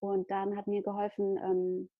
Und 0.00 0.30
dann 0.30 0.56
hat 0.56 0.66
mir 0.66 0.82
geholfen, 0.82 1.38
ähm, 1.38 1.90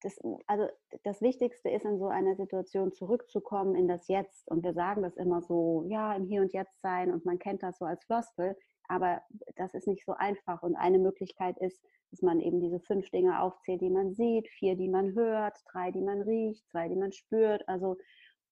das, 0.00 0.16
also 0.46 0.68
das 1.02 1.20
Wichtigste 1.22 1.68
ist 1.68 1.84
in 1.84 1.98
so 1.98 2.06
einer 2.06 2.36
Situation 2.36 2.92
zurückzukommen 2.92 3.74
in 3.74 3.88
das 3.88 4.06
Jetzt. 4.08 4.48
Und 4.48 4.62
wir 4.64 4.74
sagen 4.74 5.02
das 5.02 5.16
immer 5.16 5.42
so, 5.42 5.84
ja, 5.88 6.14
im 6.14 6.26
Hier 6.26 6.42
und 6.42 6.52
Jetzt 6.52 6.80
sein 6.82 7.12
und 7.12 7.24
man 7.24 7.38
kennt 7.38 7.62
das 7.62 7.78
so 7.78 7.84
als 7.84 8.04
Floskel. 8.04 8.56
Aber 8.88 9.22
das 9.56 9.74
ist 9.74 9.86
nicht 9.86 10.04
so 10.04 10.12
einfach. 10.12 10.62
Und 10.62 10.76
eine 10.76 10.98
Möglichkeit 10.98 11.56
ist, 11.58 11.82
dass 12.10 12.20
man 12.20 12.40
eben 12.40 12.60
diese 12.60 12.80
fünf 12.80 13.10
Dinge 13.10 13.40
aufzählt, 13.40 13.80
die 13.80 13.90
man 13.90 14.12
sieht, 14.14 14.48
vier, 14.50 14.76
die 14.76 14.88
man 14.88 15.14
hört, 15.14 15.56
drei, 15.72 15.90
die 15.90 16.02
man 16.02 16.20
riecht, 16.22 16.68
zwei, 16.68 16.88
die 16.88 16.96
man 16.96 17.12
spürt. 17.12 17.66
Also 17.68 17.96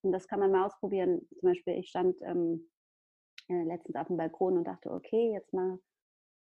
und 0.03 0.13
das 0.13 0.29
kann 0.29 0.41
man 0.41 0.51
mal 0.51 0.65
ausprobieren. 0.65 1.29
Zum 1.39 1.51
Beispiel, 1.51 1.75
ich 1.75 1.89
stand 1.89 2.17
ähm, 2.23 2.70
äh, 3.49 3.65
letztens 3.65 3.97
auf 3.97 4.09
dem 4.09 4.17
Balkon 4.17 4.59
und 4.59 4.65
dachte, 4.65 4.91
okay, 4.91 5.33
jetzt 5.33 5.53
mal 5.53 5.79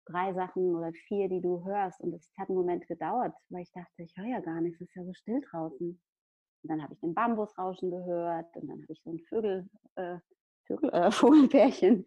drei 0.06 0.32
Sachen 0.34 0.74
oder 0.74 0.92
vier, 0.92 1.28
die 1.28 1.40
du 1.40 1.64
hörst. 1.64 2.00
Und 2.00 2.14
es 2.14 2.30
hat 2.38 2.48
einen 2.48 2.58
Moment 2.58 2.86
gedauert, 2.86 3.34
weil 3.48 3.62
ich 3.62 3.72
dachte, 3.72 4.02
ich 4.02 4.16
höre 4.16 4.26
ja 4.26 4.40
gar 4.40 4.60
nichts, 4.60 4.80
es 4.80 4.88
ist 4.88 4.96
ja 4.96 5.04
so 5.04 5.12
still 5.14 5.40
draußen. 5.50 6.00
Und 6.62 6.68
dann 6.68 6.82
habe 6.82 6.94
ich 6.94 7.00
den 7.00 7.14
Bambusrauschen 7.14 7.90
gehört 7.90 8.54
und 8.56 8.68
dann 8.68 8.82
habe 8.82 8.92
ich 8.92 9.00
so 9.02 9.12
ein 9.12 9.20
Vögel, 9.28 9.68
äh, 9.94 10.18
Vögel, 10.66 10.90
äh, 10.90 11.10
Vogelpärchen 11.10 12.04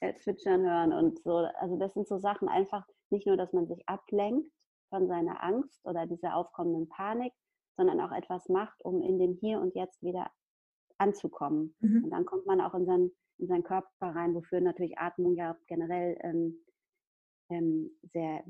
äh, 0.00 0.14
zwitschern 0.16 0.62
hören 0.62 0.92
und 0.92 1.22
so. 1.22 1.36
Also 1.58 1.76
das 1.76 1.92
sind 1.94 2.08
so 2.08 2.18
Sachen 2.18 2.48
einfach, 2.48 2.86
nicht 3.10 3.26
nur, 3.26 3.36
dass 3.36 3.52
man 3.52 3.66
sich 3.66 3.86
ablenkt 3.86 4.50
von 4.88 5.06
seiner 5.08 5.42
Angst 5.42 5.84
oder 5.84 6.06
dieser 6.06 6.36
aufkommenden 6.36 6.88
Panik, 6.88 7.32
sondern 7.76 8.00
auch 8.00 8.12
etwas 8.12 8.48
macht, 8.48 8.82
um 8.84 9.02
in 9.02 9.18
dem 9.18 9.34
Hier 9.34 9.60
und 9.60 9.74
Jetzt 9.74 10.02
wieder 10.02 10.30
anzukommen. 10.98 11.74
Mhm. 11.80 12.04
Und 12.04 12.10
dann 12.10 12.24
kommt 12.24 12.46
man 12.46 12.60
auch 12.60 12.74
in 12.74 12.86
seinen, 12.86 13.12
in 13.38 13.46
seinen 13.46 13.62
Körper 13.62 13.88
rein, 14.00 14.34
wofür 14.34 14.60
natürlich 14.60 14.98
Atmung 14.98 15.34
ja 15.34 15.56
generell 15.66 16.16
ähm, 16.22 16.58
ähm, 17.52 17.90
sehr, 18.12 18.42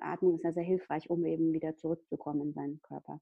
Atmung 0.00 0.36
ist 0.36 0.44
ja 0.44 0.52
sehr 0.52 0.62
hilfreich, 0.62 1.08
um 1.10 1.24
eben 1.24 1.52
wieder 1.52 1.76
zurückzukommen 1.76 2.42
in 2.42 2.52
seinen 2.52 2.80
Körper. 2.82 3.20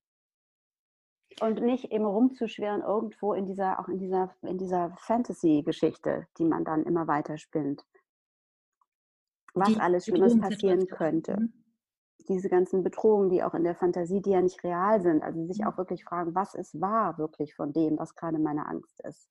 Und 1.40 1.62
nicht 1.62 1.92
eben 1.92 2.04
rumzuschweren 2.04 2.82
irgendwo 2.82 3.32
in 3.32 3.46
dieser, 3.46 3.78
auch 3.78 3.88
in 3.88 3.98
dieser, 3.98 4.34
in 4.42 4.58
dieser 4.58 4.90
Fantasy-Geschichte, 4.98 6.26
die 6.38 6.44
man 6.44 6.64
dann 6.64 6.82
immer 6.84 7.06
weiter 7.06 7.38
spinnt. 7.38 7.84
Was 9.54 9.68
die 9.68 9.80
alles 9.80 10.06
Schlimmes 10.06 10.38
passieren 10.40 10.86
könnte. 10.86 11.36
Mhm. 11.38 11.52
Diese 12.28 12.48
ganzen 12.48 12.82
Bedrohungen, 12.82 13.30
die 13.30 13.42
auch 13.42 13.54
in 13.54 13.64
der 13.64 13.76
Fantasie, 13.76 14.20
die 14.20 14.30
ja 14.30 14.42
nicht 14.42 14.62
real 14.64 15.00
sind. 15.00 15.22
Also 15.22 15.46
sich 15.46 15.60
mhm. 15.60 15.68
auch 15.68 15.78
wirklich 15.78 16.04
fragen, 16.04 16.34
was 16.34 16.54
ist 16.54 16.80
wahr 16.80 17.18
wirklich 17.18 17.54
von 17.54 17.72
dem, 17.72 17.98
was 17.98 18.14
gerade 18.14 18.38
meine 18.38 18.66
Angst 18.66 19.00
ist. 19.04 19.30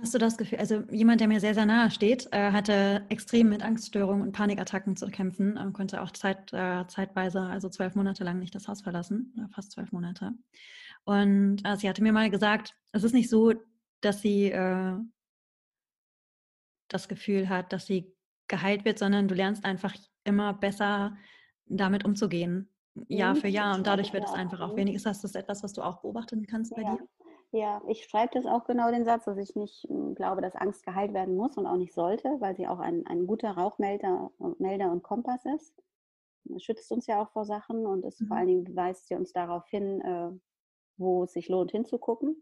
Hast 0.00 0.14
du 0.14 0.18
das 0.18 0.36
Gefühl, 0.36 0.58
also 0.58 0.82
jemand, 0.90 1.20
der 1.20 1.28
mir 1.28 1.40
sehr, 1.40 1.54
sehr 1.54 1.66
nahe 1.66 1.90
steht, 1.90 2.28
äh, 2.32 2.52
hatte 2.52 3.04
extrem 3.08 3.48
mit 3.48 3.62
Angststörungen 3.62 4.22
und 4.22 4.32
Panikattacken 4.32 4.96
zu 4.96 5.08
kämpfen, 5.08 5.56
äh, 5.56 5.72
konnte 5.72 6.02
auch 6.02 6.10
Zeit, 6.12 6.52
äh, 6.52 6.86
zeitweise, 6.86 7.42
also 7.42 7.68
zwölf 7.68 7.94
Monate 7.94 8.24
lang 8.24 8.38
nicht 8.38 8.54
das 8.54 8.68
Haus 8.68 8.82
verlassen, 8.82 9.48
fast 9.52 9.72
zwölf 9.72 9.92
Monate. 9.92 10.32
Und 11.04 11.62
äh, 11.64 11.76
sie 11.76 11.88
hatte 11.88 12.02
mir 12.02 12.12
mal 12.12 12.30
gesagt, 12.30 12.74
es 12.92 13.02
ist 13.02 13.14
nicht 13.14 13.30
so, 13.30 13.54
dass 14.00 14.20
sie 14.20 14.50
äh, 14.50 14.96
das 16.88 17.08
Gefühl 17.08 17.48
hat, 17.48 17.72
dass 17.72 17.86
sie 17.86 18.14
geheilt 18.46 18.84
wird, 18.84 18.98
sondern 18.98 19.28
du 19.28 19.34
lernst 19.34 19.64
einfach 19.64 19.94
immer 20.24 20.54
besser 20.54 21.16
damit 21.66 22.04
umzugehen, 22.04 22.68
Jahr 23.08 23.34
mhm, 23.34 23.40
für 23.40 23.48
Jahr. 23.48 23.74
Und 23.76 23.86
dadurch 23.86 24.12
wird 24.12 24.24
es 24.24 24.32
einfach 24.32 24.60
auch 24.60 24.76
weniger. 24.76 24.96
Ist 24.96 25.06
das 25.06 25.34
etwas, 25.34 25.62
was 25.62 25.72
du 25.72 25.82
auch 25.82 26.00
beobachten 26.00 26.46
kannst 26.46 26.74
bei 26.74 26.82
ja. 26.82 26.96
dir? 26.96 27.08
Ja, 27.50 27.80
ich 27.88 28.04
schreibe 28.04 28.34
das 28.34 28.44
auch 28.44 28.64
genau 28.64 28.90
den 28.90 29.06
Satz, 29.06 29.24
dass 29.24 29.38
ich 29.38 29.56
nicht 29.56 29.84
hm, 29.88 30.14
glaube, 30.14 30.42
dass 30.42 30.54
Angst 30.54 30.84
geheilt 30.84 31.14
werden 31.14 31.34
muss 31.34 31.56
und 31.56 31.66
auch 31.66 31.76
nicht 31.76 31.94
sollte, 31.94 32.28
weil 32.40 32.54
sie 32.56 32.68
auch 32.68 32.78
ein, 32.78 33.06
ein 33.06 33.26
guter 33.26 33.52
Rauchmelder 33.52 34.30
Melder 34.58 34.92
und 34.92 35.02
Kompass 35.02 35.44
ist. 35.46 35.74
Es 36.54 36.62
schützt 36.62 36.90
uns 36.92 37.06
ja 37.06 37.22
auch 37.22 37.30
vor 37.30 37.46
Sachen 37.46 37.86
und 37.86 38.04
es 38.04 38.20
mhm. 38.20 38.26
vor 38.26 38.36
allen 38.36 38.48
Dingen 38.48 38.76
weist 38.76 39.08
sie 39.08 39.14
uns 39.14 39.32
darauf 39.32 39.66
hin, 39.68 40.00
äh, 40.02 40.30
wo 40.98 41.24
es 41.24 41.32
sich 41.32 41.48
lohnt 41.48 41.70
hinzugucken. 41.70 42.36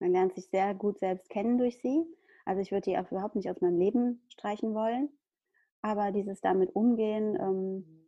Man 0.00 0.12
lernt 0.12 0.34
sich 0.34 0.48
sehr 0.48 0.74
gut 0.74 0.98
selbst 0.98 1.30
kennen 1.30 1.56
durch 1.56 1.78
sie. 1.80 2.04
Also 2.44 2.60
ich 2.60 2.70
würde 2.72 2.90
die 2.90 2.98
auch 2.98 3.10
überhaupt 3.10 3.36
nicht 3.36 3.50
aus 3.50 3.60
meinem 3.62 3.78
Leben 3.78 4.22
streichen 4.28 4.74
wollen. 4.74 5.08
Aber 5.80 6.12
dieses 6.12 6.40
damit 6.40 6.74
umgehen, 6.76 7.38
ähm, 7.40 8.05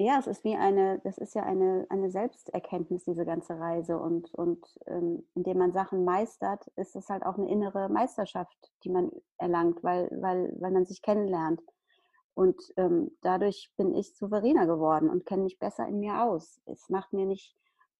ja, 0.00 0.18
es 0.18 0.26
ist 0.26 0.44
wie 0.44 0.56
eine, 0.56 0.98
das 1.00 1.18
ist 1.18 1.34
ja 1.34 1.42
eine, 1.42 1.86
eine 1.90 2.10
Selbsterkenntnis, 2.10 3.04
diese 3.04 3.26
ganze 3.26 3.58
Reise. 3.58 3.98
Und, 3.98 4.32
und 4.32 4.66
ähm, 4.86 5.26
indem 5.34 5.58
man 5.58 5.72
Sachen 5.72 6.04
meistert, 6.04 6.66
ist 6.76 6.96
es 6.96 7.10
halt 7.10 7.22
auch 7.24 7.36
eine 7.36 7.50
innere 7.50 7.90
Meisterschaft, 7.90 8.72
die 8.82 8.88
man 8.88 9.10
erlangt, 9.36 9.84
weil, 9.84 10.08
weil, 10.12 10.56
weil 10.58 10.70
man 10.70 10.86
sich 10.86 11.02
kennenlernt. 11.02 11.60
Und 12.32 12.62
ähm, 12.78 13.10
dadurch 13.20 13.70
bin 13.76 13.94
ich 13.94 14.16
souveräner 14.16 14.66
geworden 14.66 15.10
und 15.10 15.26
kenne 15.26 15.42
mich 15.42 15.58
besser 15.58 15.86
in 15.86 16.00
mir 16.00 16.22
aus. 16.22 16.62
Es 16.64 16.88
macht 16.88 17.12
mir 17.12 17.26
nicht, 17.26 17.54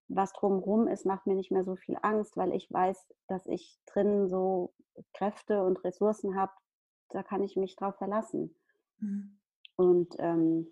was 0.08 0.32
drumherum 0.32 0.88
ist, 0.88 1.04
macht 1.04 1.26
mir 1.26 1.34
nicht 1.34 1.52
mehr 1.52 1.64
so 1.64 1.76
viel 1.76 1.98
Angst, 2.00 2.34
weil 2.38 2.54
ich 2.54 2.72
weiß, 2.72 3.12
dass 3.26 3.44
ich 3.46 3.78
drinnen 3.84 4.26
so 4.30 4.72
Kräfte 5.12 5.62
und 5.64 5.84
Ressourcen 5.84 6.34
habe, 6.34 6.52
da 7.10 7.22
kann 7.22 7.42
ich 7.42 7.56
mich 7.56 7.76
drauf 7.76 7.96
verlassen. 7.96 8.54
Mhm. 9.00 9.38
Und 9.76 10.14
ähm, 10.18 10.66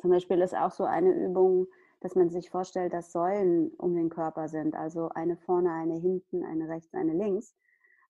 zum 0.00 0.10
Beispiel 0.10 0.40
ist 0.40 0.54
auch 0.54 0.70
so 0.70 0.84
eine 0.84 1.12
Übung, 1.12 1.66
dass 2.00 2.14
man 2.14 2.30
sich 2.30 2.50
vorstellt, 2.50 2.92
dass 2.92 3.12
Säulen 3.12 3.70
um 3.78 3.94
den 3.94 4.10
Körper 4.10 4.48
sind. 4.48 4.74
Also 4.74 5.08
eine 5.10 5.36
vorne, 5.36 5.72
eine 5.72 5.98
hinten, 5.98 6.44
eine 6.44 6.68
rechts, 6.68 6.92
eine 6.94 7.14
links. 7.14 7.56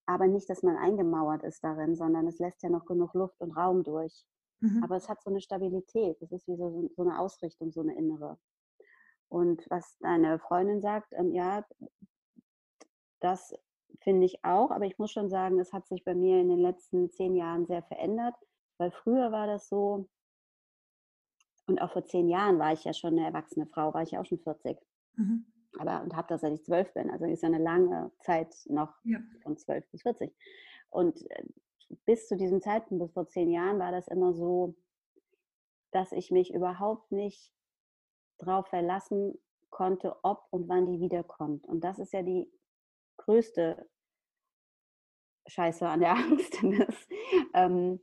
Aber 0.07 0.27
nicht, 0.27 0.51
dass 0.51 0.63
man 0.63 0.77
eingemauert 0.77 1.45
ist 1.45 1.63
darin, 1.63 1.95
sondern 1.95 2.27
es 2.27 2.39
lässt 2.39 2.63
ja 2.63 2.69
noch 2.69 2.85
genug 2.87 3.15
Luft 3.15 3.41
und 3.41 3.53
Raum 3.53 3.85
durch. 3.85 4.25
Mhm. 4.61 4.83
Aber 4.83 4.97
es 4.97 5.09
hat 5.09 5.23
so 5.23 5.31
eine 5.31 5.41
Stabilität. 5.41 6.21
Es 6.21 6.33
ist 6.33 6.47
wie 6.49 6.57
so, 6.57 6.89
so 6.95 7.03
eine 7.03 7.19
Ausrichtung, 7.19 7.71
so 7.71 7.81
eine 7.81 7.97
innere. 7.97 8.39
Und 9.29 9.65
was 9.71 9.97
deine 10.01 10.39
Freundin 10.39 10.81
sagt, 10.81 11.13
ähm, 11.13 11.33
ja, 11.33 11.65
das 13.21 13.55
finde 14.03 14.27
ich 14.27 14.45
auch. 14.45 14.71
Aber 14.71 14.85
ich 14.87 14.99
muss 14.99 15.13
schon 15.13 15.31
sagen, 15.31 15.59
es 15.59 15.73
hat 15.73 15.87
sich 15.87 16.05
bei 16.05 16.15
mir 16.15 16.41
in 16.41 16.49
den 16.49 16.61
letzten 16.61 17.11
zehn 17.11 17.37
Jahren 17.37 17.67
sehr 17.67 17.83
verändert. 17.83 18.35
Weil 18.79 18.91
früher 18.91 19.31
war 19.33 19.47
das 19.47 19.69
so, 19.69 20.09
und 21.67 21.81
auch 21.81 21.93
vor 21.93 22.05
zehn 22.05 22.29
Jahren 22.29 22.59
war 22.59 22.73
ich 22.73 22.85
ja 22.85 22.93
schon 22.93 23.15
eine 23.17 23.27
erwachsene 23.27 23.67
Frau, 23.67 23.95
war 23.95 24.03
ich 24.03 24.13
ja 24.13 24.21
auch 24.21 24.27
schon 24.27 24.39
40. 24.39 24.79
Mhm. 25.17 25.47
Aber 25.79 26.03
und 26.03 26.15
habe 26.15 26.29
das, 26.29 26.43
seit 26.43 26.53
ich 26.53 26.65
zwölf 26.65 26.93
bin. 26.93 27.11
Also 27.11 27.25
ist 27.25 27.43
ja 27.43 27.49
eine 27.49 27.59
lange 27.59 28.13
Zeit 28.21 28.55
noch 28.67 28.95
ja. 29.05 29.19
von 29.43 29.57
zwölf 29.57 29.89
bis 29.91 30.03
40. 30.03 30.33
Und 30.91 31.29
äh, 31.31 31.45
bis 32.05 32.29
zu 32.29 32.37
diesem 32.37 32.61
Zeitpunkt, 32.61 33.03
bis 33.03 33.13
vor 33.13 33.27
zehn 33.29 33.51
Jahren, 33.51 33.79
war 33.79 33.91
das 33.91 34.09
immer 34.09 34.33
so, 34.35 34.77
dass 35.91 36.13
ich 36.13 36.31
mich 36.31 36.53
überhaupt 36.53 37.11
nicht 37.13 37.53
darauf 38.39 38.67
verlassen 38.69 39.39
konnte, 39.71 40.17
ob 40.23 40.47
und 40.51 40.69
wann 40.69 40.87
die 40.87 41.01
wiederkommt. 41.01 41.67
Und 41.67 41.83
das 41.83 41.99
ist 41.99 42.13
ja 42.13 42.23
die 42.23 42.49
größte 43.17 43.89
Scheiße 45.47 45.89
an 45.89 46.01
der 46.01 46.13
Angst. 46.17 46.57
Das, 46.63 47.09
ähm, 47.55 48.01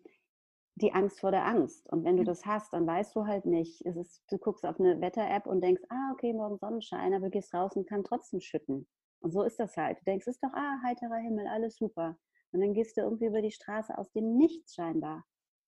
die 0.82 0.94
Angst 0.94 1.20
vor 1.20 1.32
der 1.32 1.46
Angst. 1.46 1.88
Und 1.92 2.04
wenn 2.04 2.18
du 2.18 2.24
das 2.24 2.46
hast, 2.46 2.74
dann 2.74 2.88
weißt 2.88 3.16
du 3.16 3.26
halt 3.26 3.46
nicht. 3.46 3.86
Es 3.86 3.96
ist, 3.96 4.24
du 4.30 4.38
guckst 4.38 4.66
auf 4.66 4.80
eine 4.80 5.00
Wetter-App 5.00 5.46
und 5.46 5.62
denkst, 5.62 5.84
ah, 5.90 6.12
okay, 6.14 6.34
morgen 6.34 6.58
Sonnenschein, 6.58 7.14
aber 7.14 7.26
du 7.26 7.32
gehst 7.32 7.54
raus 7.54 7.76
und 7.76 7.88
kann 7.88 8.04
trotzdem 8.04 8.42
schütten. 8.42 8.88
Und 9.20 9.32
so 9.32 9.44
ist 9.44 9.60
das 9.60 9.78
halt. 9.78 10.00
Du 10.00 10.04
denkst, 10.06 10.26
es 10.28 10.36
ist 10.36 10.44
doch, 10.44 10.54
ah, 10.54 10.80
heiterer 10.84 11.18
Himmel, 11.18 11.48
alles 11.48 11.78
super. 11.78 12.18
Und 12.52 12.62
dann 12.62 12.74
gehst 12.74 12.98
du 12.98 13.02
irgendwie 13.02 13.28
über 13.28 13.42
die 13.42 13.52
Straße 13.52 13.98
aus 13.98 14.12
dem 14.12 14.36
Nichts 14.38 14.76
scheinbar. 14.76 15.24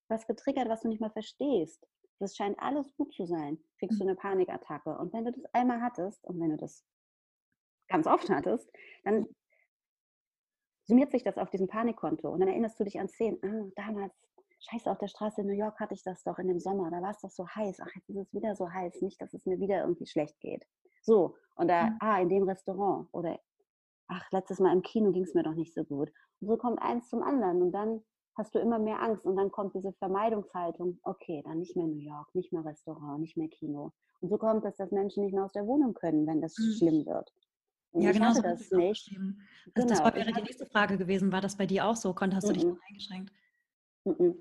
Was 0.10 0.28
getriggert, 0.28 0.70
was 0.70 0.82
du 0.82 0.90
nicht 0.90 1.02
mal 1.02 1.12
verstehst. 1.12 1.88
Das 2.20 2.36
scheint 2.36 2.60
alles 2.60 2.94
gut 2.96 3.14
zu 3.14 3.26
sein. 3.26 3.58
Kriegst 3.80 4.00
du 4.00 4.04
hm. 4.04 4.10
eine 4.10 4.16
Panikattacke. 4.16 4.98
Und 4.98 5.14
wenn 5.14 5.26
du 5.26 5.32
das 5.32 5.46
einmal 5.54 5.82
hattest 5.82 6.24
und 6.26 6.40
wenn 6.40 6.50
du 6.50 6.58
das 6.58 6.84
ganz 7.88 8.08
oft 8.08 8.30
hattest, 8.30 8.70
dann 9.04 9.28
summiert 10.86 11.12
sich 11.12 11.24
das 11.24 11.38
auf 11.38 11.50
diesem 11.50 11.68
Panikkonto. 11.68 12.30
Und 12.30 12.40
dann 12.40 12.50
erinnerst 12.50 12.80
du 12.80 12.84
dich 12.84 13.00
an 13.00 13.08
Szenen, 13.08 13.40
ah, 13.44 13.72
damals 13.76 14.14
Scheiße, 14.70 14.90
auf 14.90 14.98
der 14.98 15.08
Straße 15.08 15.42
in 15.42 15.48
New 15.48 15.54
York 15.54 15.80
hatte 15.80 15.94
ich 15.94 16.04
das 16.04 16.24
doch 16.24 16.40
in 16.40 16.48
dem 16.48 16.60
Sommer, 16.60 16.90
da 16.90 17.02
war 17.02 17.12
es 17.12 17.20
doch 17.20 17.30
so 17.30 17.48
heiß. 17.48 17.80
Ach, 17.82 17.96
jetzt 17.96 18.10
ist 18.10 18.18
es 18.18 18.34
wieder 18.34 18.56
so 18.56 18.72
heiß. 18.72 19.02
Nicht, 19.02 19.22
dass 19.22 19.34
es 19.34 19.46
mir 19.46 19.60
wieder 19.60 19.82
irgendwie 19.82 20.06
schlecht 20.06 20.40
geht. 20.40 20.66
So, 21.02 21.36
und 21.56 21.68
da, 21.68 21.88
mhm. 21.88 21.98
ah, 22.00 22.22
in 22.22 22.30
dem 22.30 22.44
Restaurant 22.44 23.10
oder 23.12 23.40
ach, 24.08 24.32
letztes 24.32 24.60
Mal 24.60 24.74
im 24.74 24.82
Kino 24.82 25.12
ging 25.12 25.24
es 25.24 25.34
mir 25.34 25.44
doch 25.44 25.56
nicht 25.56 25.74
so 25.74 25.84
gut. 25.84 26.12
Und 26.40 26.48
so 26.48 26.58
kommt 26.58 26.82
eins 26.82 27.10
zum 27.10 27.24
anderen 27.24 27.62
und 27.62 27.72
dann 27.72 28.04
hast 28.36 28.56
du 28.56 28.60
immer 28.60 28.80
mehr 28.80 29.02
Angst 29.02 29.26
und 29.26 29.36
dann 29.36 29.52
kommt 29.52 29.76
diese 29.76 29.94
Vermeidungshaltung, 29.94 31.00
okay, 31.04 31.42
dann 31.46 31.60
nicht 31.60 31.76
mehr 31.76 31.88
New 31.88 32.00
York, 32.00 32.34
nicht 32.34 32.52
mehr 32.52 32.66
Restaurant, 32.66 33.20
nicht 33.20 33.38
mehr 33.38 33.50
Kino. 33.50 33.92
Und 34.22 34.30
so 34.30 34.38
kommt 34.38 34.66
es, 34.66 34.76
dass 34.78 34.92
Menschen 34.92 35.24
nicht 35.24 35.34
mehr 35.34 35.44
aus 35.44 35.52
der 35.52 35.68
Wohnung 35.68 35.94
können, 35.94 36.26
wenn 36.26 36.42
das 36.42 36.58
mhm. 36.58 36.74
schlimm 36.78 37.06
wird. 37.06 37.32
Und 37.92 38.02
ja, 38.02 38.12
genau 38.12 38.34
so 38.34 38.42
das 38.42 38.72
nicht. 38.72 39.12
Also 39.12 39.34
genau. 39.76 39.88
Das 39.88 40.04
war, 40.04 40.16
wäre 40.16 40.32
die 40.32 40.42
nächste 40.42 40.66
Frage 40.66 40.98
gewesen. 40.98 41.32
War 41.32 41.42
das 41.42 41.58
bei 41.58 41.68
dir 41.68 41.86
auch 41.86 41.96
so? 41.96 42.14
Konntest, 42.14 42.44
hast 42.44 42.50
du 42.50 42.54
dich 42.54 42.66
noch 42.66 42.80
eingeschränkt? 42.90 43.32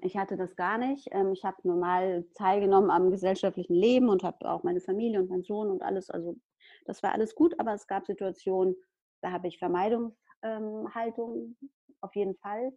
Ich 0.01 0.17
hatte 0.17 0.37
das 0.37 0.57
gar 0.57 0.77
nicht. 0.79 1.09
Ähm, 1.13 1.33
ich 1.33 1.45
habe 1.45 1.57
normal 1.63 2.25
teilgenommen 2.35 2.91
am 2.91 3.11
gesellschaftlichen 3.11 3.75
Leben 3.75 4.09
und 4.09 4.25
habe 4.25 4.51
auch 4.51 4.65
meine 4.65 4.81
Familie 4.81 5.21
und 5.21 5.31
meinen 5.31 5.45
Sohn 5.45 5.71
und 5.71 5.83
alles. 5.83 6.11
Also 6.11 6.37
das 6.85 7.03
war 7.03 7.13
alles 7.13 7.35
gut, 7.35 7.59
aber 7.61 7.73
es 7.73 7.87
gab 7.87 8.07
Situationen, 8.07 8.75
da 9.21 9.31
habe 9.31 9.47
ich 9.47 9.59
Vermeidungshaltung 9.59 11.57
auf 12.01 12.15
jeden 12.17 12.35
Fall 12.37 12.73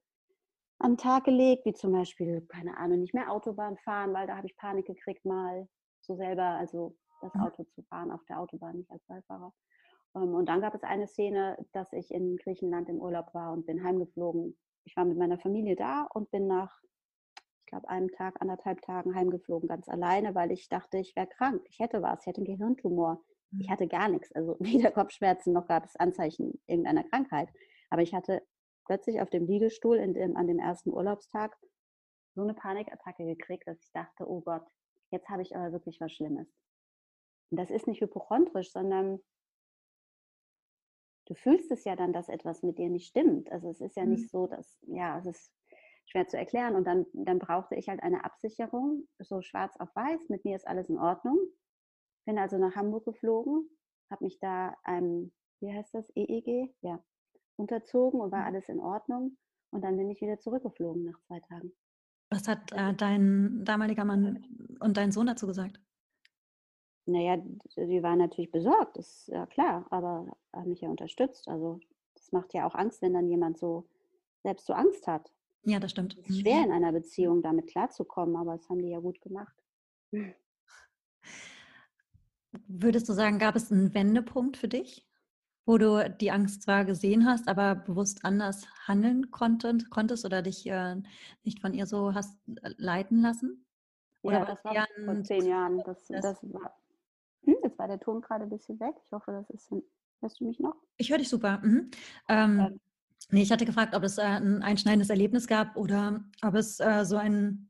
an 0.80 0.94
den 0.94 0.98
Tag 0.98 1.24
gelegt, 1.24 1.66
wie 1.66 1.74
zum 1.74 1.92
Beispiel, 1.92 2.42
keine 2.48 2.78
Ahnung, 2.78 3.00
nicht 3.00 3.14
mehr 3.14 3.32
Autobahn 3.32 3.78
fahren, 3.78 4.14
weil 4.14 4.28
da 4.28 4.38
habe 4.38 4.48
ich 4.48 4.58
Panik 4.58 4.86
gekriegt 4.86 5.26
mal, 5.26 5.68
so 6.02 6.16
selber, 6.16 6.44
also 6.44 6.96
das 7.22 7.34
mhm. 7.34 7.42
Auto 7.42 7.64
zu 7.64 7.82
fahren 7.84 8.12
auf 8.12 8.24
der 8.26 8.40
Autobahn, 8.40 8.78
nicht 8.78 8.92
als 8.92 9.04
Beifahrer. 9.06 9.54
Ähm, 10.16 10.36
und 10.36 10.48
dann 10.48 10.62
gab 10.62 10.76
es 10.76 10.84
eine 10.84 11.08
Szene, 11.08 11.58
dass 11.72 11.92
ich 11.94 12.12
in 12.12 12.38
Griechenland 12.38 12.90
im 12.90 13.00
Urlaub 13.00 13.34
war 13.34 13.54
und 13.54 13.66
bin 13.66 13.84
heimgeflogen. 13.84 14.58
Ich 14.86 14.96
war 14.96 15.06
mit 15.06 15.18
meiner 15.18 15.38
Familie 15.38 15.76
da 15.76 16.08
und 16.14 16.32
bin 16.32 16.48
nach, 16.48 16.82
ich 17.60 17.66
glaube, 17.66 17.90
einem 17.90 18.12
Tag, 18.12 18.42
anderthalb 18.42 18.82
Tagen 18.82 19.16
heimgeflogen, 19.16 19.68
ganz 19.68 19.90
alleine, 19.90 20.36
weil 20.36 20.52
ich 20.52 20.70
dachte, 20.70 20.98
ich 20.98 21.16
wäre 21.16 21.28
krank. 21.28 21.64
Ich 21.70 21.80
hätte 21.80 22.02
was, 22.02 22.22
ich 22.22 22.28
hätte 22.28 22.38
einen 22.38 22.46
Gehirntumor. 22.46 23.24
Ich 23.60 23.68
mhm. 23.68 23.72
hatte 23.72 23.88
gar 23.88 24.10
nichts, 24.10 24.32
also 24.34 24.58
weder 24.60 24.92
Kopfschmerzen 24.92 25.54
noch 25.54 25.68
gab 25.68 25.86
es 25.86 25.96
Anzeichen 25.96 26.62
irgendeiner 26.68 27.04
Krankheit. 27.04 27.50
Aber 27.90 28.02
ich 28.02 28.14
hatte 28.14 28.42
plötzlich 28.86 29.22
auf 29.22 29.30
dem 29.30 29.46
Liegestuhl 29.48 29.98
dem, 30.14 30.38
an 30.38 30.48
dem 30.48 30.60
ersten 30.60 30.92
Urlaubstag 30.92 31.58
so 32.36 32.42
eine 32.42 32.54
Panikattacke 32.54 33.26
gekriegt, 33.26 33.68
dass 33.68 33.82
ich 33.82 33.92
dachte, 33.92 34.30
oh 34.30 34.42
Gott, 34.42 34.66
jetzt 35.10 35.30
habe 35.30 35.42
ich 35.42 35.56
aber 35.56 35.72
wirklich 35.72 36.00
was 36.02 36.12
Schlimmes. 36.12 36.48
Und 37.50 37.60
das 37.60 37.72
ist 37.72 37.88
nicht 37.88 38.02
hypochondrisch, 38.02 38.72
sondern 38.72 39.20
du 41.26 41.36
fühlst 41.36 41.72
es 41.72 41.84
ja 41.84 41.96
dann, 41.96 42.14
dass 42.14 42.30
etwas 42.30 42.64
mit 42.64 42.78
dir 42.78 42.90
nicht 42.90 43.08
stimmt. 43.08 43.52
Also 43.52 43.70
es 43.70 43.82
ist 43.82 43.96
ja 43.96 44.04
mhm. 44.04 44.12
nicht 44.12 44.30
so, 44.30 44.48
dass, 44.48 44.78
ja, 44.88 45.18
es 45.20 45.26
ist 45.26 45.52
schwer 46.06 46.28
zu 46.28 46.38
erklären. 46.38 46.76
Und 46.76 46.86
dann, 46.86 47.06
dann 47.14 47.40
brauchte 47.40 47.76
ich 47.76 47.90
halt 47.90 48.02
eine 48.04 48.24
Absicherung, 48.24 49.08
so 49.20 49.42
schwarz 49.42 49.76
auf 49.78 49.94
weiß, 49.96 50.30
mit 50.30 50.46
mir 50.46 50.56
ist 50.56 50.68
alles 50.68 50.90
in 50.90 50.98
Ordnung. 50.98 51.38
Bin 52.26 52.38
also 52.38 52.58
nach 52.58 52.76
Hamburg 52.76 53.06
geflogen, 53.06 53.70
habe 54.10 54.24
mich 54.24 54.40
da 54.40 54.76
einem, 54.84 55.32
wie 55.62 55.72
heißt 55.72 55.94
das, 55.94 56.10
EEG, 56.16 56.74
ja, 56.82 57.04
unterzogen 57.56 58.20
und 58.20 58.32
war 58.32 58.42
mhm. 58.42 58.46
alles 58.46 58.70
in 58.70 58.80
Ordnung. 58.80 59.38
Und 59.72 59.84
dann 59.84 59.98
bin 59.98 60.10
ich 60.10 60.22
wieder 60.22 60.40
zurückgeflogen 60.40 61.04
nach 61.04 61.20
zwei 61.22 61.40
Tagen. 61.42 61.74
Was 62.30 62.48
hat 62.48 62.72
äh, 62.72 62.94
dein 62.94 63.64
damaliger 63.66 64.06
Mann 64.06 64.44
und 64.80 64.98
dein 64.98 65.12
Sohn 65.12 65.28
dazu 65.28 65.48
gesagt? 65.48 65.80
Naja, 67.08 67.38
die 67.38 68.02
waren 68.02 68.18
natürlich 68.18 68.52
besorgt, 68.52 68.98
ist 68.98 69.28
ja 69.28 69.46
klar, 69.46 69.86
aber 69.92 70.36
haben 70.52 70.70
mich 70.70 70.82
ja 70.82 70.90
unterstützt. 70.90 71.48
Also 71.48 71.80
das 72.16 72.32
macht 72.32 72.54
ja 72.54 72.66
auch 72.66 72.74
Angst, 72.74 73.02
wenn 73.02 73.14
dann 73.14 73.28
jemand 73.28 73.60
so 73.60 73.88
selbst 74.42 74.66
so 74.66 74.74
Angst 74.74 75.06
hat. 75.08 75.32
Ja, 75.64 75.80
das 75.80 75.92
stimmt. 75.92 76.18
Es 76.18 76.30
ist 76.30 76.42
schwer 76.42 76.64
in 76.64 76.72
einer 76.72 76.92
Beziehung 76.92 77.42
damit 77.42 77.68
klarzukommen, 77.68 78.36
aber 78.36 78.58
das 78.58 78.70
haben 78.70 78.82
die 78.82 78.90
ja 78.90 79.00
gut 79.00 79.22
gemacht. 79.22 79.56
Würdest 82.68 83.10
du 83.10 83.14
sagen, 83.14 83.40
gab 83.40 83.56
es 83.56 83.72
einen 83.72 83.94
Wendepunkt 83.94 84.58
für 84.58 84.68
dich, 84.68 85.08
wo 85.66 85.78
du 85.78 86.10
die 86.10 86.32
Angst 86.32 86.64
zwar 86.64 86.86
gesehen 86.86 87.26
hast, 87.26 87.48
aber 87.48 87.76
bewusst 87.76 88.24
anders 88.24 88.68
handeln 88.88 89.32
konntest, 89.32 89.90
konntest 89.90 90.26
oder 90.26 90.42
dich 90.42 90.68
äh, 90.68 90.96
nicht 91.44 91.60
von 91.60 91.74
ihr 91.74 91.86
so 91.86 92.14
hast 92.14 92.38
äh, 92.62 92.70
leiten 92.78 93.22
lassen? 93.22 93.66
Oder 94.22 94.40
ja, 94.40 94.46
das 94.46 94.64
war 94.64 94.88
vor 95.04 95.24
zehn 95.24 95.46
Jahren. 95.46 95.84
Das, 95.84 96.08
das, 96.08 96.22
das 96.22 96.54
war, 96.54 96.76
war 97.86 97.98
der 97.98 98.00
Ton 98.00 98.22
gerade 98.22 98.46
ein 98.46 98.50
bisschen 98.50 98.80
weg. 98.80 98.96
Ich 99.06 99.12
hoffe, 99.12 99.32
das 99.32 99.50
ist. 99.52 99.72
Hörst 100.22 100.40
du 100.40 100.46
mich 100.46 100.60
noch? 100.60 100.76
Ich 100.98 101.12
höre 101.12 101.20
dich 101.20 101.30
super. 101.30 101.60
Mhm. 101.62 101.92
Ähm, 102.28 102.60
ähm. 102.60 102.80
Nee, 103.30 103.44
ich 103.44 103.52
hatte 103.52 103.66
gefragt, 103.66 103.96
ob 103.96 104.04
es 104.04 104.18
äh, 104.18 104.24
ein 104.24 104.64
einschneidendes 104.64 105.10
Erlebnis 105.10 105.46
gab 105.46 105.76
oder 105.76 106.24
ob 106.44 106.56
es 106.56 106.80
äh, 106.80 107.06
so 107.06 107.18
ein 107.18 107.70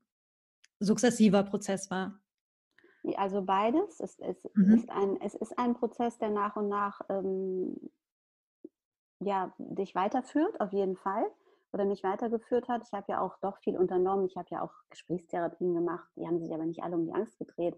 sukzessiver 0.80 1.44
Prozess 1.44 1.92
war. 1.92 2.20
Also 3.18 3.42
beides. 3.42 4.00
Es, 4.00 4.20
es, 4.20 4.50
mhm. 4.54 4.74
ist, 4.74 4.90
ein, 4.90 5.20
es 5.22 5.36
ist 5.36 5.58
ein 5.60 5.74
Prozess, 5.74 6.18
der 6.18 6.30
nach 6.30 6.56
und 6.56 6.70
nach 6.70 7.02
ähm, 7.10 7.76
ja, 9.20 9.54
dich 9.58 9.96
weiterführt, 9.96 10.60
auf 10.62 10.72
jeden 10.72 10.96
Fall. 10.96 11.26
Oder 11.74 11.86
mich 11.86 12.04
weitergeführt 12.04 12.70
hat. 12.70 12.84
Ich 12.86 12.94
habe 12.94 13.12
ja 13.12 13.20
auch 13.20 13.38
doch 13.40 13.58
viel 13.58 13.78
unternommen. 13.78 14.26
Ich 14.28 14.38
habe 14.38 14.48
ja 14.52 14.62
auch 14.62 14.74
Gesprächstherapien 14.90 15.74
gemacht. 15.74 16.08
Die 16.16 16.26
haben 16.26 16.40
sich 16.40 16.54
aber 16.54 16.66
nicht 16.66 16.84
alle 16.84 16.96
um 16.96 17.06
die 17.06 17.14
Angst 17.14 17.38
gedreht. 17.38 17.76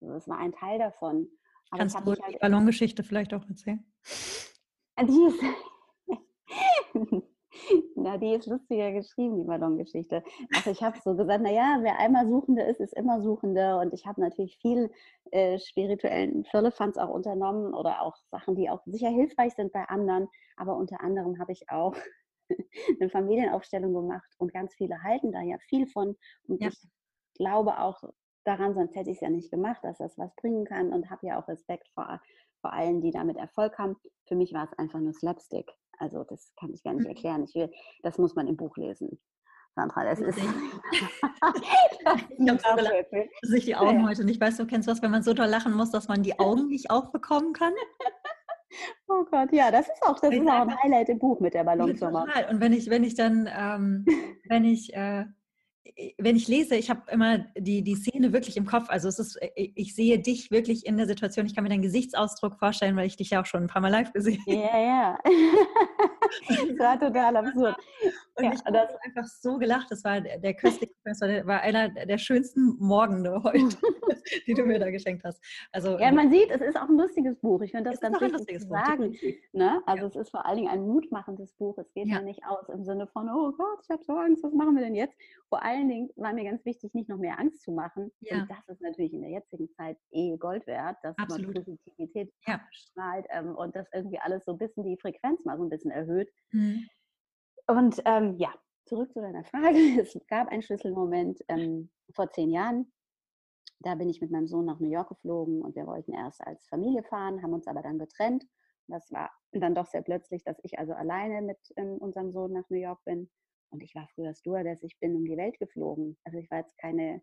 Das 0.00 0.28
war 0.28 0.38
ein 0.38 0.52
Teil 0.52 0.78
davon. 0.78 1.28
Aber 1.70 1.78
Kannst 1.78 1.98
du 1.98 2.06
halt 2.06 2.20
die 2.34 2.38
Ballongeschichte 2.38 3.02
vielleicht 3.02 3.32
auch 3.34 3.48
erzählen? 3.48 3.84
Die 5.00 5.26
ist, 5.26 5.40
Na, 7.94 8.16
die 8.18 8.34
ist 8.34 8.46
lustiger 8.46 8.92
geschrieben, 8.92 9.36
die 9.36 9.44
Ballongeschichte. 9.44 10.22
Also 10.54 10.70
ich 10.70 10.82
habe 10.82 10.98
so 11.02 11.14
gesagt, 11.14 11.42
naja, 11.42 11.78
wer 11.82 11.98
einmal 11.98 12.28
Suchende 12.28 12.62
ist, 12.62 12.80
ist 12.80 12.94
immer 12.94 13.20
Suchende. 13.20 13.78
Und 13.78 13.92
ich 13.92 14.06
habe 14.06 14.20
natürlich 14.20 14.58
viel 14.58 14.90
äh, 15.30 15.58
spirituellen 15.58 16.44
Firlefanz 16.44 16.96
auch 16.96 17.10
unternommen 17.10 17.74
oder 17.74 18.02
auch 18.02 18.16
Sachen, 18.30 18.56
die 18.56 18.70
auch 18.70 18.82
sicher 18.86 19.08
hilfreich 19.08 19.54
sind 19.54 19.72
bei 19.72 19.84
anderen. 19.84 20.28
Aber 20.56 20.76
unter 20.76 21.00
anderem 21.00 21.38
habe 21.38 21.52
ich 21.52 21.68
auch 21.70 21.94
eine 23.00 23.10
Familienaufstellung 23.10 23.92
gemacht 23.92 24.30
und 24.38 24.52
ganz 24.52 24.74
viele 24.74 25.02
halten 25.02 25.32
da 25.32 25.42
ja 25.42 25.58
viel 25.58 25.86
von. 25.86 26.16
Und 26.48 26.60
ja. 26.60 26.68
ich 26.68 26.88
glaube 27.34 27.78
auch 27.78 28.02
daran, 28.44 28.74
sonst 28.74 28.94
hätte 28.94 29.10
ich 29.10 29.16
es 29.16 29.20
ja 29.22 29.30
nicht 29.30 29.50
gemacht, 29.50 29.82
dass 29.82 29.98
das 29.98 30.16
was 30.18 30.34
bringen 30.36 30.64
kann 30.64 30.92
und 30.92 31.10
habe 31.10 31.26
ja 31.26 31.40
auch 31.40 31.48
Respekt 31.48 31.88
vor, 31.94 32.20
vor 32.60 32.72
allen, 32.72 33.00
die 33.00 33.10
damit 33.10 33.36
Erfolg 33.36 33.78
haben. 33.78 33.96
Für 34.26 34.36
mich 34.36 34.52
war 34.52 34.64
es 34.64 34.78
einfach 34.78 35.00
nur 35.00 35.12
Slapstick. 35.12 35.70
Also 35.98 36.24
das 36.24 36.52
kann 36.58 36.72
ich 36.72 36.82
gar 36.82 36.94
nicht 36.94 37.04
mhm. 37.04 37.10
erklären. 37.10 37.44
Ich 37.44 37.54
will, 37.54 37.70
das 38.02 38.18
muss 38.18 38.34
man 38.34 38.48
im 38.48 38.56
Buch 38.56 38.76
lesen. 38.76 39.20
Sandra, 39.74 40.04
das 40.04 40.20
ist. 40.20 40.36
ich 40.38 40.44
habe 42.50 42.60
so 42.60 42.76
gelacht, 42.76 43.06
dass 43.42 43.52
ich 43.52 43.64
die 43.64 43.74
Augen 43.74 44.00
ja. 44.00 44.08
heute 44.08 44.24
nicht 44.24 44.40
weiß. 44.40 44.58
Du 44.58 44.66
kennst 44.66 44.88
was, 44.88 45.00
wenn 45.00 45.10
man 45.10 45.22
so 45.22 45.32
doll 45.32 45.48
lachen 45.48 45.72
muss, 45.72 45.90
dass 45.90 46.08
man 46.08 46.22
die 46.22 46.38
Augen 46.38 46.68
nicht 46.68 46.90
aufbekommen 46.90 47.52
kann? 47.52 47.72
Oh 49.06 49.24
Gott, 49.30 49.52
ja, 49.52 49.70
das 49.70 49.86
ist 49.86 50.02
auch, 50.02 50.18
das 50.18 50.32
ist 50.32 50.48
auch 50.48 50.62
ein 50.62 50.82
Highlight 50.82 51.10
im 51.10 51.18
Buch 51.18 51.40
mit 51.40 51.52
der 51.52 51.64
Ballonsummer. 51.64 52.26
Und 52.48 52.60
wenn 52.60 52.72
ich, 52.72 52.88
wenn 52.88 53.04
ich 53.04 53.14
dann, 53.14 53.46
ähm, 53.54 54.06
wenn 54.48 54.64
ich 54.64 54.94
äh, 54.94 55.26
wenn 56.18 56.36
ich 56.36 56.48
lese, 56.48 56.76
ich 56.76 56.90
habe 56.90 57.02
immer 57.10 57.38
die, 57.56 57.82
die 57.82 57.96
Szene 57.96 58.32
wirklich 58.32 58.56
im 58.56 58.66
Kopf. 58.66 58.88
Also 58.88 59.08
es 59.08 59.18
ist, 59.18 59.36
äh, 59.36 59.50
ich 59.74 59.94
sehe 59.94 60.18
dich 60.18 60.50
wirklich 60.50 60.86
in 60.86 60.96
der 60.96 61.06
Situation. 61.06 61.46
Ich 61.46 61.54
kann 61.54 61.64
mir 61.64 61.70
deinen 61.70 61.82
Gesichtsausdruck 61.82 62.58
vorstellen, 62.58 62.96
weil 62.96 63.06
ich 63.06 63.16
dich 63.16 63.30
ja 63.30 63.42
auch 63.42 63.46
schon 63.46 63.64
ein 63.64 63.68
paar 63.68 63.82
Mal 63.82 63.90
live 63.90 64.12
gesehen 64.12 64.40
habe. 64.46 64.56
Ja, 64.56 64.80
ja. 64.80 65.18
das 66.48 66.58
war 66.78 67.00
total 67.00 67.36
absurd. 67.36 67.76
Und 68.42 68.52
ja, 68.52 68.54
ich 68.54 68.64
habe 68.64 69.02
einfach 69.02 69.26
so 69.26 69.58
gelacht. 69.58 69.90
Das 69.90 70.04
war 70.04 70.20
der, 70.20 70.54
köstliche, 70.54 70.92
das 71.04 71.20
war, 71.20 71.60
einer 71.60 71.88
der 71.88 72.18
schönsten 72.18 72.76
Morgende 72.78 73.42
heute, 73.42 73.76
die 74.46 74.54
du 74.54 74.64
mir 74.64 74.78
da 74.78 74.90
geschenkt 74.90 75.24
hast. 75.24 75.42
Also, 75.72 75.98
ja, 75.98 76.10
man 76.12 76.30
sieht, 76.30 76.50
es 76.50 76.60
ist 76.60 76.76
auch 76.76 76.88
ein 76.88 76.96
lustiges 76.96 77.36
Buch. 77.38 77.60
Ich 77.62 77.70
finde 77.70 77.90
das 77.90 78.00
ganz 78.00 78.20
wichtig 78.20 78.60
zu 78.60 78.68
sagen. 78.68 79.16
Ne? 79.52 79.82
Also 79.86 80.02
ja. 80.04 80.08
es 80.08 80.16
ist 80.16 80.30
vor 80.30 80.46
allen 80.46 80.56
Dingen 80.56 80.68
ein 80.68 80.86
mutmachendes 80.86 81.52
Buch. 81.54 81.76
Es 81.78 81.92
geht 81.92 82.08
ja. 82.08 82.16
ja 82.16 82.22
nicht 82.22 82.44
aus 82.46 82.68
im 82.68 82.84
Sinne 82.84 83.06
von, 83.06 83.28
oh 83.28 83.52
Gott, 83.52 83.80
ich 83.82 83.90
habe 83.90 84.02
so 84.04 84.12
Angst, 84.14 84.42
was 84.42 84.52
machen 84.52 84.74
wir 84.74 84.82
denn 84.82 84.94
jetzt? 84.94 85.16
Vor 85.48 85.62
allen 85.62 85.88
Dingen 85.88 86.10
war 86.16 86.32
mir 86.32 86.44
ganz 86.44 86.64
wichtig, 86.64 86.94
nicht 86.94 87.08
noch 87.08 87.18
mehr 87.18 87.38
Angst 87.38 87.62
zu 87.62 87.72
machen. 87.72 88.10
Ja. 88.20 88.42
Und 88.42 88.50
das 88.50 88.68
ist 88.68 88.80
natürlich 88.80 89.12
in 89.12 89.22
der 89.22 89.30
jetzigen 89.30 89.68
Zeit 89.70 89.98
eh 90.10 90.36
Gold 90.36 90.66
wert, 90.66 90.96
dass 91.02 91.16
Absolut. 91.18 91.54
man 91.54 91.64
Positivität 91.64 92.32
strahlt 92.70 93.26
ähm, 93.30 93.54
und 93.54 93.74
das 93.76 93.86
irgendwie 93.92 94.18
alles 94.18 94.44
so 94.44 94.52
ein 94.52 94.58
bisschen 94.58 94.84
die 94.84 94.96
Frequenz 94.96 95.44
mal 95.44 95.56
so 95.56 95.64
ein 95.64 95.70
bisschen 95.70 95.90
erhöht. 95.90 96.30
Mhm. 96.52 96.88
Und 97.66 98.02
ähm, 98.04 98.36
ja, 98.38 98.52
zurück 98.86 99.12
zu 99.12 99.20
deiner 99.20 99.44
Frage. 99.44 99.78
Es 100.00 100.18
gab 100.26 100.48
einen 100.48 100.62
Schlüsselmoment 100.62 101.40
ähm, 101.48 101.90
vor 102.14 102.30
zehn 102.30 102.50
Jahren. 102.50 102.92
Da 103.80 103.94
bin 103.96 104.08
ich 104.08 104.20
mit 104.20 104.30
meinem 104.30 104.46
Sohn 104.46 104.64
nach 104.64 104.78
New 104.78 104.90
York 104.90 105.08
geflogen 105.08 105.62
und 105.62 105.74
wir 105.74 105.86
wollten 105.86 106.12
erst 106.12 106.40
als 106.46 106.66
Familie 106.68 107.02
fahren, 107.02 107.42
haben 107.42 107.52
uns 107.52 107.66
aber 107.66 107.82
dann 107.82 107.98
getrennt. 107.98 108.44
Das 108.86 109.10
war 109.10 109.30
dann 109.52 109.74
doch 109.74 109.86
sehr 109.86 110.02
plötzlich, 110.02 110.44
dass 110.44 110.58
ich 110.62 110.78
also 110.78 110.92
alleine 110.92 111.42
mit 111.42 111.58
ähm, 111.76 111.98
unserem 111.98 112.30
Sohn 112.30 112.52
nach 112.52 112.68
New 112.68 112.78
York 112.78 113.02
bin. 113.04 113.30
Und 113.70 113.82
ich 113.82 113.94
war 113.94 114.06
früher 114.14 114.34
Stewardess, 114.34 114.82
ich 114.82 114.98
bin 115.00 115.16
um 115.16 115.24
die 115.24 115.36
Welt 115.36 115.58
geflogen. 115.58 116.18
Also 116.24 116.38
ich 116.38 116.50
war 116.50 116.58
jetzt 116.58 116.76
keine 116.78 117.22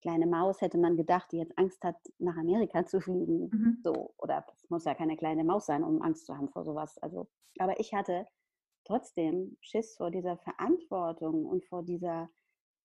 kleine 0.00 0.26
Maus, 0.26 0.60
hätte 0.60 0.78
man 0.78 0.96
gedacht, 0.96 1.32
die 1.32 1.38
jetzt 1.38 1.56
Angst 1.58 1.82
hat, 1.84 1.96
nach 2.18 2.36
Amerika 2.36 2.86
zu 2.86 3.00
fliegen. 3.00 3.50
Mhm. 3.50 3.78
So, 3.82 4.14
oder 4.18 4.46
es 4.54 4.70
muss 4.70 4.84
ja 4.84 4.94
keine 4.94 5.16
kleine 5.16 5.44
Maus 5.44 5.66
sein, 5.66 5.84
um 5.84 6.00
Angst 6.00 6.26
zu 6.26 6.36
haben 6.36 6.48
vor 6.48 6.64
sowas. 6.64 6.96
Also, 6.98 7.28
aber 7.58 7.78
ich 7.80 7.92
hatte 7.92 8.26
trotzdem 8.90 9.56
Schiss 9.60 9.94
vor 9.96 10.10
dieser 10.10 10.36
Verantwortung 10.38 11.46
und 11.46 11.64
vor 11.66 11.84
dieser, 11.84 12.28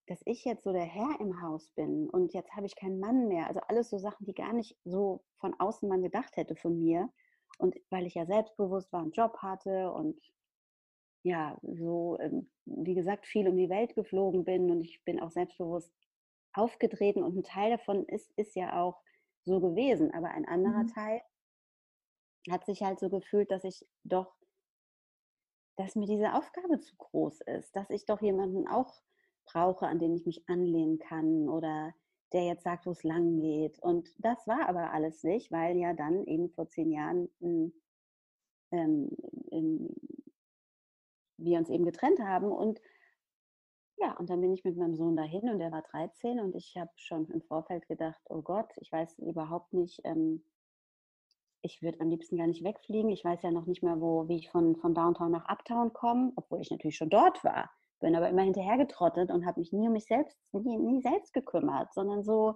dass 0.08 0.22
ich 0.26 0.46
jetzt 0.46 0.64
so 0.64 0.72
der 0.72 0.84
Herr 0.84 1.20
im 1.20 1.42
Haus 1.42 1.68
bin 1.72 2.10
und 2.12 2.34
jetzt 2.34 2.56
habe 2.56 2.68
ich 2.68 2.76
keinen 2.76 3.00
Mann 3.00 3.28
mehr. 3.28 3.48
Also 3.48 3.60
alles 3.62 3.90
so 3.90 3.98
Sachen, 3.98 4.26
die 4.26 4.36
gar 4.36 4.54
nicht 4.54 4.78
so 4.84 5.24
von 5.40 5.60
außen 5.60 5.90
man 5.90 6.04
gedacht 6.04 6.38
hätte 6.38 6.56
von 6.56 6.80
mir. 6.80 7.10
Und 7.58 7.76
weil 7.90 8.06
ich 8.06 8.14
ja 8.14 8.26
selbstbewusst 8.26 8.92
war, 8.92 9.02
einen 9.02 9.14
Job 9.14 9.38
hatte 9.40 9.92
und 9.92 10.22
ja, 11.24 11.58
so, 11.64 12.20
ähm, 12.20 12.52
wie 12.66 12.94
gesagt, 12.94 13.26
viel 13.26 13.48
um 13.48 13.58
die 13.58 13.70
Welt 13.70 13.96
geflogen 13.96 14.46
bin 14.46 14.70
und 14.70 14.82
ich 14.82 15.04
bin 15.06 15.20
auch 15.20 15.32
selbstbewusst 15.32 15.92
aufgetreten 16.54 17.24
und 17.24 17.36
ein 17.36 17.44
Teil 17.44 17.72
davon 17.72 18.06
ist, 18.06 18.32
ist 18.36 18.56
ja 18.56 18.80
auch 18.80 19.02
so 19.44 19.60
gewesen. 19.60 20.14
Aber 20.14 20.30
ein 20.30 20.46
anderer 20.46 20.84
mhm. 20.84 20.88
Teil 20.88 21.22
hat 22.52 22.64
sich 22.66 22.84
halt 22.84 23.00
so 23.00 23.10
gefühlt, 23.10 23.50
dass 23.50 23.64
ich 23.64 23.88
doch 24.04 24.36
dass 25.76 25.96
mir 25.96 26.08
diese 26.08 26.34
Aufgabe 26.34 26.80
zu 26.80 26.96
groß 26.96 27.42
ist, 27.42 27.76
dass 27.76 27.90
ich 27.90 28.06
doch 28.06 28.22
jemanden 28.22 28.68
auch 28.68 28.94
brauche, 29.46 29.88
an 29.88 30.00
den 30.00 30.16
ich 30.16 30.26
mich 30.26 30.48
anlehnen 30.48 31.00
kann 31.00 31.50
oder 31.50 31.94
der 32.34 32.46
jetzt 32.46 32.64
sagt, 32.64 32.86
wo 32.86 32.92
es 32.92 33.04
lang 33.04 33.40
geht. 33.40 33.80
Und 33.80 34.10
das 34.20 34.48
war 34.48 34.68
aber 34.68 34.92
alles 34.92 35.24
nicht, 35.24 35.52
weil 35.52 35.78
ja 35.78 35.94
dann 35.94 36.26
eben 36.26 36.50
vor 36.50 36.70
zehn 36.70 36.92
Jahren 36.92 37.30
ähm, 37.42 37.74
ähm, 38.72 39.10
wir 41.38 41.60
uns 41.60 41.70
eben 41.70 41.86
getrennt 41.86 42.20
haben. 42.20 42.52
Und 42.52 42.82
ja, 43.98 44.18
und 44.18 44.30
dann 44.30 44.42
bin 44.42 44.54
ich 44.54 44.66
mit 44.66 44.76
meinem 44.78 44.96
Sohn 44.96 45.16
dahin 45.16 45.50
und 45.50 45.60
der 45.60 45.72
war 45.72 45.82
13 45.84 46.40
und 46.40 46.56
ich 46.56 46.76
habe 46.76 46.92
schon 46.98 47.30
im 47.30 47.42
Vorfeld 47.42 47.88
gedacht, 47.88 48.22
oh 48.30 48.42
Gott, 48.42 48.72
ich 48.78 48.92
weiß 48.92 49.20
überhaupt 49.20 49.74
nicht, 49.74 50.02
ähm, 50.04 50.44
ich 51.66 51.82
würde 51.82 52.00
am 52.00 52.10
liebsten 52.10 52.38
gar 52.38 52.48
nicht 52.48 52.64
wegfliegen. 52.64 53.10
Ich 53.10 53.26
weiß 53.26 53.42
ja 53.42 53.52
noch 53.52 53.66
nicht 53.66 53.84
mehr, 53.84 54.00
wo, 54.00 54.28
wie 54.28 54.38
ich 54.38 54.50
von, 54.50 54.76
von 54.76 54.94
Downtown 54.94 55.32
nach 55.32 55.50
Uptown 55.50 55.92
komme, 55.94 56.32
obwohl 56.36 56.62
ich 56.62 56.70
natürlich 56.70 56.96
schon 56.96 57.10
dort 57.10 57.44
war. 57.44 57.72
Bin 58.00 58.16
aber 58.16 58.30
immer 58.30 58.44
hinterhergetrottet 58.44 59.32
und 59.32 59.46
habe 59.46 59.60
mich 59.60 59.74
nie 59.74 59.88
um 59.88 59.94
mich 59.94 60.06
selbst, 60.06 60.38
nie, 60.52 60.78
nie 60.78 61.02
selbst 61.02 61.34
gekümmert, 61.34 61.94
sondern 61.94 62.24
so 62.24 62.56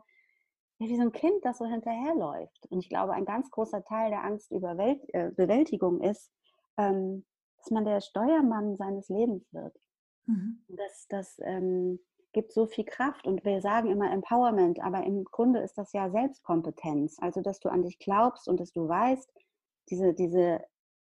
wie 0.77 0.95
so 0.95 1.01
ein 1.01 1.11
Kind, 1.11 1.43
das 1.43 1.57
so 1.57 1.65
hinterherläuft. 1.65 2.67
Und 2.69 2.79
ich 2.79 2.89
glaube, 2.89 3.13
ein 3.13 3.25
ganz 3.25 3.49
großer 3.51 3.83
Teil 3.83 4.11
der 4.11 4.23
Angstbewältigung 4.23 6.01
äh, 6.01 6.11
ist, 6.11 6.31
ähm, 6.77 7.25
dass 7.57 7.71
man 7.71 7.85
der 7.85 7.99
Steuermann 7.99 8.77
seines 8.77 9.09
Lebens 9.09 9.51
wird. 9.51 9.75
Mhm. 10.25 10.63
Das, 10.67 11.07
das 11.09 11.39
ähm, 11.43 11.99
gibt 12.31 12.53
so 12.53 12.67
viel 12.67 12.85
Kraft. 12.85 13.25
Und 13.25 13.43
wir 13.45 13.61
sagen 13.61 13.89
immer 13.89 14.11
Empowerment, 14.11 14.79
aber 14.81 15.03
im 15.03 15.23
Grunde 15.25 15.59
ist 15.59 15.77
das 15.77 15.93
ja 15.93 16.09
Selbstkompetenz. 16.09 17.17
Also, 17.19 17.41
dass 17.41 17.59
du 17.59 17.69
an 17.69 17.83
dich 17.83 17.99
glaubst 17.99 18.47
und 18.47 18.59
dass 18.59 18.71
du 18.71 18.87
weißt, 18.87 19.31
diese, 19.89 20.13
diese 20.13 20.63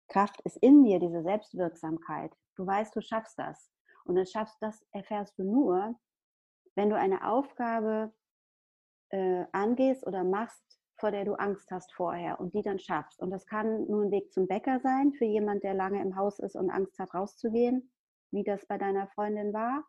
Kraft 0.07 0.41
ist 0.41 0.57
in 0.57 0.83
dir, 0.83 0.99
diese 0.99 1.23
Selbstwirksamkeit. 1.23 2.31
Du 2.55 2.65
weißt, 2.65 2.95
du 2.95 3.01
schaffst 3.01 3.37
das. 3.39 3.69
Und 4.05 4.15
das 4.15 4.31
schaffst, 4.31 4.57
das 4.61 4.85
erfährst 4.91 5.37
du 5.39 5.43
nur, 5.43 5.95
wenn 6.75 6.89
du 6.89 6.97
eine 6.97 7.27
Aufgabe 7.27 8.13
äh, 9.09 9.45
angehst 9.51 10.05
oder 10.05 10.23
machst, 10.23 10.79
vor 10.97 11.11
der 11.11 11.25
du 11.25 11.33
Angst 11.33 11.69
hast 11.71 11.91
vorher 11.93 12.39
und 12.39 12.53
die 12.53 12.61
dann 12.61 12.79
schaffst. 12.79 13.19
Und 13.21 13.31
das 13.31 13.45
kann 13.45 13.85
nur 13.87 14.03
ein 14.03 14.11
Weg 14.11 14.31
zum 14.31 14.47
Bäcker 14.47 14.79
sein 14.79 15.11
für 15.13 15.25
jemand, 15.25 15.63
der 15.63 15.73
lange 15.73 16.01
im 16.01 16.15
Haus 16.15 16.39
ist 16.39 16.55
und 16.55 16.69
Angst 16.69 16.97
hat, 16.99 17.13
rauszugehen, 17.13 17.91
wie 18.31 18.43
das 18.43 18.65
bei 18.67 18.77
deiner 18.77 19.07
Freundin 19.07 19.53
war. 19.53 19.83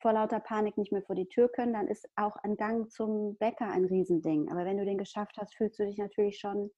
Vor 0.00 0.12
lauter 0.12 0.40
Panik 0.40 0.76
nicht 0.76 0.92
mehr 0.92 1.02
vor 1.02 1.14
die 1.14 1.28
Tür 1.28 1.48
können, 1.48 1.72
dann 1.72 1.88
ist 1.88 2.08
auch 2.16 2.36
ein 2.38 2.56
Gang 2.56 2.90
zum 2.90 3.36
Bäcker 3.36 3.70
ein 3.70 3.84
Riesending. 3.84 4.50
Aber 4.50 4.64
wenn 4.64 4.78
du 4.78 4.84
den 4.84 4.98
geschafft 4.98 5.36
hast, 5.38 5.54
fühlst 5.54 5.78
du 5.78 5.86
dich 5.86 5.98
natürlich 5.98 6.38
schon 6.38 6.70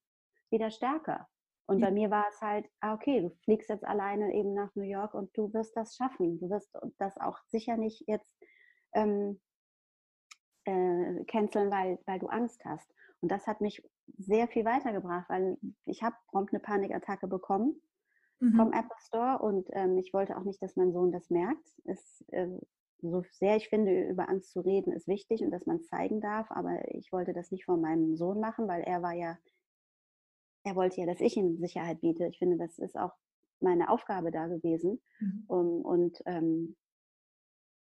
wieder 0.51 0.71
stärker. 0.71 1.27
Und 1.67 1.81
ja. 1.81 1.87
bei 1.87 1.93
mir 1.93 2.11
war 2.11 2.27
es 2.29 2.41
halt, 2.41 2.67
ah, 2.81 2.95
okay, 2.95 3.21
du 3.23 3.31
fliegst 3.45 3.71
jetzt 3.71 3.85
alleine 3.85 4.33
eben 4.35 4.55
nach 4.55 4.75
New 4.75 4.85
York 4.85 5.15
und 5.15 5.37
du 5.37 5.53
wirst 5.53 5.77
das 5.77 5.97
schaffen. 5.97 6.39
Du 6.39 6.49
wirst 6.49 6.73
das 6.99 7.19
auch 7.19 7.39
sicher 7.47 7.77
nicht 7.77 8.05
jetzt 8.07 8.37
ähm, 8.95 9.41
äh, 10.65 11.25
canceln, 11.25 11.71
weil, 11.71 11.99
weil 12.07 12.19
du 12.19 12.29
Angst 12.29 12.65
hast. 12.65 12.93
Und 13.21 13.33
das 13.33 13.47
hat 13.47 13.61
mich 13.61 13.83
sehr 14.19 14.47
viel 14.47 14.65
weitergebracht, 14.65 15.29
weil 15.29 15.59
ich 15.87 16.03
habe 16.03 16.15
prompt 16.29 16.53
eine 16.53 16.61
Panikattacke 16.61 17.27
bekommen 17.27 17.81
mhm. 18.41 18.55
vom 18.55 18.73
Apple 18.73 18.97
Store 19.01 19.39
und 19.39 19.69
ähm, 19.73 19.99
ich 19.99 20.13
wollte 20.13 20.37
auch 20.37 20.45
nicht, 20.45 20.63
dass 20.63 20.77
mein 20.77 20.93
Sohn 20.93 21.13
das 21.13 21.31
merkt. 21.31 21.67
Es, 21.85 22.25
äh, 22.29 22.49
so 23.11 23.23
sehr 23.33 23.57
ich 23.57 23.69
finde, 23.69 24.09
über 24.09 24.29
Angst 24.29 24.53
zu 24.53 24.61
reden, 24.61 24.93
ist 24.93 25.09
wichtig 25.09 25.43
und 25.43 25.51
dass 25.51 25.67
man 25.67 25.77
es 25.77 25.87
zeigen 25.87 26.21
darf, 26.21 26.51
aber 26.51 26.79
ich 26.95 27.13
wollte 27.13 27.33
das 27.33 27.51
nicht 27.51 27.65
von 27.65 27.81
meinem 27.81 28.17
Sohn 28.17 28.41
machen, 28.41 28.69
weil 28.69 28.83
er 28.83 29.03
war 29.03 29.15
ja, 29.15 29.39
er 30.65 30.77
wollte 30.77 31.01
ja, 31.01 31.07
dass 31.07 31.21
ich 31.21 31.37
ihm 31.37 31.59
Sicherheit 31.59 32.01
biete. 32.01 32.27
Ich 32.27 32.39
finde, 32.39 32.57
das 32.57 32.79
ist 32.79 32.97
auch 32.97 33.13
meine 33.61 33.89
Aufgabe 33.89 34.31
da 34.31 34.47
gewesen. 34.47 35.01
Mhm. 35.21 35.45
Um, 35.47 35.85
und 35.85 36.23
ähm, 36.27 36.77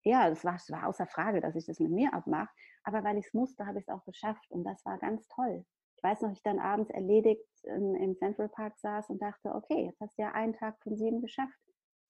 ja, 0.05 0.29
das 0.29 0.45
war, 0.45 0.55
das 0.55 0.71
war 0.71 0.89
außer 0.89 1.07
Frage, 1.07 1.41
dass 1.41 1.55
ich 1.55 1.67
das 1.67 1.79
mit 1.79 1.93
mir 1.93 2.13
abmache. 2.13 2.51
Aber 2.83 3.05
weil 3.05 3.19
ich 3.19 3.27
es 3.27 3.35
musste, 3.35 3.67
habe 3.67 3.79
ich 3.79 3.87
es 3.87 3.95
auch 3.95 4.05
geschafft. 4.05 4.51
Und 4.51 4.65
das 4.65 4.85
war 4.85 4.99
ganz 4.99 5.27
toll. 5.29 5.65
Ich 5.97 6.03
weiß 6.03 6.23
noch, 6.23 6.33
ich 6.33 6.43
dann 6.43 6.59
abends 6.59 6.91
erledigt 6.91 7.47
in, 7.63 7.95
im 7.95 8.17
Central 8.17 8.49
Park 8.49 8.77
saß 8.79 9.11
und 9.11 9.23
dachte, 9.23 9.55
okay, 9.55 9.87
jetzt 9.87 10.01
hast 10.01 10.19
du 10.19 10.23
ja 10.23 10.33
einen 10.33 10.55
Tag 10.55 10.77
von 10.83 10.97
sieben 10.97 11.21
geschafft. 11.23 11.57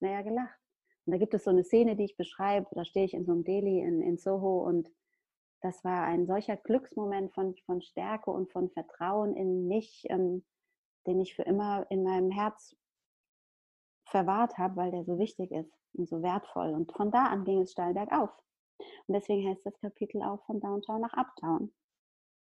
Naja, 0.01 0.23
gelacht. 0.23 0.62
Und 1.05 1.13
da 1.13 1.19
gibt 1.19 1.35
es 1.35 1.45
so 1.45 1.51
eine 1.51 1.65
Szene, 1.65 1.97
die 1.97 2.05
ich 2.05 2.17
beschreibe. 2.17 2.67
Da 2.73 2.85
stehe 2.85 3.07
ich 3.07 3.15
in 3.15 3.25
so 3.25 3.33
einem 3.33 3.45
Deli 3.45 3.81
in, 3.81 4.03
in 4.03 4.19
Soho 4.19 4.67
und 4.67 4.91
das 5.61 5.85
war 5.85 6.05
ein 6.05 6.27
solcher 6.27 6.57
Glücksmoment 6.57 7.33
von, 7.33 7.55
von 7.67 7.81
Stärke 7.83 8.31
und 8.31 8.51
von 8.51 8.69
Vertrauen 8.71 9.37
in 9.37 9.69
mich, 9.69 10.05
ähm, 10.11 10.45
den 11.07 11.21
ich 11.21 11.35
für 11.35 11.43
immer 11.43 11.87
in 11.89 12.03
meinem 12.03 12.31
Herz 12.31 12.77
verwahrt 14.07 14.59
habe, 14.59 14.77
weil 14.77 14.91
der 14.91 15.05
so 15.05 15.19
wichtig 15.19 15.53
ist 15.53 15.73
und 15.95 16.09
so 16.09 16.23
wertvoll. 16.23 16.71
Und 16.71 16.93
von 16.93 17.11
da 17.11 17.27
an 17.27 17.45
ging 17.45 17.63
es 17.63 17.73
steil 17.73 17.95
bergauf. 17.95 18.31
Und 19.07 19.15
deswegen 19.15 19.49
heißt 19.49 19.65
das 19.65 19.79
Kapitel 19.81 20.23
auch 20.23 20.45
von 20.47 20.61
Downtown 20.61 21.01
nach 21.01 21.13
Uptown. 21.15 21.73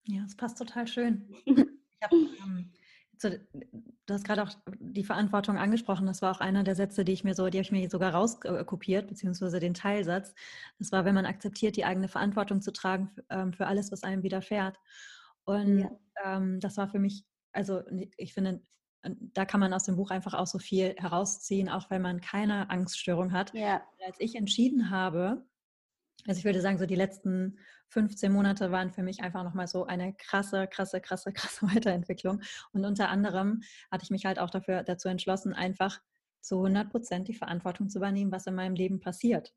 Ja, 0.06 0.22
das 0.22 0.36
passt 0.36 0.58
total 0.58 0.86
schön. 0.86 1.34
Ich 1.96 2.06
hab, 2.06 2.12
ähm, 2.12 2.70
du 3.22 4.14
hast 4.14 4.24
gerade 4.24 4.42
auch 4.42 4.50
die 4.80 5.04
Verantwortung 5.04 5.56
angesprochen. 5.56 6.06
Das 6.06 6.22
war 6.22 6.30
auch 6.34 6.40
einer 6.40 6.64
der 6.64 6.74
Sätze, 6.74 7.04
die 7.04 7.12
ich 7.12 7.24
mir 7.24 7.34
so, 7.34 7.48
die 7.48 7.58
habe 7.58 7.64
ich 7.64 7.72
mir 7.72 7.88
sogar 7.90 8.14
rauskopiert, 8.14 9.08
beziehungsweise 9.08 9.60
den 9.60 9.74
Teilsatz. 9.74 10.34
Das 10.78 10.92
war, 10.92 11.04
wenn 11.04 11.14
man 11.14 11.26
akzeptiert, 11.26 11.76
die 11.76 11.84
eigene 11.84 12.08
Verantwortung 12.08 12.60
zu 12.60 12.72
tragen 12.72 13.08
für, 13.08 13.24
ähm, 13.30 13.52
für 13.52 13.66
alles, 13.66 13.92
was 13.92 14.02
einem 14.02 14.22
widerfährt. 14.22 14.78
Und 15.44 15.80
ja. 15.80 15.90
ähm, 16.24 16.60
das 16.60 16.76
war 16.76 16.88
für 16.88 16.98
mich, 16.98 17.24
also 17.52 17.82
ich 18.16 18.34
finde, 18.34 18.62
da 19.02 19.44
kann 19.44 19.60
man 19.60 19.72
aus 19.74 19.84
dem 19.84 19.96
Buch 19.96 20.10
einfach 20.10 20.34
auch 20.34 20.46
so 20.46 20.58
viel 20.58 20.94
herausziehen, 20.96 21.68
auch 21.68 21.90
wenn 21.90 22.02
man 22.02 22.20
keine 22.20 22.70
Angststörung 22.70 23.32
hat. 23.32 23.52
Ja. 23.54 23.82
Als 24.04 24.16
ich 24.18 24.34
entschieden 24.34 24.90
habe, 24.90 25.44
also 26.26 26.38
ich 26.38 26.44
würde 26.44 26.60
sagen, 26.60 26.78
so 26.78 26.86
die 26.86 26.94
letzten 26.94 27.58
15 27.88 28.32
Monate 28.32 28.72
waren 28.72 28.90
für 28.90 29.02
mich 29.02 29.22
einfach 29.22 29.44
nochmal 29.44 29.66
so 29.66 29.84
eine 29.86 30.14
krasse, 30.14 30.66
krasse, 30.66 31.00
krasse, 31.00 31.32
krasse 31.32 31.66
Weiterentwicklung. 31.74 32.40
Und 32.72 32.84
unter 32.84 33.08
anderem 33.08 33.62
hatte 33.90 34.04
ich 34.04 34.10
mich 34.10 34.24
halt 34.24 34.38
auch 34.38 34.50
dafür 34.50 34.82
dazu 34.82 35.08
entschlossen, 35.08 35.52
einfach 35.52 36.00
zu 36.40 36.56
100 36.56 36.90
Prozent 36.90 37.28
die 37.28 37.34
Verantwortung 37.34 37.88
zu 37.88 37.98
übernehmen, 37.98 38.32
was 38.32 38.46
in 38.46 38.54
meinem 38.54 38.74
Leben 38.74 39.00
passiert. 39.00 39.54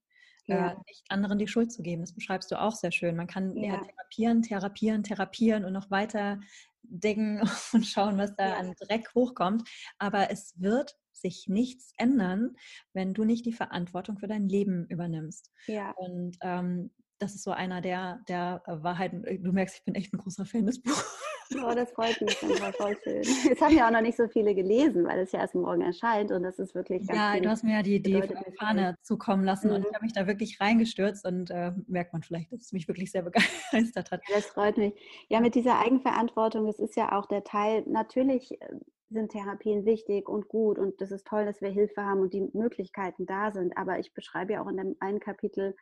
Äh, 0.47 0.53
ja. 0.53 0.71
Äh, 0.71 0.75
nicht 0.87 1.03
anderen 1.09 1.37
die 1.37 1.47
Schuld 1.47 1.71
zu 1.71 1.81
geben. 1.81 2.01
Das 2.01 2.13
beschreibst 2.13 2.51
du 2.51 2.59
auch 2.59 2.75
sehr 2.75 2.91
schön. 2.91 3.15
Man 3.15 3.27
kann 3.27 3.55
ja. 3.57 3.81
therapieren, 3.81 4.41
therapieren, 4.41 5.03
therapieren 5.03 5.65
und 5.65 5.73
noch 5.73 5.91
weiter 5.91 6.39
denken 6.83 7.41
und 7.73 7.85
schauen, 7.85 8.17
was 8.17 8.35
da 8.35 8.49
ja. 8.49 8.57
an 8.57 8.73
Dreck 8.79 9.13
hochkommt. 9.13 9.67
Aber 9.97 10.31
es 10.31 10.53
wird 10.57 10.95
sich 11.21 11.47
nichts 11.47 11.93
ändern, 11.97 12.55
wenn 12.93 13.13
du 13.13 13.23
nicht 13.23 13.45
die 13.45 13.53
Verantwortung 13.53 14.17
für 14.17 14.27
dein 14.27 14.47
Leben 14.47 14.85
übernimmst. 14.87 15.51
Ja. 15.67 15.91
Und 15.91 16.37
ähm, 16.41 16.91
das 17.19 17.35
ist 17.35 17.43
so 17.43 17.51
einer 17.51 17.81
der, 17.81 18.21
der 18.27 18.61
Wahrheiten. 18.65 19.23
Du 19.43 19.51
merkst, 19.51 19.77
ich 19.77 19.83
bin 19.85 19.95
echt 19.95 20.13
ein 20.13 20.17
großer 20.17 20.45
Fan 20.45 20.65
des 20.65 20.81
Buches. 20.81 21.17
Oh, 21.55 21.73
das 21.73 21.91
freut 21.91 22.19
mich, 22.21 22.37
das 22.39 22.61
war 22.61 22.73
voll 22.73 22.97
schön. 23.03 23.23
Jetzt 23.45 23.61
haben 23.61 23.75
ja 23.75 23.87
auch 23.87 23.91
noch 23.91 24.01
nicht 24.01 24.17
so 24.17 24.27
viele 24.27 24.53
gelesen, 24.53 25.05
weil 25.05 25.19
es 25.19 25.31
ja 25.31 25.39
erst 25.39 25.55
morgen 25.55 25.81
erscheint 25.81 26.31
und 26.31 26.43
das 26.43 26.59
ist 26.59 26.75
wirklich 26.75 27.07
ganz 27.07 27.17
Ja, 27.17 27.39
du 27.39 27.49
hast 27.49 27.63
mir 27.63 27.73
ja 27.73 27.83
die, 27.83 28.01
die 28.01 28.21
Fahne 28.59 28.95
zukommen 29.01 29.43
lassen 29.43 29.69
mhm. 29.69 29.75
und 29.75 29.85
ich 29.85 29.93
habe 29.93 30.03
mich 30.03 30.13
da 30.13 30.27
wirklich 30.27 30.59
reingestürzt 30.59 31.25
und 31.25 31.49
äh, 31.49 31.71
merkt 31.87 32.13
man 32.13 32.23
vielleicht, 32.23 32.51
dass 32.51 32.61
es 32.61 32.73
mich 32.73 32.87
wirklich 32.87 33.11
sehr 33.11 33.21
begeistert 33.71 34.11
hat. 34.11 34.21
Ja, 34.27 34.35
das 34.35 34.47
freut 34.47 34.77
mich. 34.77 34.93
Ja, 35.29 35.39
mit 35.39 35.55
dieser 35.55 35.79
Eigenverantwortung, 35.79 36.65
das 36.65 36.79
ist 36.79 36.95
ja 36.95 37.17
auch 37.17 37.27
der 37.27 37.43
Teil, 37.43 37.83
natürlich 37.87 38.61
äh, 38.61 38.67
sind 39.09 39.31
Therapien 39.31 39.85
wichtig 39.85 40.27
und 40.27 40.47
gut 40.47 40.77
und 40.77 40.99
das 41.01 41.11
ist 41.11 41.25
toll, 41.27 41.45
dass 41.45 41.61
wir 41.61 41.69
Hilfe 41.69 42.03
haben 42.03 42.21
und 42.21 42.33
die 42.33 42.49
Möglichkeiten 42.53 43.25
da 43.25 43.51
sind, 43.51 43.77
aber 43.77 43.99
ich 43.99 44.13
beschreibe 44.13 44.53
ja 44.53 44.63
auch 44.63 44.67
in 44.67 44.77
dem 44.77 44.95
einen 44.99 45.19
Kapitel, 45.19 45.75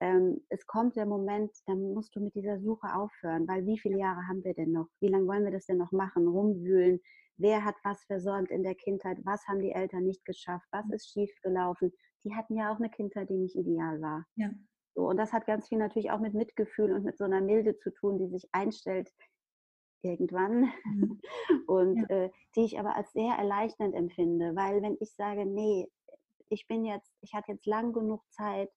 ähm, 0.00 0.44
es 0.50 0.66
kommt 0.66 0.96
der 0.96 1.06
Moment, 1.06 1.52
dann 1.66 1.94
musst 1.94 2.14
du 2.14 2.20
mit 2.20 2.34
dieser 2.34 2.60
Suche 2.60 2.94
aufhören, 2.94 3.48
weil 3.48 3.64
wie 3.64 3.78
viele 3.78 3.98
Jahre 3.98 4.20
haben 4.28 4.44
wir 4.44 4.52
denn 4.52 4.72
noch? 4.72 4.88
Wie 5.00 5.08
lange 5.08 5.26
wollen 5.26 5.44
wir 5.44 5.52
das 5.52 5.66
denn 5.66 5.78
noch 5.78 5.92
machen? 5.92 6.28
Rumwühlen? 6.28 7.00
Wer 7.38 7.64
hat 7.64 7.76
was 7.82 8.02
versäumt 8.04 8.50
in 8.50 8.62
der 8.62 8.74
Kindheit? 8.74 9.18
Was 9.24 9.46
haben 9.46 9.60
die 9.60 9.72
Eltern 9.72 10.04
nicht 10.04 10.24
geschafft? 10.24 10.66
Was 10.70 10.88
ist 10.90 11.12
schiefgelaufen? 11.12 11.92
Die 12.24 12.34
hatten 12.34 12.56
ja 12.56 12.72
auch 12.72 12.78
eine 12.78 12.90
Kindheit, 12.90 13.30
die 13.30 13.38
nicht 13.38 13.56
ideal 13.56 14.00
war. 14.00 14.26
Ja. 14.36 14.50
So, 14.94 15.08
und 15.08 15.18
das 15.18 15.32
hat 15.32 15.46
ganz 15.46 15.68
viel 15.68 15.78
natürlich 15.78 16.10
auch 16.10 16.20
mit 16.20 16.34
Mitgefühl 16.34 16.92
und 16.92 17.04
mit 17.04 17.18
so 17.18 17.24
einer 17.24 17.40
Milde 17.40 17.76
zu 17.76 17.90
tun, 17.92 18.18
die 18.18 18.28
sich 18.28 18.48
einstellt 18.52 19.10
irgendwann 20.02 20.72
mhm. 20.84 21.20
und 21.66 22.06
ja. 22.08 22.24
äh, 22.24 22.30
die 22.54 22.64
ich 22.64 22.78
aber 22.78 22.96
als 22.96 23.12
sehr 23.12 23.34
erleichternd 23.34 23.94
empfinde, 23.94 24.54
weil 24.54 24.82
wenn 24.82 24.96
ich 25.00 25.12
sage, 25.14 25.46
nee, 25.46 25.88
ich 26.48 26.66
bin 26.68 26.84
jetzt, 26.84 27.12
ich 27.20 27.34
hatte 27.34 27.52
jetzt 27.52 27.66
lang 27.66 27.92
genug 27.92 28.22
Zeit, 28.30 28.70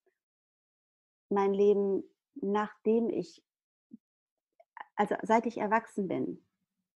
mein 1.30 1.54
Leben, 1.54 2.04
nachdem 2.36 3.10
ich, 3.10 3.44
also 4.96 5.16
seit 5.22 5.46
ich 5.46 5.58
erwachsen 5.58 6.08
bin, 6.08 6.44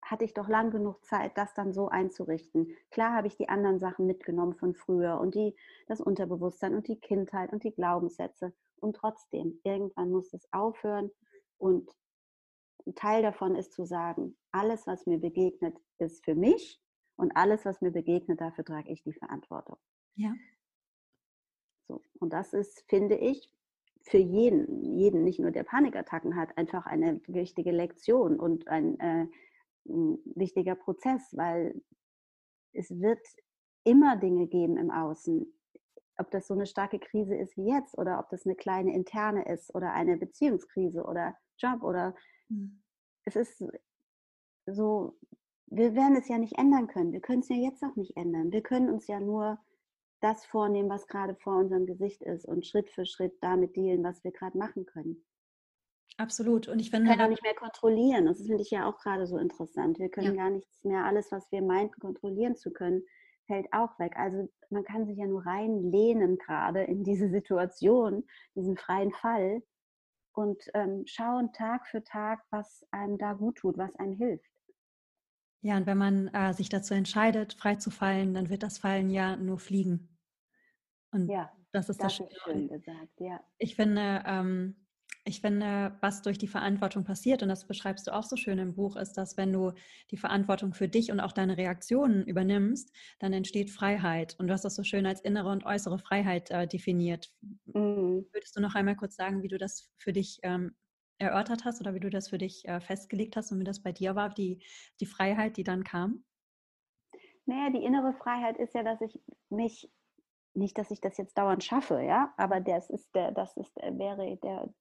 hatte 0.03 0.25
ich 0.25 0.35
doch 0.35 0.49
lang 0.49 0.71
genug 0.71 1.05
Zeit, 1.05 1.37
das 1.39 1.55
dann 1.55 1.73
so 1.73 1.89
einzurichten. 1.89 2.77
Klar 2.91 3.15
habe 3.15 3.29
ich 3.29 3.37
die 3.37 3.49
anderen 3.49 3.79
Sachen 3.79 4.07
mitgenommen 4.07 4.55
von 4.55 4.75
früher 4.75 5.21
und 5.21 5.35
die, 5.35 5.55
das 5.87 6.01
Unterbewusstsein 6.01 6.75
und 6.75 6.89
die 6.89 6.99
Kindheit 6.99 7.53
und 7.53 7.63
die 7.63 7.73
Glaubenssätze. 7.73 8.53
Und 8.81 8.97
trotzdem, 8.97 9.61
irgendwann 9.63 10.11
muss 10.11 10.33
es 10.35 10.53
aufhören. 10.53 11.11
Und 11.57 11.89
ein 12.87 12.95
Teil 12.95 13.23
davon 13.23 13.57
ist 13.57 13.73
zu 13.73 13.85
sagen, 13.85 14.37
alles, 14.51 14.87
was 14.87 15.07
mir 15.07 15.19
begegnet, 15.19 15.77
ist 15.99 16.25
für 16.25 16.35
mich 16.35 16.81
und 17.17 17.37
alles, 17.37 17.65
was 17.65 17.81
mir 17.81 17.91
begegnet, 17.91 18.41
dafür 18.41 18.65
trage 18.65 18.91
ich 18.91 19.03
die 19.03 19.13
Verantwortung. 19.13 19.77
Ja. 20.17 20.35
So, 21.89 22.03
und 22.21 22.33
das 22.33 22.53
ist, 22.53 22.85
finde 22.89 23.17
ich, 23.17 23.51
für 24.03 24.19
jeden, 24.19 24.83
jeden, 24.83 25.25
nicht 25.25 25.39
nur 25.39 25.51
der 25.51 25.65
Panikattacken 25.65 26.37
hat, 26.37 26.57
einfach 26.59 26.87
eine 26.87 27.21
wichtige 27.27 27.71
Lektion 27.71 28.39
und 28.39 28.67
ein, 28.69 28.99
äh, 28.99 29.27
ein 29.89 30.19
wichtiger 30.35 30.75
Prozess, 30.75 31.37
weil 31.37 31.81
es 32.73 32.91
wird 32.91 33.21
immer 33.85 34.17
Dinge 34.17 34.47
geben 34.47 34.77
im 34.77 34.91
Außen. 34.91 35.47
Ob 36.19 36.31
das 36.31 36.47
so 36.47 36.55
eine 36.55 36.67
starke 36.67 36.99
Krise 36.99 37.37
ist 37.37 37.57
wie 37.57 37.69
jetzt 37.69 37.97
oder 37.97 38.19
ob 38.19 38.29
das 38.31 38.45
eine 38.45 38.55
kleine 38.55 38.95
interne 38.95 39.47
ist 39.47 39.75
oder 39.75 39.93
eine 39.93 40.17
Beziehungskrise 40.17 41.05
oder 41.05 41.37
Job 41.59 41.83
oder. 41.83 42.15
Es 43.25 43.37
ist 43.37 43.65
so, 44.67 45.19
wir 45.67 45.95
werden 45.95 46.17
es 46.17 46.29
ja 46.29 46.39
nicht 46.39 46.59
ändern 46.59 46.87
können. 46.87 47.13
Wir 47.13 47.21
können 47.21 47.41
es 47.41 47.49
ja 47.49 47.57
jetzt 47.57 47.83
auch 47.83 47.97
nicht 47.97 48.17
ändern. 48.17 48.53
Wir 48.53 48.63
können 48.63 48.91
uns 48.91 49.07
ja 49.07 49.21
nur 49.21 49.59
das 50.21 50.45
vornehmen, 50.47 50.89
was 50.89 51.07
gerade 51.07 51.35
vor 51.37 51.57
unserem 51.57 51.87
Gesicht 51.87 52.23
ist 52.23 52.47
und 52.47 52.67
Schritt 52.67 52.91
für 52.91 53.07
Schritt 53.07 53.35
damit 53.41 53.77
dealen, 53.77 54.05
was 54.05 54.23
wir 54.23 54.31
gerade 54.31 54.57
machen 54.57 54.87
können. 54.87 55.25
Absolut. 56.19 56.69
Und 56.69 56.79
ich 56.79 56.91
finde. 56.91 57.07
Wir 57.07 57.17
können 57.17 57.27
auch 57.27 57.31
nicht 57.31 57.43
mehr 57.43 57.55
kontrollieren. 57.55 58.27
Das 58.27 58.39
finde 58.39 58.63
ich 58.63 58.71
ja 58.71 58.89
auch 58.89 58.99
gerade 58.99 59.27
so 59.27 59.39
interessant. 59.39 59.99
Wir 59.99 60.11
können 60.11 60.35
ja. 60.37 60.45
gar 60.45 60.51
nichts 60.51 60.85
mehr, 60.85 61.05
alles, 61.05 61.33
was 61.33 61.51
wir 61.51 61.63
meinten, 61.63 61.99
kontrollieren 62.01 62.55
zu 62.55 62.71
können, 62.71 63.03
fällt 63.47 63.67
auch 63.73 63.99
weg. 63.99 64.13
Also 64.17 64.49
man 64.71 64.85
kann 64.85 65.07
sich 65.07 65.19
ja 65.19 65.27
nur 65.27 65.45
reinlehnen 65.45 66.39
gerade 66.39 66.83
in 66.85 67.03
diese 67.03 67.29
Situation, 67.31 68.25
diesen 68.55 68.77
freien 68.77 69.13
Fall 69.13 69.63
und 70.33 70.63
ähm, 70.75 71.05
schauen 71.07 71.53
Tag 71.53 71.87
für 71.87 72.03
Tag, 72.03 72.45
was 72.51 72.87
einem 72.91 73.19
da 73.19 73.33
gut 73.33 73.57
tut, 73.57 73.79
was 73.79 73.95
einem 73.97 74.15
hilft. 74.15 74.51
Ja, 75.61 75.77
und 75.77 75.87
wenn 75.87 75.99
man 75.99 76.29
äh, 76.29 76.53
sich 76.55 76.69
dazu 76.69 76.95
entscheidet, 76.95 77.55
frei 77.55 77.77
zu 77.77 77.91
fallen, 77.91 78.35
dann 78.35 78.51
wird 78.51 78.63
das 78.63 78.79
Fallen 78.79 79.11
ja 79.11 79.37
nur 79.37 79.59
fliegen. 79.59 80.19
Und 81.13 81.29
ja, 81.29 81.53
das 81.71 81.89
ist 81.89 82.03
das, 82.03 82.19
das 82.19 82.27
ist 82.27 82.43
schön 82.43 82.69
gesagt, 82.69 83.21
ja. 83.21 83.41
Ich 83.59 83.77
finde, 83.77 84.23
ähm, 84.27 84.82
ich 85.25 85.41
finde, 85.41 85.97
was 86.01 86.23
durch 86.23 86.37
die 86.37 86.49
Verantwortung 86.49 87.05
passiert, 87.05 87.43
und 87.43 87.49
das 87.49 87.67
beschreibst 87.67 88.07
du 88.07 88.15
auch 88.15 88.25
so 88.25 88.37
schön 88.37 88.59
im 88.59 88.75
Buch, 88.75 88.97
ist, 88.97 89.13
dass 89.15 89.37
wenn 89.37 89.53
du 89.53 89.73
die 90.11 90.17
Verantwortung 90.17 90.75
für 90.75 90.89
dich 90.89 91.13
und 91.13 91.21
auch 91.21 91.33
deine 91.33 91.57
Reaktionen 91.57 92.27
übernimmst, 92.27 92.93
dann 93.21 93.33
entsteht 93.33 93.71
Freiheit. 93.71 94.35
Und 94.39 94.49
du 94.49 94.53
hast 94.53 94.65
das 94.65 94.75
so 94.75 94.83
schön 94.83 95.07
als 95.07 95.21
innere 95.21 95.51
und 95.51 95.65
äußere 95.65 95.99
Freiheit 95.99 96.51
äh, 96.51 96.67
definiert. 96.67 97.33
Mhm. 97.67 98.27
Würdest 98.33 98.57
du 98.57 98.61
noch 98.61 98.75
einmal 98.75 98.97
kurz 98.97 99.15
sagen, 99.15 99.43
wie 99.43 99.49
du 99.49 99.59
das 99.59 99.93
für 99.97 100.13
dich 100.13 100.41
ähm, 100.43 100.75
erörtert 101.19 101.65
hast 101.65 101.81
oder 101.81 101.95
wie 101.95 102.01
du 102.01 102.11
das 102.11 102.29
für 102.29 102.39
dich 102.39 102.67
äh, 102.67 102.81
festgelegt 102.81 103.37
hast 103.37 103.53
und 103.53 103.61
wie 103.61 103.65
das 103.65 103.81
bei 103.81 103.93
dir 103.93 104.17
war, 104.17 104.29
die, 104.31 104.65
die 105.01 105.07
Freiheit, 105.07 105.57
die 105.57 105.65
dann 105.65 105.85
kam? 105.85 106.25
Naja, 107.47 107.71
die 107.71 107.85
innere 107.85 108.13
Freiheit 108.15 108.59
ist 108.59 108.75
ja, 108.75 108.83
dass 108.83 109.01
ich 109.01 109.21
mich 109.51 109.89
nicht, 110.55 110.77
dass 110.77 110.91
ich 110.91 111.01
das 111.01 111.17
jetzt 111.17 111.39
dauernd 111.39 111.65
schaffe, 111.65 112.03
ja, 112.03 112.35
aber 112.37 112.61
das 112.61 112.91
ist 112.91 113.15
der, 113.15 113.33
das 113.33 113.57
ist, 113.57 113.77
äh, 113.79 113.97
wäre 113.97 114.37
der, 114.37 114.73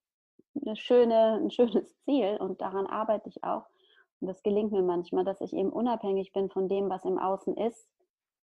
eine 0.56 0.75
schöne, 0.75 1.39
ein 1.41 1.51
schönes 1.51 1.95
Ziel 2.06 2.38
und 2.39 2.62
daran 2.62 2.88
arbeite 2.88 3.30
ich 3.30 3.43
auch. 3.43 3.65
Und 4.19 4.27
das 4.27 4.43
gelingt 4.43 4.71
mir 4.71 4.84
manchmal, 4.84 5.25
dass 5.25 5.41
ich 5.41 5.54
eben 5.54 5.71
unabhängig 5.71 6.32
bin 6.32 6.49
von 6.49 6.67
dem, 6.67 6.89
was 6.89 7.06
im 7.06 7.17
Außen 7.17 7.58
ist. 7.58 7.89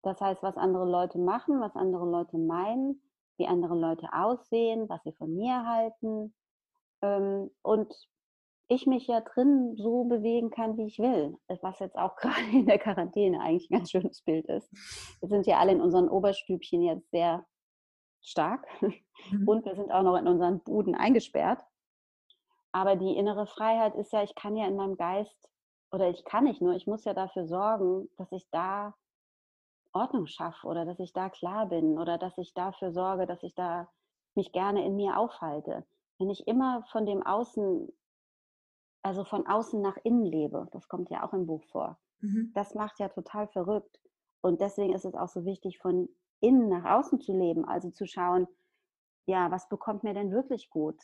Das 0.03 0.19
heißt, 0.19 0.43
was 0.43 0.57
andere 0.57 0.85
Leute 0.85 1.19
machen, 1.19 1.61
was 1.61 1.75
andere 1.75 2.05
Leute 2.05 2.37
meinen, 2.37 3.01
wie 3.37 3.47
andere 3.47 3.75
Leute 3.75 4.07
aussehen, 4.11 4.89
was 4.89 5.03
sie 5.03 5.13
von 5.13 5.33
mir 5.33 5.65
halten. 5.65 6.33
Ähm, 7.01 7.51
und 7.61 7.93
ich 8.67 8.87
mich 8.87 9.07
ja 9.07 9.21
drin 9.21 9.75
so 9.75 10.05
bewegen 10.05 10.49
kann, 10.49 10.77
wie 10.77 10.85
ich 10.85 10.97
will. 10.97 11.37
Was 11.61 11.79
jetzt 11.79 11.97
auch 11.97 12.15
gerade 12.17 12.49
in 12.51 12.65
der 12.65 12.79
Quarantäne 12.79 13.39
eigentlich 13.41 13.69
ein 13.69 13.79
ganz 13.79 13.91
schönes 13.91 14.21
Bild 14.21 14.45
ist. 14.47 14.69
Wir 15.19 15.29
sind 15.29 15.45
ja 15.45 15.59
alle 15.59 15.73
in 15.73 15.81
unseren 15.81 16.09
Oberstübchen 16.09 16.81
jetzt 16.81 17.09
sehr 17.11 17.45
stark 18.21 18.65
mhm. 18.81 19.47
und 19.47 19.65
wir 19.65 19.75
sind 19.75 19.91
auch 19.91 20.03
noch 20.03 20.17
in 20.17 20.27
unseren 20.27 20.61
Buden 20.61 20.95
eingesperrt. 20.95 21.61
Aber 22.71 22.95
die 22.95 23.15
innere 23.15 23.45
Freiheit 23.45 23.95
ist 23.95 24.13
ja, 24.13 24.23
ich 24.23 24.35
kann 24.35 24.55
ja 24.55 24.67
in 24.67 24.75
meinem 24.75 24.97
Geist, 24.97 25.49
oder 25.91 26.09
ich 26.09 26.23
kann 26.23 26.45
nicht 26.45 26.61
nur, 26.61 26.73
ich 26.73 26.87
muss 26.87 27.03
ja 27.03 27.13
dafür 27.13 27.45
sorgen, 27.45 28.09
dass 28.17 28.31
ich 28.31 28.49
da 28.49 28.95
Ordnung 29.93 30.25
schaffe 30.25 30.67
oder 30.67 30.85
dass 30.85 30.99
ich 30.99 31.11
da 31.11 31.29
klar 31.29 31.67
bin 31.67 31.97
oder 31.99 32.17
dass 32.17 32.37
ich 32.37 32.53
dafür 32.53 32.91
sorge, 32.91 33.25
dass 33.25 33.43
ich 33.43 33.53
da 33.55 33.89
mich 34.35 34.53
gerne 34.53 34.85
in 34.85 34.95
mir 34.95 35.17
aufhalte. 35.17 35.85
Wenn 36.17 36.29
ich 36.29 36.47
immer 36.47 36.83
von 36.91 37.05
dem 37.05 37.23
Außen, 37.23 37.91
also 39.03 39.25
von 39.25 39.47
außen 39.47 39.81
nach 39.81 39.97
innen 40.03 40.25
lebe, 40.25 40.67
das 40.71 40.87
kommt 40.87 41.09
ja 41.09 41.27
auch 41.27 41.33
im 41.33 41.45
Buch 41.45 41.63
vor, 41.65 41.99
mhm. 42.21 42.51
das 42.53 42.73
macht 42.73 42.99
ja 42.99 43.09
total 43.09 43.47
verrückt. 43.47 43.99
Und 44.41 44.61
deswegen 44.61 44.93
ist 44.93 45.05
es 45.05 45.13
auch 45.13 45.27
so 45.27 45.45
wichtig, 45.45 45.79
von 45.79 46.07
innen 46.39 46.69
nach 46.69 46.85
außen 46.85 47.19
zu 47.19 47.33
leben, 47.33 47.65
also 47.65 47.91
zu 47.91 48.07
schauen, 48.07 48.47
ja, 49.25 49.51
was 49.51 49.69
bekommt 49.69 50.03
mir 50.03 50.13
denn 50.13 50.31
wirklich 50.31 50.69
gut? 50.69 50.99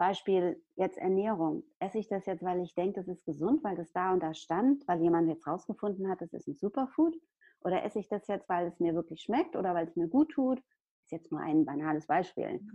Beispiel 0.00 0.58
jetzt 0.76 0.96
Ernährung. 0.96 1.62
Esse 1.78 1.98
ich 1.98 2.08
das 2.08 2.24
jetzt, 2.24 2.42
weil 2.42 2.62
ich 2.62 2.74
denke, 2.74 3.00
das 3.00 3.06
ist 3.06 3.26
gesund, 3.26 3.62
weil 3.62 3.76
das 3.76 3.92
da 3.92 4.14
und 4.14 4.22
da 4.22 4.32
stand, 4.32 4.88
weil 4.88 5.02
jemand 5.02 5.28
jetzt 5.28 5.46
rausgefunden 5.46 6.08
hat, 6.08 6.22
das 6.22 6.32
ist 6.32 6.48
ein 6.48 6.56
Superfood? 6.56 7.14
Oder 7.60 7.84
esse 7.84 7.98
ich 7.98 8.08
das 8.08 8.26
jetzt, 8.26 8.48
weil 8.48 8.68
es 8.68 8.80
mir 8.80 8.94
wirklich 8.94 9.20
schmeckt 9.20 9.56
oder 9.56 9.74
weil 9.74 9.86
es 9.86 9.96
mir 9.96 10.08
gut 10.08 10.30
tut? 10.30 10.56
Das 10.58 11.04
ist 11.04 11.12
jetzt 11.12 11.30
nur 11.30 11.42
ein 11.42 11.66
banales 11.66 12.06
Beispiel. 12.06 12.66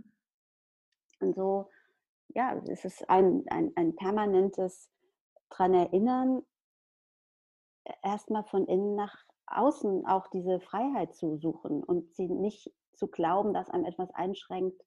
Und 1.18 1.34
so, 1.34 1.68
ja, 2.28 2.62
es 2.68 2.84
ist 2.84 3.10
ein, 3.10 3.42
ein, 3.48 3.72
ein 3.74 3.96
permanentes 3.96 4.88
dran 5.50 5.74
erinnern, 5.74 6.42
erstmal 8.04 8.44
von 8.44 8.68
innen 8.68 8.94
nach 8.94 9.24
außen 9.48 10.06
auch 10.06 10.28
diese 10.28 10.60
Freiheit 10.60 11.16
zu 11.16 11.38
suchen 11.38 11.82
und 11.82 12.14
sie 12.14 12.28
nicht 12.28 12.72
zu 12.92 13.08
glauben, 13.08 13.52
dass 13.52 13.68
einem 13.68 13.84
etwas 13.84 14.14
einschränkt, 14.14 14.80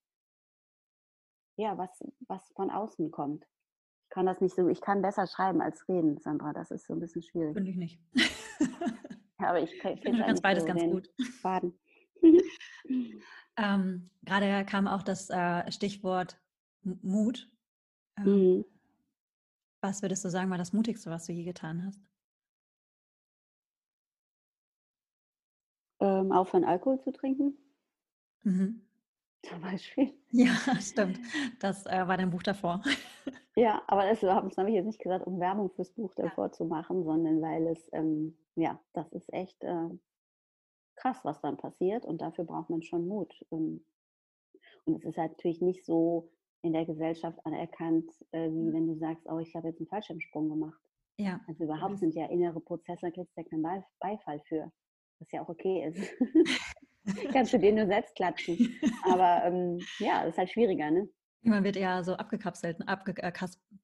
ja, 1.60 1.78
was, 1.78 1.90
was 2.28 2.42
von 2.56 2.72
außen 2.72 3.12
kommt. 3.12 3.46
Ich 4.06 4.10
kann 4.10 4.26
das 4.26 4.40
nicht 4.40 4.56
so, 4.56 4.68
ich 4.70 4.82
kann 4.82 5.02
besser 5.02 5.28
schreiben 5.28 5.62
als 5.62 5.88
reden, 5.90 6.18
Sandra. 6.18 6.54
Das 6.54 6.72
ist 6.72 6.86
so 6.86 6.94
ein 6.94 7.00
bisschen 7.00 7.22
schwierig. 7.22 7.54
Finde 7.54 7.70
ich 7.70 7.78
nicht. 7.78 8.00
ja, 9.40 9.50
aber 9.50 9.62
ich, 9.62 9.74
ich 9.74 10.02
finde 10.02 10.20
ganz 10.20 10.42
beides 10.42 10.64
so 10.64 10.68
ganz 10.68 10.84
gut. 10.84 11.10
Baden. 11.44 11.78
ähm, 13.58 14.10
gerade 14.24 14.66
kam 14.66 14.88
auch 14.88 15.04
das 15.04 15.30
äh, 15.30 15.70
Stichwort 15.72 16.42
Mut. 16.82 17.52
Ähm, 18.18 18.26
mhm. 18.26 18.66
Was 19.82 20.02
würdest 20.02 20.24
du 20.24 20.30
sagen, 20.30 20.50
war 20.50 20.58
das 20.58 20.74
Mutigste, 20.74 21.10
was 21.10 21.26
du 21.26 21.34
je 21.34 21.44
getan 21.44 21.86
hast? 21.86 22.02
Ähm, 26.00 26.32
aufhören, 26.32 26.64
Alkohol 26.64 27.02
zu 27.02 27.12
trinken. 27.12 27.58
Mhm. 28.44 28.89
Zum 29.44 29.62
Beispiel. 29.62 30.14
Ja, 30.32 30.54
stimmt. 30.82 31.20
Das 31.60 31.86
äh, 31.86 32.08
war 32.08 32.18
dein 32.18 32.30
Buch 32.30 32.44
davor. 32.44 32.82
Ja, 33.56 33.82
aber 33.88 34.06
das, 34.08 34.22
das 34.22 34.58
habe 34.58 34.70
ich 34.70 34.76
jetzt 34.76 34.86
nicht 34.86 35.02
gesagt, 35.02 35.28
um 35.28 35.38
Werbung 35.42 35.70
fürs 35.72 35.92
Buch 35.92 36.14
davor 36.16 36.46
ja. 36.46 36.52
zu 36.54 36.64
machen, 36.64 37.04
sondern 37.04 37.42
weil 37.42 37.68
es, 37.68 37.90
ähm, 37.92 38.38
ja, 38.56 38.80
das 38.94 39.12
ist 39.12 39.34
echt 39.34 39.62
äh, 39.66 39.90
krass, 40.96 41.20
was 41.24 41.42
dann 41.42 41.58
passiert 41.58 42.06
und 42.06 42.22
dafür 42.22 42.46
braucht 42.46 42.70
man 42.70 42.84
schon 42.84 43.06
Mut. 43.06 43.34
Ähm, 43.52 43.84
und 44.86 44.96
es 44.96 45.04
ist 45.04 45.18
halt 45.18 45.32
natürlich 45.32 45.60
nicht 45.62 45.86
so 45.86 46.32
in 46.62 46.72
der 46.72 46.86
Gesellschaft 46.86 47.38
anerkannt, 47.46 48.10
äh, 48.32 48.50
wie 48.50 48.72
wenn 48.72 48.88
du 48.88 48.96
sagst, 48.96 49.26
oh, 49.30 49.40
ich 49.40 49.54
habe 49.56 49.68
jetzt 49.68 49.80
einen 49.80 49.88
Fallschirmsprung 49.88 50.48
gemacht. 50.48 50.82
Ja. 51.18 51.42
Also 51.48 51.66
überhaupt 51.66 51.98
sind 52.00 52.16
ja 52.16 52.28
innere 52.28 52.62
Prozesse, 52.62 53.08
da 53.08 53.12
kriegst 53.12 53.36
du 53.36 53.42
ja 53.42 53.48
keinen 53.50 53.84
Beifall 54.00 54.40
für, 54.48 54.72
was 55.20 55.32
ja 55.32 55.42
auch 55.42 55.50
okay 55.50 55.86
ist. 55.86 56.00
Kannst 57.34 57.54
du 57.54 57.60
dir 57.60 57.74
nur 57.74 57.88
selbst 57.88 58.16
klatschen. 58.16 58.76
Aber 59.12 59.44
ähm, 59.46 59.80
ja, 60.00 60.24
das 60.24 60.34
ist 60.34 60.38
halt 60.38 60.50
schwieriger, 60.52 60.92
ne? 60.92 61.10
Man 61.42 61.64
wird 61.64 61.78
eher 61.78 62.04
so 62.04 62.16
abgekapselt, 62.16 62.78
abge, 62.86 63.14
äh, 63.24 63.32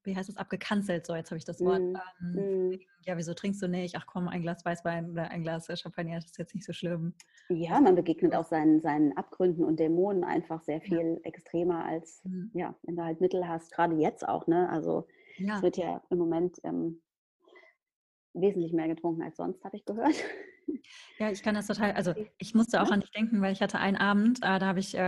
wie 0.02 0.14
heißt 0.14 0.28
das, 0.28 0.36
abgekanzelt, 0.36 1.06
so 1.06 1.14
jetzt 1.14 1.30
habe 1.30 1.38
ich 1.38 1.44
das 1.46 1.60
Wort. 1.62 1.80
Mm, 1.80 1.96
ähm, 2.36 2.68
mm. 2.68 2.80
Ja, 3.06 3.16
wieso 3.16 3.32
trinkst 3.32 3.62
du 3.62 3.68
nicht? 3.68 3.96
Ach 3.96 4.06
komm, 4.06 4.28
ein 4.28 4.42
Glas 4.42 4.62
Weißwein 4.64 5.10
oder 5.10 5.30
ein 5.30 5.42
Glas 5.42 5.66
Champagner, 5.80 6.16
das 6.16 6.26
ist 6.26 6.38
jetzt 6.38 6.54
nicht 6.54 6.66
so 6.66 6.74
schlimm. 6.74 7.14
Ja, 7.48 7.80
man 7.80 7.94
begegnet 7.94 8.34
auch 8.34 8.44
seinen, 8.44 8.82
seinen 8.82 9.16
Abgründen 9.16 9.64
und 9.64 9.80
Dämonen 9.80 10.22
einfach 10.22 10.62
sehr 10.62 10.82
viel 10.82 11.14
ja. 11.14 11.20
extremer 11.22 11.84
als, 11.86 12.20
mhm. 12.24 12.50
ja, 12.52 12.74
wenn 12.82 12.96
du 12.96 13.04
halt 13.04 13.22
Mittel 13.22 13.48
hast, 13.48 13.72
gerade 13.72 13.96
jetzt 13.96 14.28
auch, 14.28 14.46
ne? 14.46 14.68
Also 14.68 15.06
ja. 15.38 15.56
es 15.56 15.62
wird 15.62 15.78
ja 15.78 16.02
im 16.10 16.18
Moment 16.18 16.58
ähm, 16.62 17.00
wesentlich 18.34 18.74
mehr 18.74 18.88
getrunken 18.88 19.22
als 19.22 19.36
sonst, 19.36 19.64
habe 19.64 19.76
ich 19.76 19.86
gehört. 19.86 20.14
Ja, 21.18 21.30
ich 21.30 21.42
kann 21.42 21.54
das 21.54 21.66
total, 21.66 21.92
also 21.92 22.14
ich 22.38 22.54
musste 22.54 22.82
auch 22.82 22.90
an 22.90 23.00
dich 23.00 23.10
denken, 23.10 23.40
weil 23.40 23.52
ich 23.52 23.62
hatte 23.62 23.78
einen 23.78 23.96
Abend, 23.96 24.38
äh, 24.42 24.58
da 24.58 24.66
habe 24.66 24.80
ich, 24.80 24.94
äh, 24.94 25.00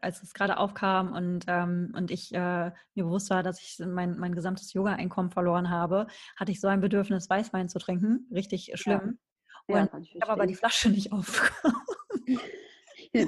als 0.00 0.22
es 0.22 0.32
gerade 0.32 0.58
aufkam 0.58 1.12
und, 1.12 1.44
ähm, 1.48 1.92
und 1.96 2.10
ich 2.10 2.32
äh, 2.32 2.70
mir 2.94 3.04
bewusst 3.04 3.30
war, 3.30 3.42
dass 3.42 3.60
ich 3.60 3.84
mein, 3.84 4.16
mein 4.16 4.34
gesamtes 4.34 4.72
Yoga-Einkommen 4.72 5.30
verloren 5.30 5.70
habe, 5.70 6.06
hatte 6.36 6.52
ich 6.52 6.60
so 6.60 6.68
ein 6.68 6.80
Bedürfnis, 6.80 7.28
Weißwein 7.28 7.68
zu 7.68 7.78
trinken. 7.78 8.28
Richtig 8.32 8.70
schlimm. 8.74 9.18
Ja. 9.68 9.82
Und 9.82 9.92
ja, 9.92 9.98
ich 9.98 10.22
habe 10.22 10.32
aber 10.32 10.46
die 10.46 10.54
Flasche 10.54 10.88
nicht 10.88 11.12
aufgekommen. 11.12 11.82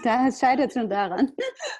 Da 0.04 0.30
scheitert 0.30 0.72
schon 0.72 0.90
daran. 0.90 1.32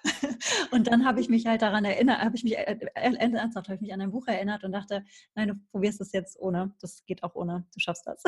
Und 0.71 0.87
dann 0.87 1.05
habe 1.05 1.21
ich 1.21 1.29
mich 1.29 1.47
halt 1.47 1.63
daran 1.63 1.85
erinnert, 1.85 2.21
habe 2.21 2.37
ich 2.37 2.45
mich 2.45 2.57
äh, 2.57 2.79
äh, 2.95 3.15
ernsthaft 3.15 3.69
habe 3.69 3.75
ich 3.75 3.81
mich 3.81 3.93
an 3.93 4.01
ein 4.01 4.11
Buch 4.11 4.27
erinnert 4.27 4.65
und 4.65 4.73
dachte, 4.73 5.05
nein, 5.35 5.49
du 5.49 5.55
probierst 5.71 6.01
es 6.01 6.13
jetzt 6.13 6.39
ohne. 6.39 6.75
Das 6.81 7.05
geht 7.05 7.23
auch 7.23 7.35
ohne. 7.35 7.67
Du 7.75 7.81
schaffst 7.81 8.07
das. 8.07 8.23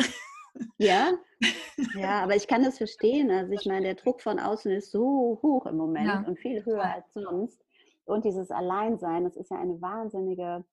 Ja, 0.78 1.12
ja, 1.94 2.22
aber 2.22 2.36
ich 2.36 2.46
kann 2.48 2.62
das 2.62 2.78
verstehen. 2.78 3.30
Also 3.30 3.52
ich 3.52 3.66
meine, 3.66 3.82
der 3.82 3.94
Druck 3.94 4.20
von 4.20 4.38
außen 4.38 4.70
ist 4.72 4.90
so 4.90 5.38
hoch 5.42 5.66
im 5.66 5.76
Moment 5.76 6.06
ja. 6.06 6.24
und 6.26 6.38
viel 6.38 6.64
höher 6.64 6.84
als 6.84 7.12
sonst. 7.14 7.62
Und 8.04 8.24
dieses 8.24 8.50
Alleinsein, 8.50 9.24
das 9.24 9.36
ist 9.36 9.50
ja 9.50 9.58
eine 9.58 9.80
wahnsinnige, 9.80 10.64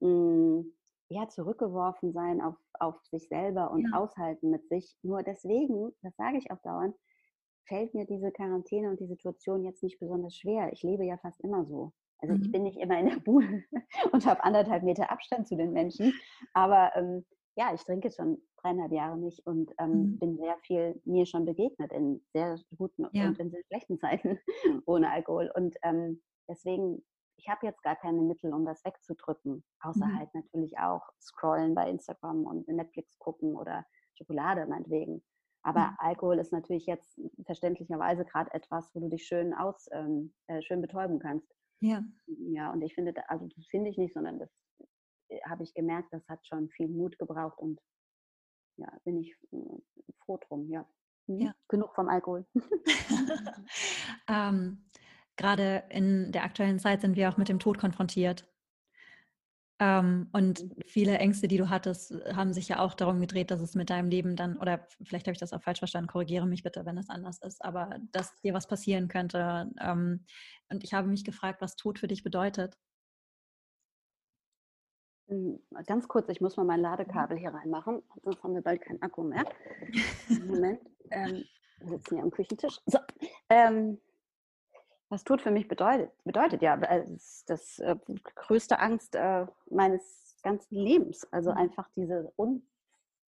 mh, 0.00 0.08
hm, 0.08 0.72
ja, 1.10 1.28
zurückgeworfen 1.28 2.12
sein 2.12 2.40
auf, 2.40 2.54
auf 2.78 3.04
sich 3.06 3.28
selber 3.28 3.70
und 3.72 3.90
ja. 3.90 3.98
aushalten 3.98 4.50
mit 4.50 4.68
sich. 4.68 4.96
Nur 5.02 5.22
deswegen, 5.22 5.92
das 6.02 6.14
sage 6.16 6.38
ich 6.38 6.50
auch 6.50 6.62
dauernd, 6.62 6.94
fällt 7.66 7.94
mir 7.94 8.06
diese 8.06 8.30
Quarantäne 8.30 8.88
und 8.90 9.00
die 9.00 9.08
Situation 9.08 9.64
jetzt 9.64 9.82
nicht 9.82 9.98
besonders 9.98 10.36
schwer. 10.36 10.72
Ich 10.72 10.82
lebe 10.82 11.04
ja 11.04 11.18
fast 11.18 11.40
immer 11.40 11.64
so. 11.66 11.92
Also 12.18 12.34
mhm. 12.34 12.42
ich 12.42 12.52
bin 12.52 12.62
nicht 12.62 12.78
immer 12.78 12.98
in 12.98 13.06
der 13.06 13.20
Bude 13.20 13.64
und 14.12 14.26
habe 14.26 14.44
anderthalb 14.44 14.82
Meter 14.82 15.10
Abstand 15.10 15.48
zu 15.48 15.56
den 15.56 15.72
Menschen, 15.72 16.14
aber 16.52 16.92
ähm, 16.94 17.24
ja, 17.60 17.74
ich 17.74 17.84
trinke 17.84 18.10
schon 18.10 18.40
dreieinhalb 18.62 18.90
Jahre 18.90 19.18
nicht 19.18 19.46
und 19.46 19.70
ähm, 19.78 19.90
mhm. 19.90 20.18
bin 20.18 20.36
sehr 20.38 20.56
viel 20.62 20.98
mir 21.04 21.26
schon 21.26 21.44
begegnet 21.44 21.92
in 21.92 22.24
sehr 22.32 22.58
guten 22.78 23.06
ja. 23.12 23.26
und 23.26 23.38
in 23.38 23.50
sehr 23.50 23.62
schlechten 23.66 23.98
Zeiten 24.00 24.38
ohne 24.86 25.10
Alkohol. 25.10 25.52
Und 25.54 25.76
ähm, 25.82 26.22
deswegen, 26.48 27.04
ich 27.36 27.50
habe 27.50 27.66
jetzt 27.66 27.82
gar 27.82 27.96
keine 27.96 28.22
Mittel, 28.22 28.54
um 28.54 28.64
das 28.64 28.82
wegzudrücken, 28.82 29.62
außer 29.82 30.06
mhm. 30.06 30.18
halt 30.18 30.34
natürlich 30.34 30.78
auch 30.78 31.02
scrollen 31.20 31.74
bei 31.74 31.90
Instagram 31.90 32.44
und 32.44 32.66
Netflix 32.66 33.18
gucken 33.18 33.54
oder 33.54 33.84
Schokolade 34.14 34.66
meinetwegen. 34.66 35.22
Aber 35.62 35.88
mhm. 35.88 35.96
Alkohol 35.98 36.38
ist 36.38 36.52
natürlich 36.52 36.86
jetzt 36.86 37.20
verständlicherweise 37.44 38.24
gerade 38.24 38.54
etwas, 38.54 38.90
wo 38.94 39.00
du 39.00 39.10
dich 39.10 39.26
schön 39.26 39.52
aus, 39.52 39.86
ähm, 39.92 40.32
äh, 40.46 40.62
schön 40.62 40.80
betäuben 40.80 41.18
kannst. 41.18 41.52
Ja. 41.82 42.02
Ja, 42.26 42.72
und 42.72 42.80
ich 42.80 42.94
finde, 42.94 43.12
also 43.28 43.46
das 43.54 43.66
finde 43.66 43.90
ich 43.90 43.98
nicht, 43.98 44.14
sondern 44.14 44.38
das 44.38 44.50
habe 45.48 45.62
ich 45.62 45.74
gemerkt, 45.74 46.12
das 46.12 46.26
hat 46.28 46.46
schon 46.46 46.68
viel 46.70 46.88
Mut 46.88 47.18
gebraucht 47.18 47.58
und 47.58 47.80
ja, 48.76 48.88
bin 49.04 49.18
ich 49.18 49.36
hm, 49.50 49.82
froh 50.24 50.38
drum, 50.38 50.68
ja. 50.70 50.86
Mhm. 51.26 51.40
ja. 51.40 51.54
Genug 51.68 51.94
vom 51.94 52.08
Alkohol. 52.08 52.46
ähm, 54.28 54.84
Gerade 55.36 55.84
in 55.88 56.32
der 56.32 56.44
aktuellen 56.44 56.78
Zeit 56.78 57.00
sind 57.00 57.16
wir 57.16 57.30
auch 57.30 57.36
mit 57.36 57.48
dem 57.48 57.58
Tod 57.58 57.78
konfrontiert. 57.78 58.46
Ähm, 59.78 60.28
und 60.32 60.62
mhm. 60.62 60.74
viele 60.84 61.16
Ängste, 61.16 61.48
die 61.48 61.56
du 61.56 61.70
hattest, 61.70 62.12
haben 62.34 62.52
sich 62.52 62.68
ja 62.68 62.80
auch 62.80 62.92
darum 62.92 63.18
gedreht, 63.20 63.50
dass 63.50 63.60
es 63.60 63.74
mit 63.74 63.88
deinem 63.88 64.10
Leben 64.10 64.36
dann, 64.36 64.58
oder 64.58 64.86
vielleicht 65.02 65.26
habe 65.26 65.32
ich 65.32 65.38
das 65.38 65.54
auch 65.54 65.62
falsch 65.62 65.78
verstanden, 65.78 66.08
korrigiere 66.08 66.46
mich 66.46 66.62
bitte, 66.62 66.84
wenn 66.84 66.98
es 66.98 67.08
anders 67.08 67.38
ist, 67.38 67.64
aber 67.64 67.96
dass 68.12 68.36
dir 68.42 68.52
was 68.52 68.66
passieren 68.66 69.08
könnte. 69.08 69.70
Ähm, 69.80 70.26
und 70.68 70.84
ich 70.84 70.92
habe 70.92 71.08
mich 71.08 71.24
gefragt, 71.24 71.62
was 71.62 71.76
Tod 71.76 71.98
für 71.98 72.08
dich 72.08 72.22
bedeutet. 72.22 72.76
Hm, 75.30 75.60
ganz 75.86 76.08
kurz, 76.08 76.28
ich 76.28 76.40
muss 76.40 76.56
mal 76.56 76.64
mein 76.64 76.80
Ladekabel 76.80 77.38
hier 77.38 77.54
reinmachen, 77.54 78.02
sonst 78.24 78.42
haben 78.42 78.54
wir 78.54 78.62
bald 78.62 78.82
keinen 78.82 79.00
Akku 79.00 79.22
mehr. 79.22 79.44
Moment, 80.46 80.80
ähm, 81.10 81.44
wir 81.78 81.88
sitzen 81.88 82.16
hier 82.16 82.24
am 82.24 82.32
Küchentisch. 82.32 82.80
So, 82.86 82.98
ähm, 83.48 84.00
was 85.08 85.22
Tod 85.22 85.40
für 85.40 85.52
mich 85.52 85.68
bedeutet, 85.68 86.10
bedeutet 86.24 86.62
ja, 86.62 86.76
das, 86.76 87.44
das 87.46 87.78
äh, 87.78 87.96
größte 88.34 88.80
Angst 88.80 89.14
äh, 89.14 89.46
meines 89.70 90.36
ganzen 90.42 90.74
Lebens. 90.74 91.26
Also 91.32 91.52
mhm. 91.52 91.58
einfach 91.58 91.88
diese, 91.94 92.32
un 92.36 92.62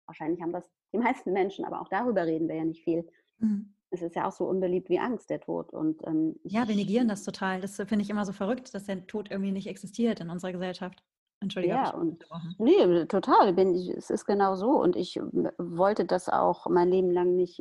wahrscheinlich 0.05 0.41
haben 0.41 0.51
das 0.51 0.69
die 0.93 0.97
meisten 0.97 1.31
Menschen, 1.31 1.65
aber 1.65 1.81
auch 1.81 1.89
darüber 1.89 2.25
reden 2.25 2.47
wir 2.47 2.55
ja 2.55 2.65
nicht 2.65 2.83
viel. 2.83 3.07
Mhm. 3.39 3.73
Es 3.89 4.01
ist 4.01 4.15
ja 4.15 4.27
auch 4.27 4.31
so 4.33 4.45
unbeliebt 4.45 4.89
wie 4.89 4.99
Angst, 4.99 5.29
der 5.29 5.39
Tod. 5.39 5.71
Und, 5.71 6.05
ähm, 6.05 6.37
ja, 6.43 6.67
wir 6.67 6.75
negieren 6.75 7.07
das 7.07 7.23
total. 7.23 7.61
Das 7.61 7.77
finde 7.77 8.01
ich 8.01 8.09
immer 8.09 8.25
so 8.25 8.33
verrückt, 8.33 8.73
dass 8.73 8.85
der 8.85 9.07
Tod 9.07 9.31
irgendwie 9.31 9.51
nicht 9.51 9.67
existiert 9.67 10.19
in 10.19 10.29
unserer 10.29 10.51
Gesellschaft. 10.51 11.01
Entschuldigung. 11.41 11.77
Ja, 11.77 11.89
und 11.93 12.25
nee, 12.57 13.05
total. 13.05 13.53
Bin 13.53 13.75
ich, 13.75 13.89
es 13.89 14.09
ist 14.09 14.25
genau 14.25 14.55
so. 14.55 14.69
Und 14.69 14.95
ich 14.95 15.15
wollte 15.57 16.05
das 16.05 16.29
auch 16.29 16.67
mein 16.67 16.89
Leben 16.89 17.11
lang 17.11 17.35
nicht 17.35 17.59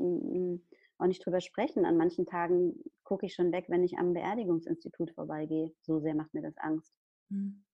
auch 0.98 1.06
nicht 1.06 1.24
drüber 1.24 1.40
sprechen. 1.40 1.84
An 1.84 1.96
manchen 1.96 2.26
Tagen 2.26 2.74
gucke 3.02 3.26
ich 3.26 3.34
schon 3.34 3.52
weg, 3.52 3.66
wenn 3.68 3.84
ich 3.84 3.98
am 3.98 4.14
Beerdigungsinstitut 4.14 5.12
vorbeigehe. 5.12 5.72
So 5.82 6.00
sehr 6.00 6.14
macht 6.14 6.32
mir 6.34 6.42
das 6.42 6.56
Angst. 6.58 6.92
Mhm. 7.30 7.64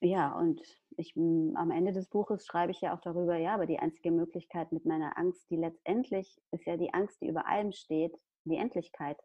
Ja, 0.00 0.38
und 0.38 0.60
ich, 0.96 1.16
am 1.16 1.70
Ende 1.70 1.92
des 1.92 2.08
Buches 2.08 2.44
schreibe 2.44 2.72
ich 2.72 2.80
ja 2.82 2.94
auch 2.94 3.00
darüber, 3.00 3.36
ja, 3.36 3.54
aber 3.54 3.64
die 3.64 3.78
einzige 3.78 4.10
Möglichkeit 4.10 4.70
mit 4.70 4.84
meiner 4.84 5.16
Angst, 5.16 5.48
die 5.50 5.56
letztendlich 5.56 6.38
ist 6.50 6.66
ja 6.66 6.76
die 6.76 6.92
Angst, 6.92 7.22
die 7.22 7.28
über 7.28 7.46
allem 7.46 7.72
steht, 7.72 8.14
die 8.44 8.56
Endlichkeit. 8.56 9.18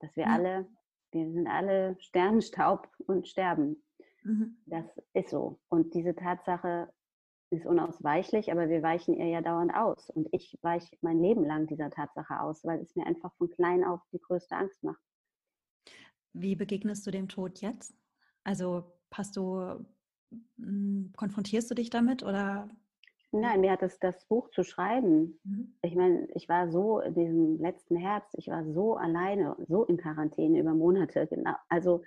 Dass 0.00 0.16
wir 0.16 0.24
ja. 0.24 0.30
alle, 0.30 0.68
wir 1.12 1.30
sind 1.30 1.46
alle 1.46 1.96
Sternenstaub 2.00 2.88
und 3.06 3.28
sterben. 3.28 3.84
Mhm. 4.22 4.56
Das 4.66 4.84
ist 5.14 5.30
so. 5.30 5.60
Und 5.68 5.94
diese 5.94 6.14
Tatsache 6.14 6.92
ist 7.50 7.66
unausweichlich, 7.66 8.52
aber 8.52 8.68
wir 8.68 8.82
weichen 8.82 9.14
ihr 9.14 9.26
ja 9.26 9.42
dauernd 9.42 9.74
aus. 9.74 10.08
Und 10.10 10.28
ich 10.32 10.56
weiche 10.62 10.96
mein 11.00 11.20
Leben 11.20 11.44
lang 11.44 11.66
dieser 11.66 11.90
Tatsache 11.90 12.40
aus, 12.40 12.64
weil 12.64 12.80
es 12.80 12.94
mir 12.94 13.06
einfach 13.06 13.34
von 13.36 13.50
klein 13.50 13.84
auf 13.84 14.00
die 14.12 14.20
größte 14.20 14.56
Angst 14.56 14.82
macht. 14.84 15.00
Wie 16.32 16.54
begegnest 16.54 17.06
du 17.06 17.10
dem 17.10 17.28
Tod 17.28 17.60
jetzt? 17.60 17.94
Also 18.44 18.92
hast 19.12 19.36
du, 19.36 19.84
hm, 20.56 21.12
konfrontierst 21.16 21.70
du 21.70 21.74
dich 21.74 21.90
damit 21.90 22.22
oder? 22.22 22.68
Nein, 23.32 23.60
mir 23.60 23.72
hat 23.72 23.82
es 23.82 23.98
das 23.98 24.24
Buch 24.26 24.50
zu 24.50 24.64
schreiben. 24.64 25.38
Mhm. 25.44 25.74
Ich 25.82 25.94
meine, 25.94 26.28
ich 26.34 26.48
war 26.48 26.70
so 26.70 27.00
in 27.00 27.14
diesem 27.14 27.58
letzten 27.60 27.96
Herbst, 27.96 28.34
ich 28.36 28.48
war 28.48 28.64
so 28.64 28.96
alleine, 28.96 29.56
so 29.68 29.84
in 29.84 29.96
Quarantäne 29.96 30.58
über 30.58 30.74
Monate. 30.74 31.26
Genau. 31.28 31.54
Also 31.68 32.02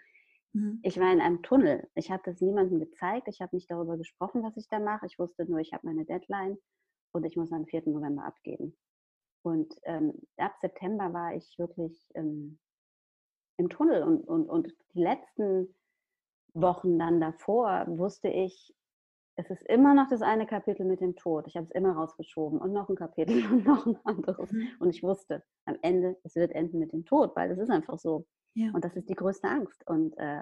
Mhm. 0.54 0.80
Ich 0.84 1.00
war 1.00 1.12
in 1.12 1.22
einem 1.22 1.42
Tunnel. 1.42 1.90
Ich 1.96 2.12
habe 2.12 2.24
das 2.26 2.42
niemandem 2.42 2.80
gezeigt. 2.80 3.28
Ich 3.28 3.42
habe 3.42 3.56
nicht 3.56 3.70
darüber 3.70 3.98
gesprochen, 3.98 4.44
was 4.44 4.58
ich 4.58 4.68
da 4.70 4.80
mache. 4.80 5.06
Ich 5.06 5.20
wusste 5.20 5.46
nur, 5.50 5.60
ich 5.60 5.74
habe 5.74 5.86
meine 5.86 6.06
Deadline 6.06 6.58
und 7.12 7.26
ich 7.26 7.36
muss 7.36 7.52
am 7.52 7.66
4. 7.66 7.84
November 7.90 8.26
abgeben. 8.26 8.76
Und 9.44 9.76
ähm, 9.84 10.14
ab 10.38 10.56
September 10.62 11.14
war 11.14 11.36
ich 11.36 11.58
wirklich 11.58 12.08
ähm, 12.16 12.60
im 13.58 13.70
Tunnel 13.70 14.04
und, 14.04 14.28
und, 14.28 14.50
und 14.50 14.74
die 14.94 15.02
letzten 15.02 15.76
Wochen 16.54 16.98
dann 16.98 17.20
davor 17.20 17.86
wusste 17.88 18.30
ich, 18.30 18.74
es 19.36 19.50
ist 19.50 19.64
immer 19.64 19.96
noch 19.96 20.08
das 20.10 20.22
eine 20.22 20.46
Kapitel 20.46 20.86
mit 20.86 21.02
dem 21.02 21.16
Tod. 21.16 21.48
Ich 21.48 21.56
habe 21.56 21.66
es 21.66 21.72
immer 21.72 21.94
rausgeschoben 21.94 22.60
und 22.60 22.72
noch 22.72 22.90
ein 22.90 22.96
Kapitel 22.96 23.44
und 23.52 23.66
noch 23.66 23.86
ein 23.86 23.98
anderes. 24.04 24.52
Mhm. 24.52 24.68
Und 24.80 24.90
ich 24.90 25.04
wusste, 25.04 25.44
am 25.66 25.78
Ende, 25.82 26.18
es 26.24 26.36
wird 26.36 26.52
enden 26.52 26.80
mit 26.80 26.94
dem 26.94 27.06
Tod, 27.06 27.36
weil 27.36 27.52
es 27.52 27.60
ist 27.60 27.72
einfach 27.72 27.98
so. 27.98 28.26
Ja. 28.56 28.72
Und 28.74 28.84
das 28.84 28.96
ist 28.96 29.10
die 29.10 29.16
größte 29.16 29.48
Angst. 29.48 29.86
Und 29.88 30.18
äh, 30.18 30.42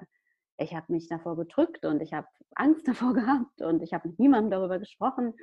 ich 0.58 0.74
habe 0.74 0.92
mich 0.92 1.08
davor 1.08 1.36
gedrückt 1.36 1.84
und 1.84 2.00
ich 2.00 2.12
habe 2.12 2.26
Angst 2.54 2.86
davor 2.88 3.14
gehabt 3.14 3.62
und 3.62 3.82
ich 3.82 3.92
habe 3.92 4.08
mit 4.08 4.18
niemandem 4.18 4.50
darüber 4.50 4.78
gesprochen. 4.78 5.34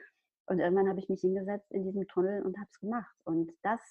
Und 0.46 0.60
irgendwann 0.60 0.90
habe 0.90 1.00
ich 1.00 1.10
mich 1.10 1.22
hingesetzt 1.22 1.72
in 1.72 1.84
diesem 1.84 2.08
Tunnel 2.08 2.42
und 2.44 2.58
habe 2.58 2.68
es 2.72 2.80
gemacht. 2.80 3.16
Und 3.24 3.52
das, 3.62 3.82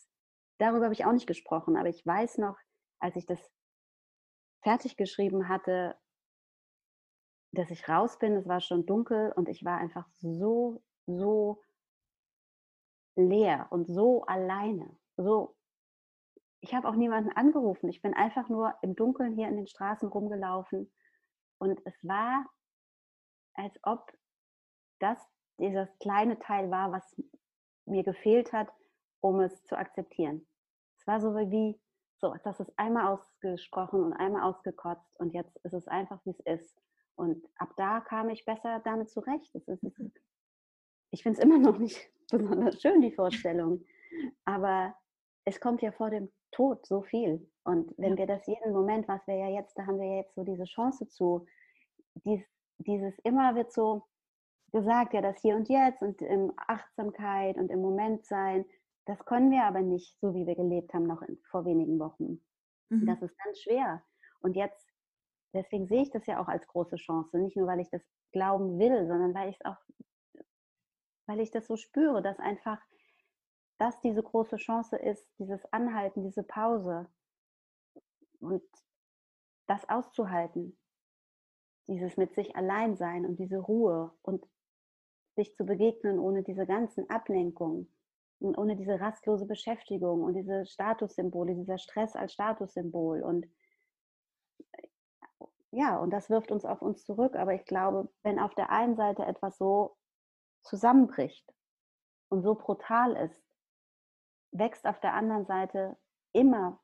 darüber 0.58 0.84
habe 0.86 0.94
ich 0.94 1.04
auch 1.04 1.12
nicht 1.12 1.28
gesprochen. 1.28 1.76
Aber 1.76 1.88
ich 1.88 2.04
weiß 2.04 2.38
noch, 2.38 2.56
als 2.98 3.14
ich 3.16 3.26
das 3.26 3.38
fertig 4.62 4.96
geschrieben 4.96 5.48
hatte, 5.48 5.94
dass 7.52 7.70
ich 7.70 7.88
raus 7.88 8.18
bin, 8.18 8.36
es 8.36 8.48
war 8.48 8.60
schon 8.60 8.86
dunkel 8.86 9.32
und 9.36 9.48
ich 9.48 9.64
war 9.64 9.78
einfach 9.78 10.06
so, 10.16 10.82
so 11.06 11.62
leer 13.16 13.66
und 13.70 13.86
so 13.88 14.24
alleine, 14.24 14.96
so 15.16 15.56
ich 16.60 16.74
habe 16.74 16.88
auch 16.88 16.94
niemanden 16.94 17.30
angerufen. 17.30 17.88
Ich 17.88 18.02
bin 18.02 18.14
einfach 18.14 18.48
nur 18.48 18.74
im 18.82 18.96
Dunkeln 18.96 19.34
hier 19.34 19.48
in 19.48 19.56
den 19.56 19.68
Straßen 19.68 20.08
rumgelaufen. 20.08 20.92
Und 21.58 21.80
es 21.84 21.94
war, 22.04 22.46
als 23.54 23.78
ob 23.82 24.12
das 24.98 25.18
dieses 25.58 25.88
kleine 25.98 26.38
Teil 26.38 26.70
war, 26.70 26.92
was 26.92 27.16
mir 27.86 28.02
gefehlt 28.02 28.52
hat, 28.52 28.68
um 29.20 29.40
es 29.40 29.64
zu 29.64 29.76
akzeptieren. 29.76 30.46
Es 30.98 31.06
war 31.06 31.20
so 31.20 31.34
wie, 31.34 31.80
so, 32.20 32.34
das 32.44 32.60
ist 32.60 32.72
einmal 32.76 33.06
ausgesprochen 33.06 34.02
und 34.02 34.12
einmal 34.12 34.42
ausgekotzt 34.42 35.18
und 35.18 35.32
jetzt 35.34 35.56
ist 35.64 35.72
es 35.72 35.86
einfach, 35.86 36.20
wie 36.24 36.30
es 36.30 36.40
ist. 36.40 36.80
Und 37.14 37.44
ab 37.56 37.70
da 37.76 38.00
kam 38.00 38.28
ich 38.28 38.44
besser 38.44 38.80
damit 38.84 39.10
zurecht. 39.10 39.52
Ist, 39.54 39.68
ich 41.10 41.22
finde 41.22 41.38
es 41.38 41.44
immer 41.44 41.58
noch 41.58 41.78
nicht 41.78 42.10
besonders 42.30 42.80
schön, 42.80 43.00
die 43.00 43.12
Vorstellung. 43.12 43.84
Aber 44.44 44.94
es 45.44 45.60
kommt 45.60 45.82
ja 45.82 45.92
vor 45.92 46.10
dem 46.10 46.30
Tod 46.50 46.86
so 46.86 47.02
viel. 47.02 47.50
Und 47.64 47.92
wenn 47.98 48.16
wir 48.16 48.26
das 48.26 48.46
jeden 48.46 48.72
Moment, 48.72 49.08
was 49.08 49.26
wir 49.26 49.36
ja 49.36 49.48
jetzt, 49.48 49.76
da 49.76 49.86
haben 49.86 50.00
wir 50.00 50.06
ja 50.06 50.16
jetzt 50.16 50.34
so 50.34 50.44
diese 50.44 50.64
Chance 50.64 51.08
zu, 51.08 51.46
dies, 52.24 52.42
dieses 52.78 53.18
immer 53.20 53.54
wird 53.54 53.72
so 53.72 54.04
gesagt, 54.72 55.14
ja, 55.14 55.20
das 55.20 55.40
Hier 55.40 55.56
und 55.56 55.68
Jetzt 55.68 56.02
und 56.02 56.20
in 56.22 56.52
Achtsamkeit 56.56 57.56
und 57.56 57.70
im 57.70 57.80
Moment 57.80 58.24
sein, 58.26 58.64
das 59.06 59.24
können 59.24 59.50
wir 59.50 59.64
aber 59.64 59.80
nicht, 59.80 60.18
so 60.20 60.34
wie 60.34 60.46
wir 60.46 60.54
gelebt 60.54 60.92
haben, 60.92 61.06
noch 61.06 61.22
in, 61.22 61.38
vor 61.50 61.64
wenigen 61.64 61.98
Wochen. 61.98 62.42
Mhm. 62.90 63.06
Das 63.06 63.22
ist 63.22 63.36
ganz 63.38 63.60
schwer. 63.60 64.02
Und 64.40 64.54
jetzt, 64.54 64.86
deswegen 65.54 65.86
sehe 65.86 66.02
ich 66.02 66.10
das 66.10 66.26
ja 66.26 66.40
auch 66.40 66.48
als 66.48 66.66
große 66.66 66.96
Chance. 66.96 67.38
Nicht 67.38 67.56
nur, 67.56 67.66
weil 67.66 67.80
ich 67.80 67.88
das 67.90 68.02
glauben 68.32 68.78
will, 68.78 69.06
sondern 69.06 69.34
weil 69.34 69.48
ich 69.48 69.56
es 69.60 69.64
auch, 69.64 69.78
weil 71.26 71.40
ich 71.40 71.50
das 71.50 71.66
so 71.66 71.76
spüre, 71.76 72.22
dass 72.22 72.38
einfach 72.38 72.80
das 73.78 73.98
diese 74.00 74.22
große 74.22 74.56
Chance 74.56 74.96
ist, 74.96 75.26
dieses 75.38 75.64
Anhalten, 75.72 76.22
diese 76.24 76.42
Pause 76.42 77.08
und 78.40 78.62
das 79.66 79.88
auszuhalten, 79.88 80.78
dieses 81.86 82.16
mit 82.16 82.34
sich 82.34 82.56
allein 82.56 82.96
sein 82.96 83.24
und 83.24 83.38
diese 83.38 83.58
Ruhe 83.58 84.12
und 84.22 84.46
sich 85.36 85.54
zu 85.54 85.64
begegnen 85.64 86.18
ohne 86.18 86.42
diese 86.42 86.66
ganzen 86.66 87.08
Ablenkungen 87.08 87.92
und 88.40 88.58
ohne 88.58 88.76
diese 88.76 89.00
rastlose 89.00 89.46
Beschäftigung 89.46 90.22
und 90.22 90.34
diese 90.34 90.66
Statussymbole, 90.66 91.54
dieser 91.54 91.78
Stress 91.78 92.16
als 92.16 92.32
Statussymbol 92.32 93.22
und 93.22 93.46
ja, 95.70 95.98
und 95.98 96.10
das 96.10 96.30
wirft 96.30 96.50
uns 96.50 96.64
auf 96.64 96.80
uns 96.80 97.04
zurück, 97.04 97.36
aber 97.36 97.54
ich 97.54 97.64
glaube, 97.66 98.08
wenn 98.22 98.38
auf 98.38 98.54
der 98.54 98.70
einen 98.70 98.96
Seite 98.96 99.24
etwas 99.26 99.58
so 99.58 99.96
zusammenbricht 100.62 101.52
und 102.30 102.42
so 102.42 102.54
brutal 102.54 103.14
ist, 103.16 103.47
wächst 104.52 104.86
auf 104.86 105.00
der 105.00 105.14
anderen 105.14 105.46
Seite 105.46 105.96
immer 106.32 106.80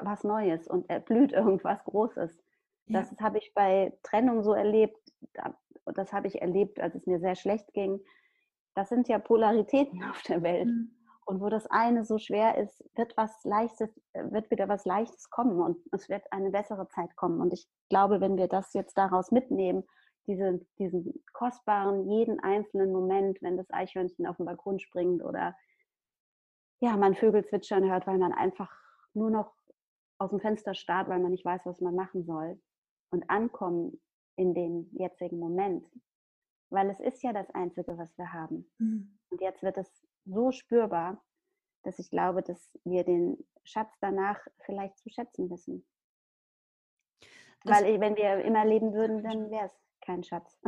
was 0.00 0.24
Neues 0.24 0.68
und 0.68 0.88
erblüht 0.88 1.32
irgendwas 1.32 1.82
Großes. 1.84 2.38
Ja. 2.86 3.00
Das 3.00 3.14
habe 3.20 3.38
ich 3.38 3.52
bei 3.54 3.92
Trennung 4.02 4.42
so 4.42 4.54
erlebt 4.54 4.98
das 5.94 6.12
habe 6.12 6.26
ich 6.26 6.40
erlebt, 6.40 6.80
als 6.80 6.94
es 6.94 7.06
mir 7.06 7.20
sehr 7.20 7.34
schlecht 7.34 7.72
ging, 7.72 8.00
das 8.74 8.88
sind 8.88 9.08
ja 9.08 9.18
Polaritäten 9.18 10.02
auf 10.10 10.22
der 10.22 10.42
Welt. 10.42 10.66
Mhm. 10.66 10.94
Und 11.26 11.42
wo 11.42 11.50
das 11.50 11.66
eine 11.66 12.04
so 12.06 12.16
schwer 12.16 12.56
ist, 12.56 12.82
wird 12.94 13.14
was 13.18 13.44
Leichtes, 13.44 13.90
wird 14.14 14.50
wieder 14.50 14.66
was 14.66 14.86
Leichtes 14.86 15.28
kommen 15.28 15.60
und 15.60 15.76
es 15.92 16.08
wird 16.08 16.22
eine 16.32 16.50
bessere 16.50 16.88
Zeit 16.88 17.14
kommen. 17.16 17.42
Und 17.42 17.52
ich 17.52 17.68
glaube, 17.90 18.22
wenn 18.22 18.38
wir 18.38 18.48
das 18.48 18.72
jetzt 18.72 18.96
daraus 18.96 19.30
mitnehmen, 19.30 19.84
diese, 20.26 20.58
diesen 20.78 21.22
kostbaren, 21.34 22.08
jeden 22.08 22.40
einzelnen 22.40 22.92
Moment, 22.92 23.42
wenn 23.42 23.58
das 23.58 23.70
Eichhörnchen 23.70 24.26
auf 24.26 24.38
den 24.38 24.46
Balkon 24.46 24.78
springt 24.78 25.22
oder 25.22 25.54
ja, 26.80 26.96
man 26.96 27.14
Vögel 27.14 27.44
zwitschern 27.44 27.88
hört, 27.90 28.06
weil 28.06 28.18
man 28.18 28.32
einfach 28.32 28.70
nur 29.14 29.30
noch 29.30 29.54
aus 30.18 30.30
dem 30.30 30.40
Fenster 30.40 30.74
starrt, 30.74 31.08
weil 31.08 31.20
man 31.20 31.32
nicht 31.32 31.44
weiß, 31.44 31.62
was 31.64 31.80
man 31.80 31.94
machen 31.94 32.24
soll. 32.24 32.60
Und 33.10 33.28
ankommen 33.30 34.00
in 34.36 34.54
den 34.54 34.90
jetzigen 34.92 35.38
Moment. 35.38 35.86
Weil 36.70 36.90
es 36.90 37.00
ist 37.00 37.22
ja 37.22 37.32
das 37.32 37.48
Einzige, 37.50 37.96
was 37.96 38.16
wir 38.18 38.32
haben. 38.32 38.70
Mhm. 38.78 39.18
Und 39.30 39.40
jetzt 39.40 39.62
wird 39.62 39.78
es 39.78 40.06
so 40.24 40.52
spürbar, 40.52 41.24
dass 41.84 41.98
ich 41.98 42.10
glaube, 42.10 42.42
dass 42.42 42.70
wir 42.84 43.04
den 43.04 43.38
Schatz 43.64 43.94
danach 44.00 44.38
vielleicht 44.66 44.98
zu 44.98 45.08
schätzen 45.08 45.50
wissen. 45.50 45.86
Das 47.64 47.82
Weil 47.82 48.00
wenn 48.00 48.16
wir 48.16 48.44
immer 48.44 48.64
leben 48.64 48.92
würden, 48.92 49.22
dann 49.22 49.50
wäre 49.50 49.66
es 49.66 49.72
kein 50.00 50.22
Schatz. 50.22 50.60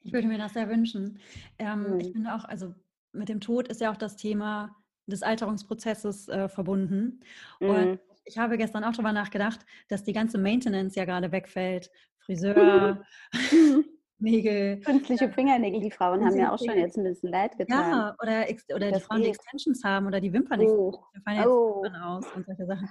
Ich 0.00 0.12
würde 0.12 0.28
mir 0.28 0.36
das 0.36 0.52
sehr 0.52 0.68
wünschen. 0.68 1.18
Ähm, 1.58 1.94
mhm. 1.94 2.00
Ich 2.00 2.12
finde 2.12 2.34
auch, 2.34 2.44
also 2.44 2.74
mit 3.12 3.28
dem 3.28 3.40
Tod 3.40 3.68
ist 3.68 3.80
ja 3.80 3.90
auch 3.90 3.96
das 3.96 4.16
Thema 4.16 4.76
des 5.06 5.22
Alterungsprozesses 5.22 6.28
äh, 6.28 6.48
verbunden. 6.48 7.20
Mhm. 7.60 7.68
Und 7.68 8.00
ich 8.24 8.38
habe 8.38 8.56
gestern 8.56 8.84
auch 8.84 8.92
darüber 8.92 9.12
nachgedacht, 9.12 9.60
dass 9.88 10.04
die 10.04 10.12
ganze 10.12 10.38
Maintenance 10.38 10.94
ja 10.94 11.04
gerade 11.04 11.32
wegfällt. 11.32 11.90
Friseur, 12.18 13.04
Nägel. 14.22 14.80
Künstliche 14.80 15.28
Fingernägel, 15.28 15.80
die 15.80 15.90
Frauen 15.90 16.24
haben 16.24 16.38
ja 16.38 16.52
auch 16.52 16.58
schon 16.58 16.78
jetzt 16.78 16.96
ein 16.96 17.02
bisschen 17.02 17.30
leid 17.30 17.58
getan. 17.58 17.90
Ja, 17.90 18.16
oder, 18.22 18.46
oder 18.74 18.92
die 18.92 19.00
Frauen, 19.00 19.22
die 19.22 19.28
Extensions 19.28 19.82
haben 19.84 20.06
oder 20.06 20.20
die 20.20 20.32
Wimpern, 20.32 20.60
oh. 20.60 21.02
die 21.14 21.20
fallen 21.20 21.36
jetzt 21.38 21.46
oh. 21.46 21.82
Wimpern 21.82 22.02
aus 22.02 22.24
und 22.34 22.46
solche 22.46 22.64
Sachen. 22.64 22.88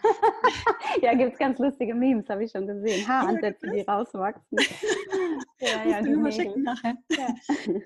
ja, 1.01 1.13
gibt 1.13 1.33
es 1.33 1.39
ganz 1.39 1.57
lustige 1.57 1.95
Memes, 1.95 2.27
habe 2.29 2.43
ich 2.43 2.51
schon 2.51 2.67
gesehen. 2.67 3.07
Haaransätze, 3.07 3.69
die 3.71 3.81
rauswachsen. 3.81 4.57
ja, 5.59 5.89
ja, 5.89 6.01
die 6.01 6.15
mal 6.15 6.31
schicken 6.31 6.63
nachher. 6.63 6.97
Ja. 7.09 7.27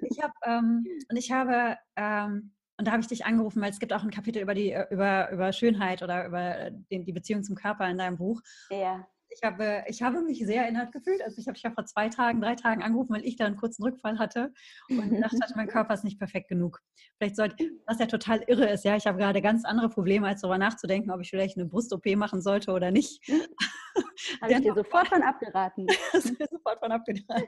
Ich 0.01 0.21
habe, 0.21 0.34
ähm, 0.43 0.86
und 1.09 1.15
ich 1.15 1.32
habe, 1.32 1.78
ähm, 1.95 2.51
und 2.78 2.88
da 2.88 2.91
habe 2.91 3.01
ich 3.01 3.07
dich 3.07 3.26
angerufen, 3.26 3.61
weil 3.61 3.71
es 3.71 3.80
gibt 3.80 3.93
auch 3.93 4.03
ein 4.03 4.11
Kapitel 4.11 4.41
über 4.41 4.53
die 4.53 4.76
über, 4.89 5.32
über 5.32 5.53
Schönheit 5.53 6.03
oder 6.03 6.26
über 6.26 6.71
den, 6.71 7.05
die 7.05 7.13
Beziehung 7.13 7.43
zum 7.43 7.55
Körper 7.55 7.89
in 7.89 7.97
deinem 7.97 8.17
Buch. 8.17 8.41
Ja 8.69 9.07
ich 9.36 9.43
habe, 9.43 9.83
ich 9.88 10.01
habe 10.01 10.21
mich 10.21 10.39
sehr 10.45 10.63
erinnert 10.63 10.91
gefühlt. 10.91 11.21
Also 11.21 11.38
ich 11.39 11.47
habe 11.47 11.55
dich 11.55 11.63
ja 11.63 11.71
vor 11.71 11.86
zwei 11.86 12.09
Tagen, 12.09 12.41
drei 12.41 12.55
Tagen 12.55 12.81
angerufen, 12.81 13.13
weil 13.13 13.25
ich 13.25 13.36
da 13.36 13.45
einen 13.45 13.57
kurzen 13.57 13.83
Rückfall 13.83 14.17
hatte 14.17 14.53
und 14.89 15.21
dachte, 15.21 15.38
mein 15.55 15.67
Körper 15.67 15.93
ist 15.93 16.03
nicht 16.03 16.19
perfekt 16.19 16.47
genug. 16.47 16.81
Vielleicht 17.17 17.36
sollte, 17.36 17.55
was 17.86 17.99
ja 17.99 18.05
total 18.05 18.41
irre 18.47 18.69
ist, 18.69 18.86
ja, 18.86 18.95
ich 18.95 19.05
habe 19.05 19.17
gerade 19.17 19.41
ganz 19.41 19.65
andere 19.65 19.89
Probleme, 19.89 20.27
als 20.27 20.41
darüber 20.41 20.57
nachzudenken, 20.57 21.11
ob 21.11 21.21
ich 21.21 21.29
vielleicht 21.29 21.57
eine 21.57 21.65
Brust-OP 21.65 22.05
machen 22.15 22.41
sollte 22.41 22.71
oder 22.71 22.91
nicht. 22.91 23.21
Habe 24.41 24.53
ich 24.53 24.61
dir 24.61 24.73
sofort 24.73 25.07
von 25.07 25.23
abgeraten. 25.23 25.88
sofort 26.13 26.79
von 26.79 26.91
abgeraten. 26.91 27.47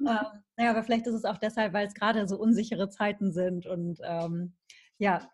ähm, 0.00 0.42
naja, 0.56 0.70
aber 0.70 0.82
vielleicht 0.82 1.06
ist 1.06 1.14
es 1.14 1.24
auch 1.24 1.38
deshalb, 1.38 1.72
weil 1.72 1.86
es 1.86 1.94
gerade 1.94 2.26
so 2.28 2.38
unsichere 2.38 2.88
Zeiten 2.88 3.32
sind 3.32 3.66
und 3.66 3.98
ähm, 4.04 4.54
ja, 4.98 5.30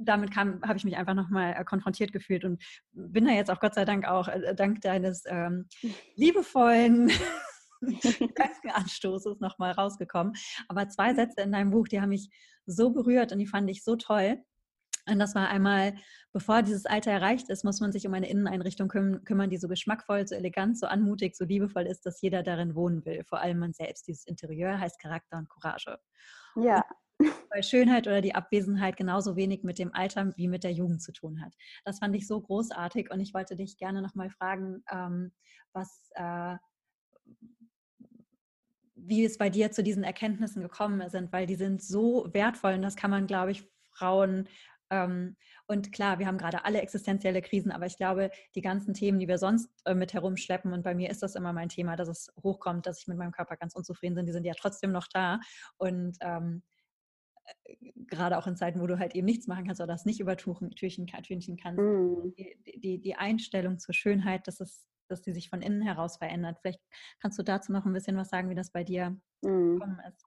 damit 0.00 0.34
habe 0.36 0.76
ich 0.76 0.84
mich 0.84 0.96
einfach 0.96 1.14
nochmal 1.14 1.54
äh, 1.58 1.64
konfrontiert 1.64 2.12
gefühlt 2.12 2.44
und 2.44 2.62
bin 2.92 3.24
da 3.24 3.32
jetzt 3.32 3.50
auch 3.50 3.60
Gott 3.60 3.74
sei 3.74 3.84
Dank 3.84 4.06
auch 4.06 4.28
äh, 4.28 4.54
dank 4.54 4.80
deines 4.80 5.24
ähm, 5.26 5.68
liebevollen 6.16 7.10
Anstoßes 8.72 9.40
nochmal 9.40 9.72
rausgekommen. 9.72 10.34
Aber 10.68 10.88
zwei 10.88 11.14
Sätze 11.14 11.40
in 11.42 11.52
deinem 11.52 11.70
Buch, 11.70 11.88
die 11.88 12.00
haben 12.00 12.10
mich 12.10 12.30
so 12.66 12.90
berührt 12.90 13.32
und 13.32 13.38
die 13.38 13.46
fand 13.46 13.68
ich 13.70 13.82
so 13.84 13.96
toll. 13.96 14.42
Und 15.08 15.18
das 15.18 15.34
war 15.34 15.48
einmal, 15.48 15.94
bevor 16.32 16.62
dieses 16.62 16.86
Alter 16.86 17.10
erreicht 17.10 17.48
ist, 17.48 17.64
muss 17.64 17.80
man 17.80 17.90
sich 17.90 18.06
um 18.06 18.14
eine 18.14 18.28
Inneneinrichtung 18.28 18.86
küm 18.86 19.24
kümmern, 19.24 19.50
die 19.50 19.56
so 19.56 19.66
geschmackvoll, 19.66 20.28
so 20.28 20.36
elegant, 20.36 20.78
so 20.78 20.86
anmutig, 20.86 21.34
so 21.36 21.44
liebevoll 21.44 21.86
ist, 21.86 22.06
dass 22.06 22.20
jeder 22.20 22.44
darin 22.44 22.76
wohnen 22.76 23.04
will. 23.04 23.24
Vor 23.24 23.40
allem 23.40 23.58
man 23.58 23.72
selbst. 23.72 24.06
Dieses 24.06 24.24
Interieur 24.26 24.78
heißt 24.78 25.00
Charakter 25.00 25.38
und 25.38 25.48
Courage. 25.48 25.98
Ja. 26.54 26.84
Weil 27.18 27.62
Schönheit 27.62 28.06
oder 28.06 28.20
die 28.20 28.34
Abwesenheit 28.34 28.96
genauso 28.96 29.36
wenig 29.36 29.62
mit 29.62 29.78
dem 29.78 29.94
Alter 29.94 30.32
wie 30.36 30.48
mit 30.48 30.64
der 30.64 30.72
Jugend 30.72 31.02
zu 31.02 31.12
tun 31.12 31.42
hat. 31.42 31.54
Das 31.84 31.98
fand 31.98 32.16
ich 32.16 32.26
so 32.26 32.40
großartig 32.40 33.10
und 33.10 33.20
ich 33.20 33.34
wollte 33.34 33.56
dich 33.56 33.76
gerne 33.76 34.02
nochmal 34.02 34.30
fragen, 34.30 34.82
ähm, 34.90 35.32
was, 35.72 36.10
äh, 36.14 36.56
wie 38.94 39.24
es 39.24 39.38
bei 39.38 39.50
dir 39.50 39.70
zu 39.70 39.82
diesen 39.82 40.04
Erkenntnissen 40.04 40.62
gekommen 40.62 41.08
sind, 41.10 41.32
weil 41.32 41.46
die 41.46 41.56
sind 41.56 41.82
so 41.82 42.28
wertvoll 42.32 42.74
und 42.74 42.82
das 42.82 42.96
kann 42.96 43.10
man, 43.10 43.26
glaube 43.26 43.50
ich, 43.50 43.68
Frauen 43.94 44.48
ähm, 44.92 45.36
und 45.66 45.90
klar, 45.90 46.18
wir 46.18 46.26
haben 46.26 46.36
gerade 46.36 46.66
alle 46.66 46.82
existenzielle 46.82 47.40
Krisen, 47.40 47.72
aber 47.72 47.86
ich 47.86 47.96
glaube, 47.96 48.30
die 48.54 48.60
ganzen 48.60 48.92
Themen, 48.92 49.18
die 49.18 49.26
wir 49.26 49.38
sonst 49.38 49.70
äh, 49.86 49.94
mit 49.94 50.12
herumschleppen, 50.12 50.72
und 50.72 50.82
bei 50.82 50.94
mir 50.94 51.08
ist 51.08 51.22
das 51.22 51.34
immer 51.34 51.54
mein 51.54 51.70
Thema, 51.70 51.96
dass 51.96 52.08
es 52.08 52.30
hochkommt, 52.42 52.86
dass 52.86 52.98
ich 52.98 53.08
mit 53.08 53.16
meinem 53.16 53.32
Körper 53.32 53.56
ganz 53.56 53.74
unzufrieden 53.74 54.14
bin, 54.14 54.26
die 54.26 54.32
sind 54.32 54.44
ja 54.44 54.52
trotzdem 54.54 54.92
noch 54.92 55.08
da. 55.08 55.40
Und 55.78 56.18
ähm, 56.20 56.62
gerade 58.06 58.38
auch 58.38 58.46
in 58.46 58.56
Zeiten, 58.56 58.80
wo 58.80 58.86
du 58.86 58.98
halt 58.98 59.14
eben 59.14 59.26
nichts 59.26 59.46
machen 59.46 59.66
kannst 59.66 59.80
oder 59.80 59.92
das 59.92 60.04
nicht 60.04 60.20
übertüchen 60.20 60.70
Türchen, 60.70 61.06
Türchen 61.06 61.56
kannst, 61.56 61.80
mm. 61.80 62.34
die, 62.36 62.80
die, 62.80 63.00
die, 63.00 63.14
Einstellung 63.16 63.78
zur 63.78 63.94
Schönheit, 63.94 64.46
dass, 64.46 64.60
es, 64.60 64.86
dass 65.08 65.22
die 65.22 65.32
sich 65.32 65.50
von 65.50 65.62
innen 65.62 65.82
heraus 65.82 66.18
verändert. 66.18 66.58
Vielleicht 66.60 66.82
kannst 67.20 67.38
du 67.38 67.42
dazu 67.42 67.72
noch 67.72 67.86
ein 67.86 67.92
bisschen 67.92 68.16
was 68.16 68.28
sagen, 68.28 68.50
wie 68.50 68.54
das 68.54 68.70
bei 68.70 68.84
dir 68.84 69.10
mm. 69.42 69.74
gekommen 69.74 70.00
ist. 70.08 70.26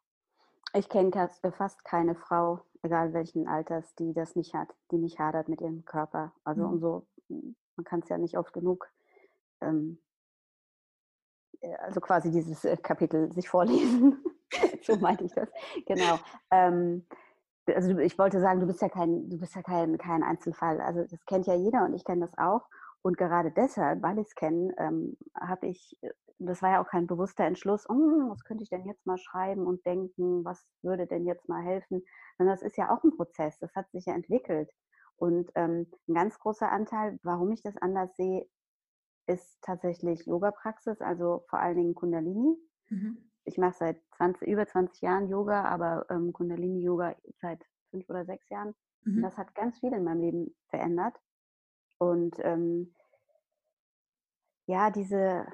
Ich 0.74 0.90
kenne 0.90 1.12
fast 1.58 1.84
keine 1.86 2.16
Frau, 2.16 2.62
egal 2.82 3.14
welchen 3.14 3.48
Alters, 3.48 3.96
die 3.96 4.14
das 4.14 4.36
nicht 4.36 4.54
hat, 4.54 4.70
die 4.92 4.98
nicht 4.98 5.20
hadert 5.20 5.48
mit 5.48 5.62
ihrem 5.62 5.86
Körper. 5.86 6.34
Also 6.44 6.64
mm. 6.64 6.74
umso, 6.74 7.08
man 7.30 7.86
kann 7.86 8.02
es 8.02 8.10
ja 8.10 8.18
nicht 8.18 8.38
oft 8.38 8.54
genug 8.54 8.90
ähm, 9.62 10.00
äh, 11.62 11.76
also 11.76 12.00
quasi 12.00 12.32
dieses 12.32 12.66
äh, 12.66 12.78
Kapitel 12.78 13.32
sich 13.32 13.50
vorlesen. 13.50 14.24
so 14.84 14.96
meinte 14.98 15.26
ich 15.26 15.34
das. 15.34 15.50
Genau. 15.86 16.20
Ähm, 16.52 17.06
also 17.74 17.98
ich 17.98 18.18
wollte 18.18 18.40
sagen, 18.40 18.60
du 18.60 18.68
bist 18.68 18.82
ja 18.82 18.90
kein, 18.90 19.30
du 19.30 19.38
bist 19.38 19.56
ja 19.56 19.64
kein, 19.64 19.98
kein 19.98 20.24
Einzelfall. 20.24 20.82
Also 20.82 21.04
das 21.04 21.26
kennt 21.26 21.48
ja 21.48 21.56
jeder 21.56 21.86
und 21.86 21.94
ich 21.94 22.04
kenne 22.04 22.26
das 22.26 22.38
auch. 22.38 22.68
Und 23.02 23.18
gerade 23.18 23.52
deshalb, 23.52 24.02
weil 24.02 24.20
ich 24.20 24.28
es 24.28 24.36
kenne, 24.36 24.74
ähm, 24.78 25.18
habe 25.40 25.68
ich, 25.68 25.98
das 26.40 26.62
war 26.62 26.72
ja 26.72 26.84
auch 26.84 26.88
kein 26.88 27.08
bewusster 27.08 27.46
Entschluss, 27.46 27.88
oh, 27.88 28.30
was 28.30 28.44
könnte 28.44 28.64
ich 28.64 28.70
denn 28.70 28.86
jetzt 28.86 29.06
mal 29.06 29.18
schreiben 29.18 29.68
und 29.68 29.86
denken, 29.86 30.44
was 30.44 30.66
würde 30.82 31.06
denn 31.06 31.26
jetzt 31.26 31.48
mal 31.48 31.64
helfen, 31.64 32.04
sondern 32.38 32.56
das 32.56 32.64
ist 32.64 32.78
ja 32.78 32.90
auch 32.90 33.04
ein 33.04 33.16
Prozess, 33.16 33.60
das 33.60 33.74
hat 33.76 33.90
sich 33.92 34.06
ja 34.06 34.16
entwickelt. 34.16 34.70
Und 35.18 35.52
ähm, 35.56 35.88
ein 36.08 36.14
ganz 36.14 36.38
großer 36.40 36.70
Anteil, 36.72 37.20
warum 37.24 37.52
ich 37.52 37.62
das 37.62 37.78
anders 37.78 38.16
sehe, 38.16 38.48
ist 39.28 39.60
tatsächlich 39.62 40.26
Yoga-Praxis, 40.26 41.00
also 41.00 41.46
vor 41.50 41.60
allen 41.60 41.78
Dingen 41.78 41.96
Kundalini. 41.96 42.58
Mhm 42.90 43.30
ich 43.46 43.58
mache 43.58 43.76
seit 43.78 44.02
20, 44.18 44.48
über 44.48 44.68
20 44.68 45.02
Jahren 45.02 45.30
Yoga, 45.30 45.64
aber 45.64 46.06
ähm, 46.10 46.34
Kundalini-Yoga 46.34 47.16
seit 47.40 47.64
fünf 47.92 48.10
oder 48.10 48.26
sechs 48.26 48.50
Jahren. 48.50 48.76
Mhm. 49.04 49.22
Das 49.22 49.38
hat 49.38 49.54
ganz 49.56 49.80
viel 49.80 49.94
in 49.94 50.04
meinem 50.04 50.22
Leben 50.22 50.56
verändert. 50.70 51.16
Und 51.98 52.36
ähm, 52.40 52.94
ja, 54.66 54.90
diese, 54.90 55.46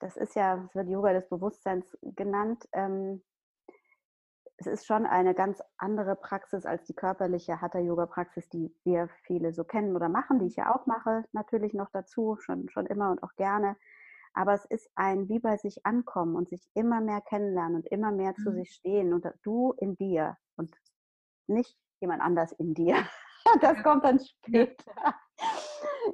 das 0.00 0.16
ist 0.16 0.34
ja, 0.34 0.64
es 0.64 0.74
wird 0.74 0.88
Yoga 0.88 1.12
des 1.12 1.28
Bewusstseins 1.28 1.96
genannt. 2.02 2.68
Ähm, 2.72 3.22
es 4.56 4.66
ist 4.66 4.86
schon 4.86 5.06
eine 5.06 5.34
ganz 5.34 5.62
andere 5.78 6.16
Praxis 6.16 6.66
als 6.66 6.84
die 6.84 6.94
körperliche 6.94 7.62
Hatha-Yoga-Praxis, 7.62 8.48
die 8.50 8.74
wir 8.84 9.08
viele 9.22 9.54
so 9.54 9.64
kennen 9.64 9.96
oder 9.96 10.10
machen, 10.10 10.38
die 10.38 10.46
ich 10.46 10.56
ja 10.56 10.74
auch 10.74 10.84
mache, 10.86 11.24
natürlich 11.32 11.72
noch 11.72 11.88
dazu, 11.92 12.36
schon, 12.40 12.68
schon 12.68 12.86
immer 12.86 13.10
und 13.10 13.22
auch 13.22 13.34
gerne. 13.36 13.76
Aber 14.32 14.54
es 14.54 14.64
ist 14.66 14.90
ein 14.94 15.28
wie 15.28 15.38
bei 15.38 15.56
sich 15.56 15.84
ankommen 15.84 16.36
und 16.36 16.48
sich 16.48 16.62
immer 16.74 17.00
mehr 17.00 17.20
kennenlernen 17.20 17.76
und 17.76 17.86
immer 17.88 18.12
mehr 18.12 18.34
mhm. 18.36 18.42
zu 18.42 18.52
sich 18.52 18.70
stehen 18.70 19.12
und 19.12 19.26
du 19.42 19.72
in 19.78 19.96
dir 19.96 20.36
und 20.56 20.74
nicht 21.46 21.76
jemand 22.00 22.22
anders 22.22 22.52
in 22.52 22.74
dir. 22.74 22.96
Das 23.62 23.82
kommt 23.82 24.04
dann 24.04 24.20
später. 24.20 24.92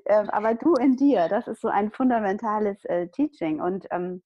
Ähm, 0.07 0.31
aber 0.31 0.55
du 0.55 0.75
in 0.75 0.97
dir, 0.97 1.29
das 1.29 1.49
ist 1.49 1.61
so 1.61 1.69
ein 1.69 1.91
fundamentales 1.91 2.85
äh, 2.85 3.09
Teaching. 3.09 3.61
Und 3.61 3.87
ähm, 3.91 4.23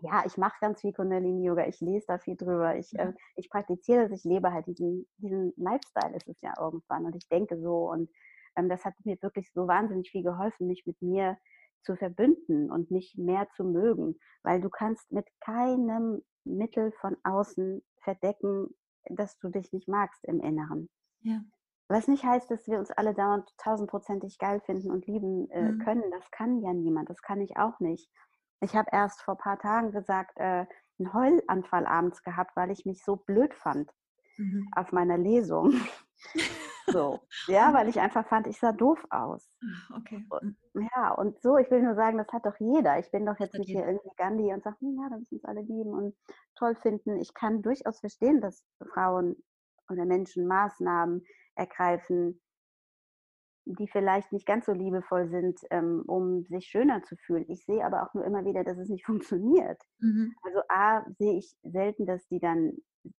ja, 0.00 0.22
ich 0.24 0.36
mache 0.36 0.56
ganz 0.60 0.80
viel 0.80 0.92
Kundalini-Yoga, 0.92 1.66
ich 1.66 1.80
lese 1.80 2.06
da 2.06 2.18
viel 2.18 2.36
drüber, 2.36 2.76
ich, 2.76 2.96
äh, 2.98 3.12
ich 3.34 3.50
praktiziere 3.50 4.08
das, 4.08 4.20
ich 4.20 4.24
lebe 4.24 4.52
halt 4.52 4.66
diesen, 4.66 5.08
diesen 5.16 5.52
Lifestyle, 5.56 6.16
ist 6.16 6.28
es 6.28 6.40
ja 6.40 6.54
irgendwann. 6.58 7.06
Und 7.06 7.16
ich 7.16 7.28
denke 7.28 7.60
so. 7.60 7.90
Und 7.90 8.10
ähm, 8.56 8.68
das 8.68 8.84
hat 8.84 8.94
mir 9.04 9.20
wirklich 9.20 9.52
so 9.52 9.66
wahnsinnig 9.66 10.10
viel 10.10 10.22
geholfen, 10.22 10.68
mich 10.68 10.84
mit 10.86 11.00
mir 11.02 11.36
zu 11.82 11.96
verbünden 11.96 12.70
und 12.70 12.90
mich 12.90 13.16
mehr 13.16 13.48
zu 13.56 13.64
mögen, 13.64 14.18
weil 14.42 14.60
du 14.60 14.70
kannst 14.70 15.10
mit 15.12 15.26
keinem 15.40 16.22
Mittel 16.44 16.92
von 17.00 17.16
außen 17.24 17.82
verdecken, 18.02 18.68
dass 19.10 19.38
du 19.38 19.48
dich 19.48 19.72
nicht 19.72 19.88
magst 19.88 20.24
im 20.24 20.40
Inneren. 20.40 20.88
Ja. 21.20 21.40
Was 21.88 22.06
nicht 22.06 22.24
heißt, 22.24 22.50
dass 22.50 22.66
wir 22.66 22.78
uns 22.78 22.90
alle 22.90 23.14
dauernd 23.14 23.48
tausendprozentig 23.56 24.38
geil 24.38 24.60
finden 24.60 24.90
und 24.90 25.06
lieben 25.06 25.50
äh, 25.50 25.72
mhm. 25.72 25.78
können. 25.78 26.10
Das 26.10 26.30
kann 26.30 26.60
ja 26.60 26.72
niemand. 26.74 27.08
Das 27.08 27.22
kann 27.22 27.40
ich 27.40 27.56
auch 27.56 27.80
nicht. 27.80 28.10
Ich 28.60 28.76
habe 28.76 28.90
erst 28.92 29.22
vor 29.22 29.34
ein 29.34 29.38
paar 29.38 29.58
Tagen 29.58 29.92
gesagt, 29.92 30.36
äh, 30.36 30.66
einen 30.98 31.12
Heulanfall 31.14 31.86
abends 31.86 32.22
gehabt, 32.22 32.56
weil 32.56 32.70
ich 32.70 32.84
mich 32.84 33.02
so 33.02 33.16
blöd 33.16 33.54
fand 33.54 33.90
mhm. 34.36 34.68
auf 34.76 34.92
meiner 34.92 35.16
Lesung. 35.16 35.74
so, 36.90 37.20
ja, 37.46 37.72
weil 37.74 37.88
ich 37.88 38.00
einfach 38.00 38.26
fand, 38.26 38.46
ich 38.46 38.58
sah 38.58 38.72
doof 38.72 39.04
aus. 39.10 39.48
Ah, 39.62 39.96
okay. 39.98 40.24
Und, 40.28 40.56
mhm. 40.74 40.88
ja, 40.94 41.12
und 41.12 41.40
so, 41.42 41.56
ich 41.56 41.70
will 41.70 41.82
nur 41.82 41.94
sagen, 41.94 42.18
das 42.18 42.28
hat 42.28 42.46
doch 42.46 42.58
jeder. 42.58 42.98
Ich 42.98 43.10
bin 43.10 43.26
doch 43.26 43.38
jetzt 43.38 43.54
nicht 43.54 43.70
hier 43.70 43.86
irgendwie 43.86 44.10
Gandhi 44.16 44.52
und 44.52 44.62
sage, 44.62 44.76
hm, 44.80 44.96
ja, 45.00 45.08
da 45.08 45.16
müssen 45.18 45.34
uns 45.36 45.44
alle 45.44 45.62
lieben 45.62 45.92
und 45.92 46.16
toll 46.56 46.74
finden. 46.76 47.16
Ich 47.20 47.34
kann 47.34 47.62
durchaus 47.62 48.00
verstehen, 48.00 48.40
dass 48.40 48.64
Frauen 48.92 49.36
oder 49.90 50.04
Menschen 50.04 50.46
Maßnahmen 50.46 51.24
ergreifen, 51.54 52.40
die 53.64 53.88
vielleicht 53.88 54.32
nicht 54.32 54.46
ganz 54.46 54.66
so 54.66 54.72
liebevoll 54.72 55.28
sind, 55.28 55.60
ähm, 55.70 56.02
um 56.06 56.44
sich 56.44 56.66
schöner 56.66 57.02
zu 57.02 57.16
fühlen. 57.16 57.44
Ich 57.48 57.64
sehe 57.64 57.84
aber 57.84 58.02
auch 58.02 58.14
nur 58.14 58.24
immer 58.24 58.44
wieder, 58.44 58.64
dass 58.64 58.78
es 58.78 58.88
nicht 58.88 59.04
funktioniert. 59.06 59.80
Mhm. 59.98 60.34
Also 60.42 60.60
A, 60.68 61.04
sehe 61.18 61.38
ich 61.38 61.54
selten, 61.62 62.06
dass 62.06 62.26
die 62.28 62.40
dann 62.40 62.72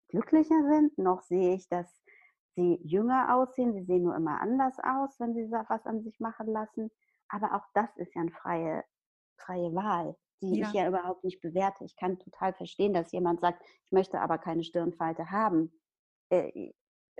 glücklicher 0.09 0.61
sind, 0.70 0.97
noch 0.97 1.22
sehe 1.22 1.55
ich, 1.55 1.67
dass 1.70 2.01
sie 2.56 2.80
jünger 2.84 3.36
aussehen. 3.36 3.74
Sie 3.74 3.84
sehen 3.84 4.04
nur 4.04 4.16
immer 4.16 4.41
anders 4.41 4.78
aus, 4.80 5.20
wenn 5.20 5.34
sie 5.34 5.50
was 5.52 5.86
an 5.86 6.04
sich 6.04 6.20
machen 6.20 6.47
lassen. 6.47 6.91
Aber 7.30 7.56
auch 7.56 7.66
das 7.74 7.95
ist 7.97 8.14
ja 8.16 8.22
eine 8.22 8.32
freie, 8.32 8.84
freie 9.38 9.74
Wahl, 9.74 10.16
die 10.41 10.60
ja. 10.60 10.68
ich 10.68 10.74
ja 10.74 10.88
überhaupt 10.88 11.24
nicht 11.24 11.41
bewerte. 11.41 11.86
Ich 11.86 11.95
kann 11.95 12.20
total 12.20 12.54
verstehen, 12.54 12.93
dass 12.93 13.12
jemand 13.12 13.41
sagt, 13.41 13.64
ich 13.86 13.91
möchte 13.91 14.20
aber 14.20 14.38
keine 14.38 14.64
Stirnfalte 14.64 15.32
haben. 15.32 15.72
Äh, 16.30 16.72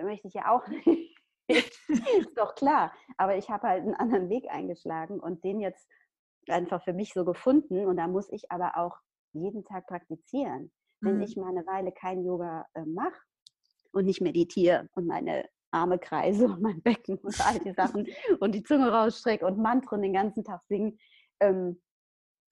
möchte 0.02 0.28
ich 0.28 0.34
ja 0.34 0.52
auch 0.52 0.68
nicht. 0.68 1.16
ist 1.50 2.38
doch 2.38 2.56
klar. 2.56 2.94
Aber 3.18 3.38
ich 3.38 3.50
habe 3.50 3.68
halt 3.68 3.84
einen 3.84 3.96
anderen 3.96 4.30
Weg 4.30 4.50
eingeschlagen 4.50 5.20
und 5.20 5.44
den 5.44 5.60
jetzt 5.60 5.88
einfach 6.48 6.84
für 6.84 6.94
mich 6.94 7.14
so 7.14 7.26
gefunden. 7.26 7.86
Und 7.86 7.98
da 7.98 8.08
muss 8.08 8.32
ich 8.32 8.52
aber 8.52 8.78
auch 8.78 8.98
jeden 9.34 9.64
Tag 9.66 9.88
praktizieren. 9.88 10.72
Wenn 11.02 11.18
mhm. 11.18 11.22
ich 11.22 11.38
mal 11.38 11.50
eine 11.50 11.66
Weile 11.66 11.92
kein 11.92 12.24
Yoga 12.24 12.66
äh, 12.74 12.86
mache 12.86 13.20
und 13.92 14.06
nicht 14.06 14.22
meditiere 14.22 14.88
und 14.96 15.08
meine 15.08 15.46
Arme 15.72 16.00
kreise 16.00 16.46
und 16.46 16.62
mein 16.62 16.82
Becken 16.82 17.18
und 17.18 17.46
all 17.46 17.60
die 17.60 17.74
Sachen 17.74 18.08
und 18.40 18.54
die 18.54 18.64
Zunge 18.64 18.92
rausstrecke 18.92 19.46
und 19.46 19.58
Mantren 19.58 20.02
den 20.02 20.14
ganzen 20.14 20.44
Tag 20.44 20.62
singen, 20.68 20.98
ähm, 21.40 21.82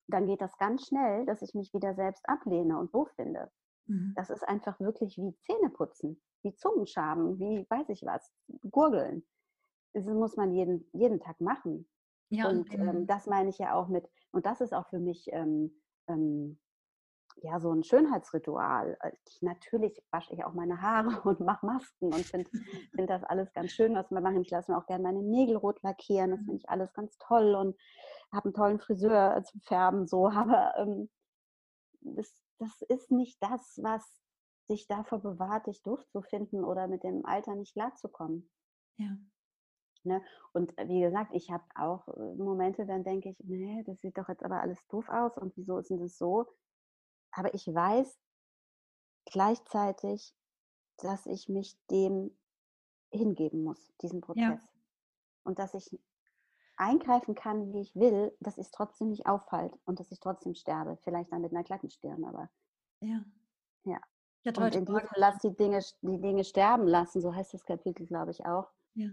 dann 0.08 0.26
geht 0.26 0.40
das 0.40 0.56
ganz 0.56 0.86
schnell, 0.86 1.26
dass 1.26 1.42
ich 1.42 1.54
mich 1.54 1.72
wieder 1.74 1.94
selbst 1.94 2.26
ablehne 2.28 2.78
und 2.78 2.94
doof 2.94 3.10
finde. 3.16 3.50
Mhm. 3.86 4.14
Das 4.16 4.30
ist 4.30 4.46
einfach 4.48 4.80
wirklich 4.80 5.18
wie 5.18 5.36
Zähneputzen 5.42 6.20
wie 6.42 6.54
Zungenschaben, 6.54 7.38
wie 7.38 7.66
weiß 7.68 7.88
ich 7.90 8.02
was, 8.04 8.32
Gurgeln. 8.70 9.26
Das 9.94 10.04
muss 10.04 10.36
man 10.36 10.54
jeden, 10.54 10.88
jeden 10.92 11.20
Tag 11.20 11.40
machen. 11.40 11.88
Ja, 12.30 12.48
und 12.48 12.72
ähm, 12.74 13.06
das 13.06 13.26
meine 13.26 13.48
ich 13.48 13.58
ja 13.58 13.74
auch 13.74 13.88
mit, 13.88 14.08
und 14.32 14.44
das 14.44 14.60
ist 14.60 14.74
auch 14.74 14.86
für 14.88 14.98
mich 14.98 15.28
ähm, 15.32 15.72
ähm, 16.08 16.58
ja 17.42 17.60
so 17.60 17.72
ein 17.72 17.82
Schönheitsritual. 17.82 18.96
Äh, 19.00 19.12
ich, 19.26 19.42
natürlich 19.42 20.02
wasche 20.10 20.34
ich 20.34 20.44
auch 20.44 20.54
meine 20.54 20.80
Haare 20.80 21.20
und 21.28 21.40
mache 21.40 21.66
Masken 21.66 22.12
und 22.12 22.24
finde 22.24 22.50
find 22.94 23.10
das 23.10 23.24
alles 23.24 23.52
ganz 23.52 23.72
schön, 23.72 23.94
was 23.94 24.10
wir 24.10 24.20
machen. 24.20 24.42
Ich 24.42 24.50
lasse 24.50 24.70
mir 24.70 24.78
auch 24.78 24.86
gerne 24.86 25.02
meine 25.02 25.22
Nägel 25.22 25.56
rot 25.56 25.82
lackieren. 25.82 26.30
Das 26.30 26.40
finde 26.40 26.56
ich 26.56 26.68
alles 26.68 26.92
ganz 26.92 27.16
toll 27.18 27.54
und 27.54 27.76
habe 28.32 28.46
einen 28.46 28.54
tollen 28.54 28.78
Friseur 28.78 29.42
zum 29.44 29.60
Färben. 29.62 30.06
So, 30.06 30.28
aber 30.30 30.74
ähm, 30.76 31.10
das, 32.00 32.32
das 32.58 32.82
ist 32.88 33.10
nicht 33.10 33.42
das, 33.42 33.78
was 33.82 34.04
dich 34.70 34.86
davor 34.86 35.20
bewahrt, 35.20 35.66
dich 35.66 35.82
doof 35.82 36.04
zu 36.08 36.22
finden 36.22 36.64
oder 36.64 36.88
mit 36.88 37.02
dem 37.02 37.24
Alter 37.24 37.54
nicht 37.54 37.72
klarzukommen. 37.72 38.50
Ja. 38.98 39.16
Ne? 40.04 40.22
Und 40.52 40.76
äh, 40.78 40.88
wie 40.88 41.00
gesagt, 41.00 41.32
ich 41.34 41.50
habe 41.50 41.64
auch 41.74 42.06
äh, 42.08 42.34
Momente, 42.36 42.86
dann 42.86 43.04
denke 43.04 43.30
ich, 43.30 43.36
nee, 43.40 43.82
das 43.86 44.00
sieht 44.00 44.16
doch 44.16 44.28
jetzt 44.28 44.44
aber 44.44 44.60
alles 44.60 44.78
doof 44.88 45.08
aus 45.08 45.36
und 45.36 45.56
wieso 45.56 45.78
ist 45.78 45.90
denn 45.90 46.00
das 46.00 46.16
so? 46.16 46.46
Aber 47.32 47.54
ich 47.54 47.66
weiß 47.66 48.18
gleichzeitig, 49.26 50.34
dass 50.98 51.26
ich 51.26 51.48
mich 51.48 51.78
dem 51.90 52.36
hingeben 53.10 53.62
muss, 53.62 53.92
diesem 54.02 54.20
Prozess. 54.20 54.42
Ja. 54.42 54.68
Und 55.44 55.58
dass 55.58 55.74
ich 55.74 55.98
eingreifen 56.76 57.34
kann, 57.34 57.72
wie 57.72 57.80
ich 57.80 57.94
will, 57.94 58.36
dass 58.40 58.58
es 58.58 58.70
trotzdem 58.70 59.08
nicht 59.08 59.26
auffällt 59.26 59.78
und 59.84 60.00
dass 60.00 60.10
ich 60.12 60.20
trotzdem 60.20 60.54
sterbe. 60.54 60.96
Vielleicht 61.02 61.32
dann 61.32 61.42
mit 61.42 61.52
einer 61.52 61.64
glatten 61.64 61.90
Stirn, 61.90 62.24
aber. 62.24 62.50
Ja. 63.00 63.24
Ja. 63.84 64.00
Ich 64.44 64.56
und 64.56 64.74
in 64.74 64.86
diesem 64.86 65.08
Lass 65.16 65.38
die 65.38 65.54
Dinge, 65.54 65.80
die 66.02 66.20
Dinge 66.20 66.44
sterben 66.44 66.86
lassen, 66.86 67.20
so 67.20 67.34
heißt 67.34 67.52
das 67.54 67.64
Kapitel, 67.64 68.06
glaube 68.06 68.30
ich, 68.30 68.46
auch. 68.46 68.70
Ja. 68.94 69.10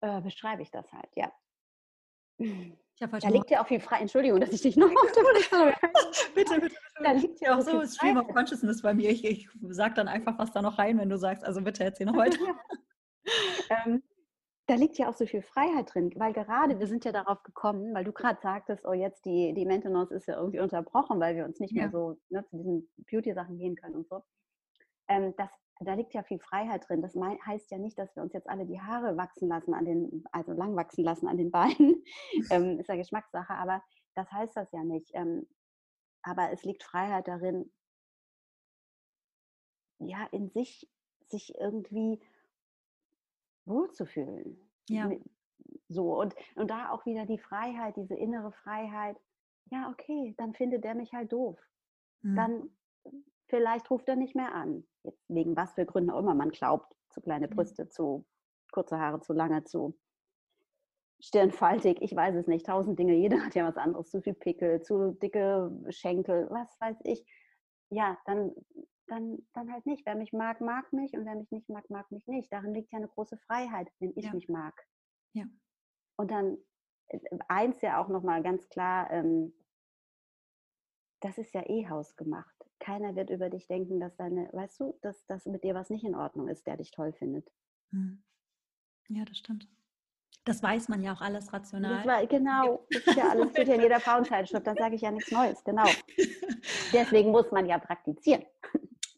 Äh, 0.00 0.20
beschreibe 0.22 0.62
ich 0.62 0.70
das 0.70 0.90
halt, 0.92 1.10
ja. 1.16 1.32
Da 3.00 3.28
liegt 3.28 3.50
ja 3.50 3.62
auch 3.62 3.66
viel 3.66 3.80
frei. 3.80 3.98
Entschuldigung, 4.00 4.40
dass 4.40 4.52
ich 4.52 4.62
dich 4.62 4.76
noch 4.76 4.88
bitte, 6.34 6.60
bitte, 6.60 6.76
Da 7.02 7.12
liegt 7.12 7.40
ja 7.40 7.56
auch 7.56 7.62
so 7.62 7.84
Stream 7.86 8.18
of 8.18 8.28
Consciousness 8.28 8.82
bei 8.82 8.92
mir. 8.92 9.10
Ich, 9.10 9.24
ich 9.24 9.48
sage 9.68 9.94
dann 9.94 10.08
einfach 10.08 10.38
was 10.38 10.52
da 10.52 10.60
noch 10.60 10.78
rein, 10.78 10.98
wenn 10.98 11.08
du 11.08 11.16
sagst, 11.16 11.44
also 11.44 11.62
bitte 11.62 11.84
erzähl 11.84 12.06
noch 12.06 12.16
heute. 12.16 12.38
ähm, 13.70 14.02
da 14.66 14.74
liegt 14.74 14.98
ja 14.98 15.08
auch 15.08 15.14
so 15.14 15.26
viel 15.26 15.42
Freiheit 15.42 15.92
drin, 15.94 16.12
weil 16.16 16.32
gerade 16.32 16.78
wir 16.78 16.86
sind 16.86 17.04
ja 17.04 17.10
darauf 17.10 17.42
gekommen, 17.42 17.92
weil 17.94 18.04
du 18.04 18.12
gerade 18.12 18.38
sagtest, 18.40 18.86
oh 18.86 18.92
jetzt 18.92 19.24
die, 19.24 19.52
die 19.54 19.66
Maintenance 19.66 20.12
ist 20.12 20.28
ja 20.28 20.36
irgendwie 20.36 20.60
unterbrochen, 20.60 21.18
weil 21.18 21.34
wir 21.34 21.44
uns 21.44 21.58
nicht 21.58 21.74
ja. 21.74 21.82
mehr 21.82 21.90
so 21.90 22.18
ne, 22.28 22.44
zu 22.46 22.56
diesen 22.56 22.88
Beauty-Sachen 23.10 23.58
gehen 23.58 23.74
können 23.76 23.96
und 23.96 24.08
so. 24.08 24.22
Ähm, 25.08 25.34
das, 25.36 25.50
da 25.80 25.94
liegt 25.94 26.12
ja 26.12 26.22
viel 26.22 26.38
Freiheit 26.38 26.88
drin. 26.88 27.00
Das 27.00 27.14
heißt 27.14 27.70
ja 27.70 27.78
nicht, 27.78 27.98
dass 27.98 28.14
wir 28.14 28.22
uns 28.22 28.34
jetzt 28.34 28.48
alle 28.48 28.66
die 28.66 28.80
Haare 28.80 29.16
wachsen 29.16 29.48
lassen 29.48 29.72
an 29.72 29.86
den, 29.86 30.24
also 30.30 30.52
lang 30.52 30.76
wachsen 30.76 31.04
lassen 31.04 31.26
an 31.26 31.38
den 31.38 31.50
Beinen. 31.50 32.04
ähm, 32.50 32.78
ist 32.78 32.88
ja 32.88 32.96
Geschmackssache, 32.96 33.54
aber 33.54 33.82
das 34.14 34.30
heißt 34.30 34.56
das 34.56 34.70
ja 34.72 34.84
nicht. 34.84 35.10
Ähm, 35.14 35.46
aber 36.22 36.50
es 36.52 36.64
liegt 36.64 36.82
Freiheit 36.82 37.28
darin, 37.28 37.72
ja, 39.98 40.26
in 40.32 40.50
sich, 40.50 40.88
sich 41.28 41.54
irgendwie 41.58 42.20
wohlzufühlen. 43.64 44.70
Ja. 44.88 45.10
So, 45.88 46.18
und, 46.20 46.34
und 46.56 46.70
da 46.70 46.90
auch 46.90 47.06
wieder 47.06 47.24
die 47.24 47.38
Freiheit, 47.38 47.96
diese 47.96 48.14
innere 48.14 48.52
Freiheit. 48.52 49.18
Ja, 49.70 49.90
okay, 49.90 50.34
dann 50.36 50.52
findet 50.52 50.84
der 50.84 50.94
mich 50.94 51.12
halt 51.12 51.32
doof. 51.32 51.58
Mhm. 52.22 52.36
Dann 52.36 52.70
vielleicht 53.50 53.90
ruft 53.90 54.08
er 54.08 54.16
nicht 54.16 54.34
mehr 54.34 54.54
an. 54.54 54.86
Jetzt 55.02 55.22
wegen 55.28 55.56
was 55.56 55.74
für 55.74 55.84
Gründen 55.84 56.10
auch 56.10 56.20
immer 56.20 56.34
man 56.34 56.50
glaubt. 56.50 56.96
Zu 57.10 57.20
kleine 57.20 57.48
Brüste, 57.48 57.84
mhm. 57.84 57.90
zu 57.90 58.26
kurze 58.72 58.98
Haare, 58.98 59.20
zu 59.20 59.32
lange, 59.32 59.64
zu 59.64 59.98
stirnfaltig, 61.22 62.00
ich 62.00 62.16
weiß 62.16 62.34
es 62.36 62.46
nicht, 62.46 62.64
tausend 62.64 62.98
Dinge, 62.98 63.14
jeder 63.14 63.44
hat 63.44 63.54
ja 63.54 63.66
was 63.66 63.76
anderes, 63.76 64.08
zu 64.08 64.22
viel 64.22 64.32
Pickel, 64.32 64.80
zu 64.80 65.12
dicke 65.12 65.70
Schenkel, 65.90 66.48
was 66.50 66.80
weiß 66.80 66.96
ich. 67.04 67.26
Ja, 67.90 68.16
dann 68.24 68.54
dann, 69.10 69.44
dann 69.52 69.72
halt 69.72 69.84
nicht. 69.86 70.06
Wer 70.06 70.14
mich 70.14 70.32
mag, 70.32 70.60
mag 70.60 70.92
mich 70.92 71.12
und 71.14 71.26
wer 71.26 71.34
mich 71.34 71.50
nicht 71.50 71.68
mag, 71.68 71.88
mag 71.90 72.10
mich 72.10 72.26
nicht. 72.26 72.52
Darin 72.52 72.72
liegt 72.72 72.92
ja 72.92 72.98
eine 72.98 73.08
große 73.08 73.36
Freiheit, 73.38 73.88
wenn 73.98 74.12
ich 74.16 74.26
ja. 74.26 74.32
mich 74.32 74.48
mag. 74.48 74.74
Ja. 75.32 75.44
Und 76.16 76.30
dann 76.30 76.58
äh, 77.08 77.18
eins 77.48 77.82
ja 77.82 78.02
auch 78.02 78.08
nochmal 78.08 78.42
ganz 78.42 78.68
klar, 78.68 79.10
ähm, 79.10 79.52
das 81.20 81.38
ist 81.38 81.52
ja 81.52 81.68
eh 81.68 81.88
hausgemacht. 81.88 82.59
Keiner 82.80 83.14
wird 83.14 83.30
über 83.30 83.50
dich 83.50 83.66
denken, 83.66 84.00
dass 84.00 84.16
deine, 84.16 84.48
weißt 84.52 84.80
du, 84.80 84.98
dass, 85.02 85.24
dass 85.26 85.46
mit 85.46 85.62
dir 85.62 85.74
was 85.74 85.90
nicht 85.90 86.04
in 86.04 86.14
Ordnung 86.14 86.48
ist, 86.48 86.66
der 86.66 86.76
dich 86.76 86.90
toll 86.90 87.12
findet. 87.12 87.48
Hm. 87.92 88.22
Ja, 89.08 89.24
das 89.24 89.38
stimmt. 89.38 89.68
Das 90.44 90.62
weiß 90.62 90.88
man 90.88 91.02
ja 91.02 91.12
auch 91.12 91.20
alles 91.20 91.52
rational. 91.52 91.96
Das 91.96 92.06
war, 92.06 92.26
genau, 92.26 92.86
das 92.90 93.06
ist 93.06 93.16
ja 93.16 93.28
alles, 93.28 93.50
steht 93.50 93.68
ja 93.68 93.74
in 93.74 93.82
jeder 93.82 94.00
Frauenzeitschrift, 94.00 94.66
da 94.66 94.74
sage 94.74 94.94
ich 94.94 95.02
ja 95.02 95.10
nichts 95.10 95.30
Neues, 95.30 95.62
genau. 95.62 95.84
Deswegen 96.92 97.30
muss 97.30 97.50
man 97.52 97.66
ja 97.66 97.78
praktizieren. 97.78 98.44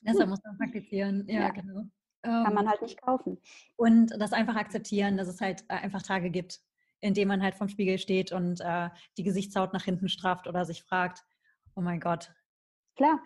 Deshalb 0.00 0.28
muss 0.28 0.42
man 0.44 0.58
praktizieren, 0.58 1.24
ja, 1.28 1.42
ja. 1.42 1.50
genau. 1.50 1.84
Kann 2.22 2.54
man 2.54 2.64
ähm, 2.64 2.70
halt 2.70 2.82
nicht 2.82 3.00
kaufen. 3.00 3.38
Und 3.76 4.10
das 4.18 4.32
einfach 4.32 4.56
akzeptieren, 4.56 5.16
dass 5.16 5.28
es 5.28 5.40
halt 5.40 5.62
äh, 5.68 5.74
einfach 5.74 6.02
Tage 6.02 6.30
gibt, 6.30 6.60
in 7.00 7.14
denen 7.14 7.28
man 7.28 7.42
halt 7.42 7.54
vom 7.54 7.68
Spiegel 7.68 7.98
steht 7.98 8.32
und 8.32 8.60
äh, 8.60 8.90
die 9.16 9.24
Gesichtshaut 9.24 9.72
nach 9.72 9.84
hinten 9.84 10.08
strafft 10.08 10.46
oder 10.46 10.64
sich 10.64 10.82
fragt, 10.82 11.24
oh 11.74 11.80
mein 11.80 12.00
Gott. 12.00 12.32
Klar. 12.96 13.20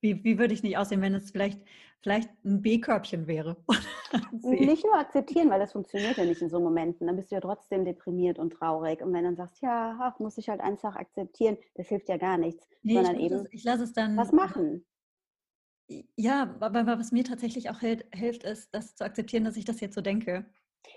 Wie, 0.00 0.22
wie 0.24 0.38
würde 0.38 0.54
ich 0.54 0.62
nicht 0.62 0.78
aussehen, 0.78 1.00
wenn 1.00 1.14
es 1.14 1.30
vielleicht, 1.30 1.60
vielleicht 2.00 2.30
ein 2.44 2.62
B-Körbchen 2.62 3.26
wäre? 3.26 3.56
nicht 4.42 4.84
nur 4.84 4.94
akzeptieren, 4.94 5.50
weil 5.50 5.60
das 5.60 5.72
funktioniert 5.72 6.16
ja 6.16 6.24
nicht 6.24 6.42
in 6.42 6.50
so 6.50 6.60
Momenten. 6.60 7.06
Dann 7.06 7.16
bist 7.16 7.30
du 7.30 7.36
ja 7.36 7.40
trotzdem 7.40 7.84
deprimiert 7.84 8.38
und 8.38 8.52
traurig. 8.52 9.02
Und 9.02 9.12
wenn 9.12 9.24
dann 9.24 9.36
sagst, 9.36 9.60
ja, 9.62 9.98
ach, 10.00 10.18
muss 10.18 10.38
ich 10.38 10.48
halt 10.48 10.60
einfach 10.60 10.96
akzeptieren, 10.96 11.56
das 11.74 11.88
hilft 11.88 12.08
ja 12.08 12.16
gar 12.16 12.38
nichts. 12.38 12.68
Nee, 12.82 12.94
sondern 12.94 13.16
ich 13.16 13.24
eben, 13.24 13.34
es, 13.36 13.46
ich 13.52 13.64
lasse 13.64 13.84
es 13.84 13.92
dann. 13.92 14.16
Was 14.16 14.32
machen? 14.32 14.84
Ja, 16.16 16.56
aber 16.60 16.86
was 16.86 17.12
mir 17.12 17.24
tatsächlich 17.24 17.70
auch 17.70 17.78
hilft, 17.78 18.42
ist, 18.42 18.74
das 18.74 18.96
zu 18.96 19.04
akzeptieren, 19.04 19.44
dass 19.44 19.56
ich 19.56 19.64
das 19.64 19.80
jetzt 19.80 19.94
so 19.94 20.00
denke. 20.00 20.44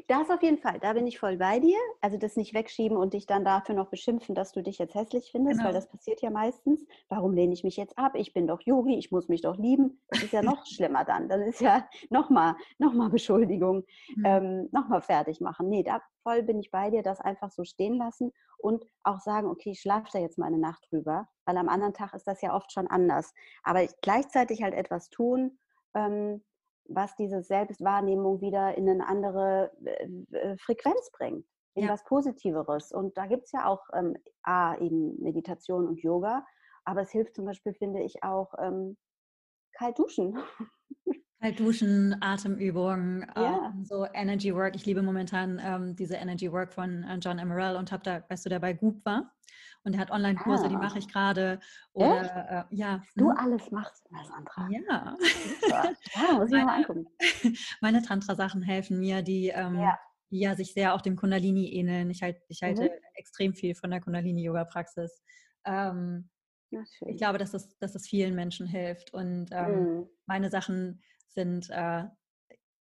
Das 0.08 0.30
auf 0.30 0.42
jeden 0.42 0.58
Fall, 0.58 0.80
da 0.80 0.94
bin 0.94 1.06
ich 1.08 1.20
voll 1.20 1.38
bei 1.38 1.60
dir. 1.60 1.78
Also 2.02 2.18
das 2.18 2.36
nicht 2.36 2.54
wegschieben 2.54 2.98
und 2.98 3.14
dich 3.14 3.26
dann 3.26 3.44
dafür 3.46 3.76
noch 3.76 3.90
beschimpfen, 3.90 4.34
dass 4.36 4.52
du 4.52 4.62
dich 4.64 4.78
jetzt 4.80 4.96
hässlich 4.96 5.30
findest, 5.32 5.58
Genau. 5.60 5.68
weil 5.68 5.74
das 5.74 5.88
passiert 5.88 6.22
ja 6.22 6.30
meistens. 6.30 6.86
Warum 7.10 7.34
lehne 7.34 7.54
ich 7.54 7.64
mich 7.64 7.78
jetzt 7.78 7.98
ab? 7.98 8.14
Ich 8.16 8.34
bin 8.34 8.48
doch 8.48 8.62
Yogi, 8.62 8.98
ich 8.98 9.12
muss 9.12 9.28
mich 9.30 9.42
doch 9.42 9.58
lieben. 9.58 10.02
Das 10.10 10.24
ist 10.24 10.34
ja 10.34 10.42
noch 10.42 10.66
schlimmer 10.66 11.06
dann. 11.06 11.28
Das 11.30 11.42
ist 11.48 11.62
ja 11.62 11.88
nochmal 12.10 12.56
noch 12.78 12.94
mal 12.94 13.10
Beschuldigung, 13.10 13.84
Mhm. 14.16 14.26
ähm, 14.26 14.70
nochmal 14.72 15.02
fertig 15.02 15.42
machen. 15.42 15.70
Nee, 15.70 15.84
da 15.84 16.02
voll 16.24 16.44
bin 16.44 16.60
ich 16.60 16.72
bei 16.72 16.90
dir, 16.90 17.04
das 17.04 17.20
einfach 17.22 17.52
so 17.52 17.64
stehen 17.64 17.96
lassen 17.96 18.32
und 18.58 18.86
auch 19.04 19.20
sagen, 19.20 19.48
okay, 19.48 19.72
ich 19.72 19.82
schlafe 19.82 20.08
da 20.12 20.20
jetzt 20.20 20.38
mal 20.38 20.48
eine 20.48 20.58
Nacht 20.58 20.88
drüber, 20.92 21.28
weil 21.46 21.58
am 21.58 21.70
anderen 21.70 21.94
Tag 21.94 22.14
ist 22.14 22.28
das 22.28 22.42
ja 22.42 22.56
oft 22.56 22.72
schon 22.72 22.88
anders. 22.88 23.34
Aber 23.64 23.84
ich- 23.84 23.92
gleichzeitig 24.02 24.64
halt 24.64 24.74
etwas 24.74 25.10
tun, 25.10 25.58
ähm, 25.94 26.44
was 26.90 27.16
diese 27.16 27.42
Selbstwahrnehmung 27.42 28.42
wieder 28.42 28.76
in 28.78 28.90
eine 28.90 29.08
andere 29.08 29.72
äh, 29.86 30.08
äh, 30.32 30.58
Frequenz 30.58 31.12
bringt, 31.12 31.46
in 31.76 31.84
Ja. 31.86 31.90
was 31.90 32.04
Positiveres. 32.04 32.92
Und 32.92 33.18
da 33.18 33.28
gibt 33.28 33.46
es 33.46 33.52
ja 33.52 33.66
auch 33.68 33.84
ähm, 33.94 34.18
A, 34.44 34.76
eben 34.78 35.22
Meditation 35.22 35.88
und 35.88 36.02
Yoga, 36.02 36.46
aber 36.86 37.02
es 37.02 37.12
hilft 37.12 37.36
zum 37.36 37.46
Beispiel, 37.46 37.74
finde 37.74 38.02
ich, 38.04 38.24
auch 38.24 38.54
ähm, 38.60 38.98
kalt 39.74 40.00
duschen. 40.00 40.38
Halt 41.42 41.58
duschen, 41.60 42.18
Atemübungen, 42.22 43.26
Ja. 43.36 43.72
ähm, 43.74 43.86
so 43.86 44.06
Energy 44.14 44.54
Work. 44.54 44.76
Ich 44.76 44.86
liebe 44.86 45.02
momentan 45.02 45.60
ähm, 45.64 45.96
diese 45.96 46.16
Energy 46.16 46.52
Work 46.52 46.74
von 46.74 47.04
äh, 47.04 47.16
John 47.22 47.40
Emerald 47.40 47.78
und 47.78 47.92
habe 47.94 48.04
da, 48.04 48.24
weißt 48.30 48.46
du, 48.46 48.50
der 48.50 48.60
bei 48.60 48.74
Goop 48.74 49.06
war. 49.06 49.34
Und 49.84 49.94
er 49.94 50.02
hat 50.02 50.12
Online-Kurse, 50.12 50.68
die 50.68 50.76
Ah. 50.76 50.80
mache 50.80 51.00
ich 51.00 51.08
gerade. 51.08 51.62
Oder 51.94 52.68
äh, 52.70 52.76
ja. 52.76 53.02
Du 53.16 53.30
mhm. 53.32 53.38
alles 53.38 53.72
machst, 53.72 54.06
Sandra. 54.28 54.68
Ja. 54.70 55.18
Ja, 56.14 56.34
muss 56.34 56.48
ich 56.48 56.52
mir 56.52 56.58
mal 56.58 56.66
Meine- 56.66 56.72
angucken. 56.76 57.06
Meine 57.82 58.02
Tantra-Sachen 58.02 58.62
helfen 58.62 59.00
mir, 59.00 59.22
die 59.22 59.48
ähm, 59.48 59.80
Ja. 59.80 59.98
die 60.32 60.42
ja 60.42 60.56
sich 60.56 60.74
sehr 60.74 60.94
auch 60.94 61.02
dem 61.02 61.16
Kundalini 61.16 61.72
ähneln. 61.74 62.10
Ich, 62.12 62.22
halt, 62.22 62.38
ich 62.50 62.62
halte 62.62 62.84
Mhm. 62.84 62.90
extrem 63.14 63.54
viel 63.54 63.76
von 63.76 63.90
der 63.92 64.02
Kundalini-Yoga-Praxis. 64.02 65.24
Ähm, 65.66 66.30
ich 67.08 67.18
glaube, 67.18 67.38
dass 67.40 67.52
das, 67.52 67.78
dass 67.80 67.94
das 67.94 68.06
vielen 68.06 68.36
Menschen 68.36 68.68
hilft. 68.68 69.14
Und 69.14 69.48
ähm, 69.54 69.72
Mhm. 70.00 70.10
meine 70.26 70.50
Sachen 70.52 71.02
sind, 71.34 71.70
äh, 71.70 72.06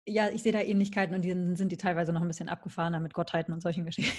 ja, 0.06 0.28
ich 0.30 0.42
sehe 0.42 0.52
da 0.52 0.60
Ähnlichkeiten 0.60 1.14
und 1.14 1.22
die 1.22 1.30
sind, 1.30 1.56
sind 1.56 1.70
die 1.72 1.76
teilweise 1.76 2.12
noch 2.12 2.22
ein 2.22 2.28
bisschen 2.28 2.48
abgefahrener 2.48 3.00
mit 3.00 3.12
Gottheiten 3.14 3.52
und 3.52 3.60
solchen 3.60 3.84
Geschichten. 3.86 4.16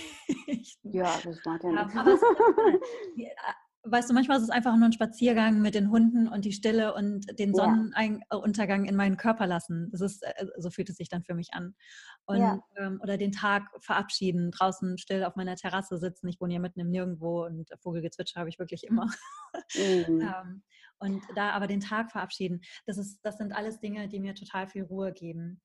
Ja, 0.83 1.19
das 1.23 1.39
macht 1.45 1.63
ja 1.63 1.69
Ähm, 1.69 1.75
nichts. 1.75 1.95
aber 1.95 2.13
es 2.13 2.21
Weißt 3.91 4.09
du, 4.09 4.13
manchmal 4.13 4.37
ist 4.37 4.43
es 4.43 4.49
einfach 4.49 4.75
nur 4.75 4.85
ein 4.87 4.93
Spaziergang 4.93 5.61
mit 5.61 5.75
den 5.75 5.89
Hunden 5.91 6.27
und 6.27 6.45
die 6.45 6.51
Stille 6.51 6.93
und 6.93 7.25
den 7.39 7.53
Ja. 7.53 7.65
Sonnenuntergang 7.65 8.85
in 8.85 8.95
meinen 8.95 9.17
Körper 9.17 9.47
lassen. 9.47 9.89
Das 9.91 10.01
ist, 10.01 10.23
äh, 10.23 10.45
so 10.57 10.69
fühlt 10.69 10.89
es 10.89 10.97
sich 10.97 11.09
dann 11.09 11.23
für 11.23 11.33
mich 11.33 11.53
an. 11.53 11.75
Und, 12.25 12.37
Ja. 12.39 12.59
ähm, 12.77 12.99
oder 13.01 13.17
den 13.17 13.31
Tag 13.31 13.63
verabschieden, 13.81 14.51
draußen 14.51 14.97
still 14.97 15.23
auf 15.23 15.35
meiner 15.35 15.55
Terrasse 15.55 15.97
sitzen. 15.97 16.27
Ich 16.27 16.39
wohne 16.39 16.53
hier 16.53 16.61
mitten 16.61 16.79
im 16.79 16.89
Nirgendwo 16.89 17.45
und 17.45 17.69
Vogelgezwitscher 17.81 18.39
habe 18.39 18.49
ich 18.49 18.59
wirklich 18.59 18.83
immer. 18.83 19.07
Mhm. 19.75 20.21
Ähm, 20.21 20.63
und 20.99 21.23
da 21.35 21.51
aber 21.51 21.65
den 21.65 21.79
Tag 21.79 22.11
verabschieden, 22.11 22.61
das, 22.85 22.97
ist, 22.99 23.19
das 23.23 23.37
sind 23.37 23.51
alles 23.51 23.79
Dinge, 23.79 24.07
die 24.07 24.19
mir 24.19 24.35
total 24.35 24.67
viel 24.67 24.83
Ruhe 24.83 25.11
geben. 25.11 25.61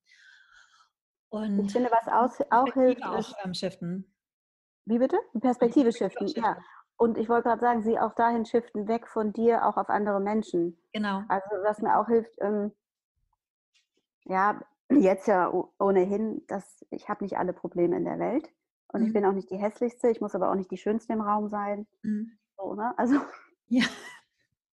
Und 1.29 1.65
Ich 1.65 1.71
finde, 1.71 1.91
was 1.91 2.07
aus, 2.07 2.39
auch 2.49 2.73
hilft, 2.73 3.01
ist, 3.19 3.35
ähm, 3.43 3.53
shiften. 3.53 4.15
wie 4.85 4.97
bitte? 4.97 5.17
Perspektive 5.39 5.91
shiften, 5.91 6.27
ja. 6.29 6.57
Und 6.97 7.17
ich 7.17 7.27
wollte 7.29 7.49
gerade 7.49 7.61
sagen, 7.61 7.83
sie 7.83 7.99
auch 7.99 8.13
dahin 8.13 8.45
shiften, 8.45 8.87
weg 8.87 9.07
von 9.07 9.33
dir, 9.33 9.65
auch 9.65 9.77
auf 9.77 9.89
andere 9.89 10.19
Menschen. 10.21 10.77
Genau. 10.93 11.23
Also 11.27 11.47
was 11.63 11.81
mir 11.81 11.99
auch 11.99 12.07
hilft, 12.07 12.35
ähm, 12.39 12.71
ja, 14.25 14.59
jetzt 14.89 15.27
ja 15.27 15.51
ohnehin, 15.79 16.43
dass 16.47 16.85
ich 16.91 17.09
habe 17.09 17.23
nicht 17.23 17.37
alle 17.37 17.53
Probleme 17.53 17.97
in 17.97 18.05
der 18.05 18.19
Welt 18.19 18.49
und 18.87 19.01
Mhm. 19.01 19.07
ich 19.07 19.13
bin 19.13 19.25
auch 19.25 19.33
nicht 19.33 19.49
die 19.49 19.57
hässlichste, 19.57 20.09
ich 20.09 20.21
muss 20.21 20.35
aber 20.35 20.49
auch 20.49 20.55
nicht 20.55 20.71
die 20.71 20.77
schönste 20.77 21.13
im 21.13 21.21
Raum 21.21 21.49
sein. 21.49 21.87
Mhm. 22.03 22.37
So, 22.57 22.73
ne? 22.75 22.93
Also 22.97 23.15
Ja. 23.67 23.83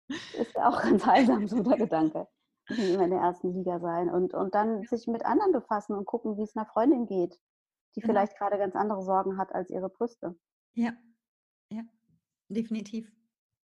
ist 0.33 0.55
ja 0.57 0.69
auch 0.69 0.83
ganz 0.83 1.07
heilsam 1.07 1.47
so 1.49 1.63
der 1.63 1.77
Gedanke. 1.79 2.29
Nicht 2.69 2.81
immer 2.91 3.05
in 3.05 3.11
der 3.11 3.21
ersten 3.21 3.53
Liga 3.53 3.81
sein 3.81 4.11
und, 4.11 4.35
und 4.35 4.55
dann 4.55 4.85
sich 4.85 5.07
mit 5.09 5.25
anderen 5.25 5.53
befassen 5.53 5.95
und 5.97 6.05
gucken, 6.07 6.37
wie 6.37 6.43
es 6.43 6.57
einer 6.57 6.67
Freundin 6.67 7.07
geht, 7.07 7.41
die 7.97 8.01
Genau. 8.01 8.13
vielleicht 8.13 8.37
gerade 8.39 8.59
ganz 8.59 8.77
andere 8.77 9.03
Sorgen 9.03 9.39
hat 9.39 9.53
als 9.55 9.71
ihre 9.71 9.89
Brüste. 9.89 10.37
Ja, 10.75 10.93
definitiv. 12.51 13.13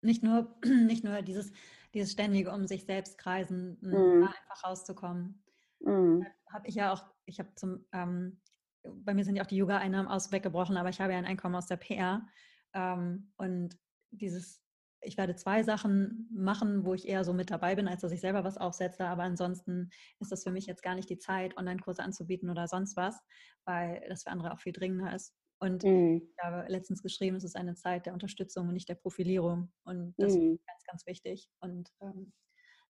Nicht 0.03 0.23
nur, 0.23 0.59
nicht 0.65 1.05
nur 1.05 1.23
dieses, 1.23 1.53
dieses 1.95 2.13
ständige 2.13 2.53
um 2.53 2.67
sich 2.67 2.85
selbst 2.85 3.19
kreisen, 3.19 3.79
m, 3.83 3.91
Mhm. 3.91 4.21
da 4.23 4.27
einfach 4.29 4.65
rauszukommen. 4.65 5.45
Mhm. 5.81 6.27
Habe 6.53 6.69
ich 6.69 6.75
ja 6.75 6.93
auch, 6.93 7.05
ich 7.27 7.39
habe 7.39 7.55
zum, 7.55 7.87
ähm, 7.93 8.41
bei 8.83 9.15
mir 9.15 9.25
sind 9.25 9.37
ja 9.37 9.43
auch 9.43 9.47
die 9.49 9.57
Yoga-Einnahmen 9.57 10.09
aus 10.09 10.33
weggebrochen, 10.33 10.77
aber 10.77 10.89
ich 10.89 11.01
habe 11.01 11.13
ja 11.13 11.19
ein 11.19 11.27
Einkommen 11.27 11.55
aus 11.55 11.67
der 11.67 11.77
PR. 11.77 12.27
Ähm, 12.73 13.33
und 13.37 13.79
dieses, 14.11 14.63
ich 15.03 15.17
werde 15.19 15.37
zwei 15.37 15.63
Sachen 15.63 16.29
machen, 16.33 16.85
wo 16.85 16.95
ich 16.95 17.07
eher 17.09 17.25
so 17.25 17.33
mit 17.33 17.51
dabei 17.51 17.75
bin, 17.75 17.89
als 17.89 18.01
dass 18.03 18.13
ich 18.13 18.21
selber 18.21 18.45
was 18.45 18.59
aufsetze. 18.59 19.07
Aber 19.07 19.23
ansonsten 19.23 19.91
ist 20.19 20.33
das 20.33 20.45
für 20.45 20.51
mich 20.51 20.67
jetzt 20.67 20.83
gar 20.83 20.95
nicht 20.95 21.11
die 21.11 21.19
Zeit, 21.19 21.57
Online-Kurse 21.57 22.03
anzubieten 22.03 22.51
oder 22.51 22.69
sonst 22.69 22.97
was, 22.97 23.19
weil 23.65 24.03
das 24.09 24.23
für 24.25 24.31
andere 24.31 24.53
auch 24.53 24.61
viel 24.61 24.73
dringender 24.73 25.15
ist. 25.15 25.35
Und 25.61 25.85
Mhm. 25.85 26.23
ich 26.33 26.39
habe 26.43 26.67
letztens 26.69 27.03
geschrieben, 27.03 27.37
es 27.37 27.45
ist 27.45 27.57
eine 27.57 27.75
Zeit 27.75 28.07
der 28.07 28.15
Unterstützung 28.15 28.69
und 28.69 28.75
nicht 28.75 28.89
der 28.89 28.95
Profilierung. 28.97 29.73
Und 29.85 30.15
das 30.19 30.35
Mhm. 30.35 30.55
ist 30.55 30.67
ganz, 30.67 30.85
ganz 30.87 31.07
wichtig. 31.07 31.51
Und 31.61 31.91
ähm, 32.01 32.33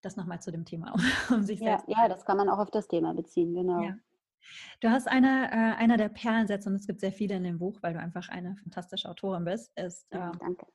das 0.02 0.16
nochmal 0.16 0.40
zu 0.40 0.50
dem 0.50 0.64
Thema, 0.64 0.94
um 1.30 1.42
sich 1.42 1.60
Ja, 1.60 1.78
selbst. 1.78 1.88
ja, 1.88 2.08
das 2.08 2.24
kann 2.24 2.36
man 2.38 2.48
auch 2.48 2.58
auf 2.58 2.70
das 2.70 2.88
Thema 2.88 3.12
beziehen, 3.12 3.52
genau. 3.54 3.82
Ja. 3.82 3.98
Du 4.80 4.88
hast 4.88 5.06
eine, 5.08 5.50
äh, 5.52 5.76
einer 5.78 5.96
der 5.98 6.08
Perlensätze, 6.08 6.68
und 6.70 6.76
es 6.76 6.86
gibt 6.86 7.00
sehr 7.00 7.12
viele 7.12 7.34
in 7.36 7.44
dem 7.44 7.58
Buch, 7.58 7.78
weil 7.82 7.92
du 7.92 8.00
einfach 8.00 8.28
eine 8.30 8.56
fantastische 8.56 9.08
Autorin 9.08 9.44
bist, 9.44 9.70
ist 9.78 10.06
Ja, 10.12 10.30
ähm, 10.32 10.38
danke. 10.38 10.66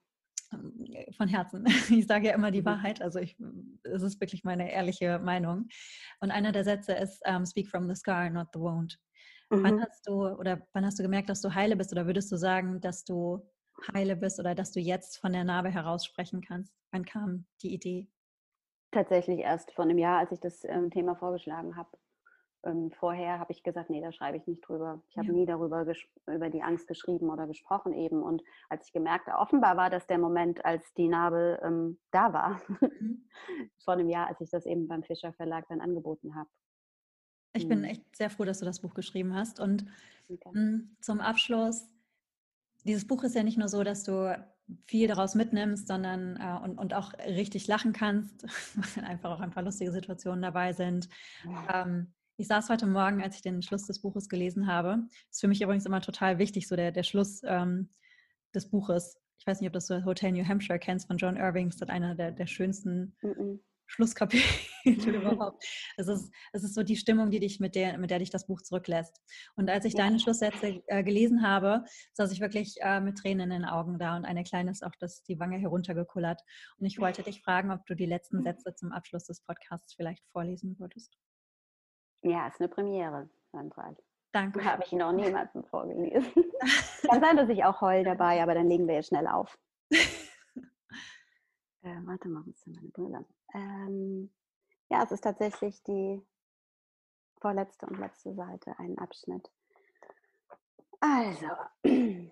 äh, 0.94 1.12
von 1.14 1.28
Herzen. 1.28 1.66
Ich 2.04 2.08
sage 2.08 2.28
ja 2.28 2.36
immer 2.36 2.52
die 2.52 2.62
Mhm. 2.62 2.66
Wahrheit, 2.66 3.02
also 3.02 3.20
ich, 3.20 3.36
es 3.84 4.04
ist 4.04 4.20
wirklich 4.22 4.44
meine 4.44 4.72
ehrliche 4.72 5.18
Meinung. 5.20 5.68
Und 6.20 6.32
einer 6.32 6.52
der 6.52 6.64
Sätze 6.64 6.94
ist, 6.94 7.22
ähm, 7.26 7.46
speak 7.46 7.68
from 7.70 7.88
the 7.90 7.96
scar, 7.96 8.30
not 8.30 8.50
the 8.54 8.60
wound. 8.60 9.00
Wann 9.64 9.74
Mhm. 9.74 9.86
hast 9.90 10.08
du 10.08 10.28
oder 10.28 10.68
wann 10.74 10.86
hast 10.86 11.00
du 11.00 11.04
gemerkt, 11.04 11.30
dass 11.30 11.42
du 11.42 11.54
heile 11.56 11.76
bist 11.76 11.92
oder 11.92 12.06
würdest 12.06 12.32
du 12.32 12.38
sagen, 12.38 12.80
dass 12.82 13.04
du 13.06 13.50
heile 13.94 14.16
bist 14.16 14.40
oder 14.40 14.56
dass 14.56 14.72
du 14.72 14.80
jetzt 14.80 15.18
von 15.18 15.34
der 15.34 15.44
Narbe 15.44 15.70
heraus 15.72 16.06
sprechen 16.06 16.42
kannst? 16.42 16.74
Wann 16.92 17.06
kam 17.06 17.46
die 17.62 17.74
Idee? 17.74 18.10
Tatsächlich 18.92 19.40
erst 19.40 19.74
vor 19.74 19.84
einem 19.86 19.98
Jahr, 19.98 20.20
als 20.20 20.32
ich 20.32 20.40
das 20.40 20.64
ähm, 20.64 20.90
Thema 20.90 21.16
vorgeschlagen 21.16 21.76
habe. 21.76 21.90
Ähm, 22.66 22.92
vorher 22.92 23.40
habe 23.40 23.52
ich 23.54 23.64
gesagt, 23.64 23.90
nee, 23.90 24.02
da 24.02 24.12
schreibe 24.12 24.38
ich 24.38 24.48
nicht 24.48 24.62
drüber. 24.68 25.04
Ich 25.10 25.18
habe 25.18 25.32
Ja. 25.32 25.34
nie 25.34 25.46
darüber 25.46 25.86
über 26.28 26.50
die 26.50 26.64
Angst 26.64 26.88
geschrieben 26.88 27.30
oder 27.30 27.48
gesprochen 27.48 27.94
eben. 27.94 28.24
Und 28.24 28.44
als 28.70 28.88
ich 28.88 28.94
gemerkt 28.94 29.28
habe, 29.28 29.40
offenbar 29.40 29.78
war 29.78 29.90
das 29.90 30.08
der 30.08 30.20
Moment, 30.20 30.66
als 30.66 30.94
die 30.96 31.10
Narbe 31.10 31.60
ähm, 31.64 32.00
da 32.12 32.34
war, 32.34 32.62
Mhm. 33.00 33.26
vor 33.84 33.94
einem 33.96 34.10
Jahr, 34.10 34.28
als 34.28 34.42
ich 34.42 34.52
das 34.52 34.66
eben 34.66 34.88
beim 34.88 35.04
Fischer 35.04 35.34
Verlag 35.34 35.68
dann 35.70 35.82
angeboten 35.82 36.36
habe. 36.36 36.50
Ich 37.56 37.68
bin 37.68 37.80
Mhm. 37.80 37.86
echt 37.86 38.16
sehr 38.16 38.30
froh, 38.30 38.44
dass 38.44 38.60
du 38.60 38.66
das 38.66 38.80
Buch 38.82 38.94
geschrieben 38.94 39.34
hast. 39.34 39.60
Und 39.60 39.86
mh, 40.56 40.82
zum 41.02 41.22
Abschluss, 41.22 41.88
dieses 42.84 43.08
Buch 43.08 43.24
ist 43.24 43.36
ja 43.36 43.44
nicht 43.44 43.58
nur 43.58 43.68
so, 43.70 43.84
dass 43.84 44.04
du 44.04 44.38
viel 44.86 45.08
daraus 45.08 45.36
mitnimmst, 45.36 45.88
sondern 45.88 46.38
äh, 46.38 46.60
und, 46.64 46.78
und 46.78 46.94
auch 46.94 47.14
richtig 47.20 47.68
lachen 47.68 47.94
kannst, 47.94 48.44
weil 48.98 49.06
einfach 49.06 49.32
auch 49.32 49.40
ein 49.40 49.52
paar 49.52 49.64
lustige 49.64 49.92
Situationen 49.92 50.42
dabei 50.42 50.74
sind. 50.74 51.08
Ähm, 51.74 52.14
ich 52.38 52.48
saß 52.48 52.70
heute 52.70 52.86
Morgen, 52.88 53.22
als 53.24 53.36
ich 53.38 53.42
den 53.42 53.62
Schluss 53.62 53.86
des 53.88 54.00
Buches 54.02 54.28
gelesen 54.28 54.68
habe. 54.68 55.08
Ist 55.32 55.40
für 55.42 55.48
mich 55.48 55.62
übrigens 55.62 55.86
immer 55.86 56.02
total 56.02 56.38
wichtig, 56.40 56.68
so 56.68 56.76
der, 56.76 56.92
der 56.92 57.04
Schluss 57.04 57.42
ähm, 57.46 57.90
des 58.54 58.70
Buches. 58.70 59.18
Ich 59.38 59.48
weiß 59.48 59.62
nicht, 59.62 59.68
ob 59.70 59.74
du 59.74 59.80
das 59.80 60.06
Hotel 60.06 60.32
New 60.32 60.46
Hampshire 60.46 60.80
kennst 60.80 61.08
von 61.08 61.18
John 61.18 61.38
Irving. 61.38 61.70
Das 61.70 61.76
ist 61.76 61.90
einer 61.90 62.16
der, 62.16 62.32
der 62.32 62.48
schönsten 62.48 63.16
Mhm. 63.22 63.60
Schlusskapitel 63.88 64.46
überhaupt. 65.16 65.64
Es 65.98 66.08
ist, 66.08 66.32
es 66.54 66.64
ist 66.64 66.76
so 66.76 66.84
die 66.84 66.96
Stimmung, 66.96 67.30
die 67.30 67.40
dich 67.40 67.60
mit 67.60 67.76
der, 67.76 67.98
mit 67.98 68.10
der 68.12 68.20
dich 68.20 68.30
das 68.30 68.48
Buch 68.48 68.62
zurücklässt. 68.62 69.22
Und 69.56 69.70
als 69.70 69.86
ich 69.86 69.94
Ja. 69.94 70.04
deine 70.06 70.20
Schlusssätze 70.20 70.84
äh, 70.88 71.04
gelesen 71.04 71.42
habe, 71.48 71.84
saß 72.14 72.32
ich 72.32 72.40
wirklich 72.42 72.76
äh, 72.82 73.00
mit 73.00 73.18
Tränen 73.18 73.52
in 73.52 73.62
den 73.62 73.66
Augen 73.66 73.98
da 74.00 74.16
und 74.16 74.26
eine 74.26 74.44
kleine 74.44 74.72
ist 74.72 74.84
auch 74.86 74.96
das, 75.00 75.24
die 75.24 75.40
Wange 75.40 75.58
heruntergekullert. 75.58 76.42
Und 76.78 76.86
ich 76.86 77.00
wollte 77.00 77.24
dich 77.24 77.42
fragen, 77.42 77.72
ob 77.72 77.86
du 77.86 77.96
die 77.96 78.06
letzten 78.06 78.44
Sätze 78.44 78.74
zum 78.76 78.92
Abschluss 78.92 79.26
des 79.26 79.42
Podcasts 79.42 79.94
vielleicht 79.94 80.26
vorlesen 80.32 80.78
würdest. 80.80 81.18
Ja, 82.24 82.48
ist 82.48 82.60
eine 82.60 82.70
Premiere, 82.70 83.30
Sandra. 83.52 83.96
Danke. 84.32 84.64
Habe 84.66 84.84
ich 84.86 84.92
noch 84.92 85.12
niemandem 85.14 85.64
vorgelesen. 85.66 86.44
Kann 87.10 87.22
sein, 87.22 87.38
dass 87.38 87.50
ich 87.50 87.64
auch 87.64 87.80
heul 87.82 88.04
dabei, 88.04 88.42
aber 88.42 88.54
dann 88.56 88.68
legen 88.68 88.88
wir 88.88 88.96
ja 88.96 89.04
schnell 89.04 89.28
auf. 89.28 89.58
Äh, 91.86 92.02
warte 92.06 92.28
mal, 92.30 92.44
wo 92.46 92.50
ist 92.50 92.66
denn 92.66 92.74
meine 92.74 92.90
Brille? 92.90 93.26
Ähm, 93.54 94.32
ja, 94.90 95.04
es 95.04 95.12
ist 95.12 95.22
tatsächlich 95.22 95.84
die 95.84 96.26
vorletzte 97.40 97.86
und 97.86 98.00
letzte 98.00 98.34
Seite, 98.34 98.78
ein 98.80 98.98
Abschnitt. 98.98 99.50
Also. 101.00 101.48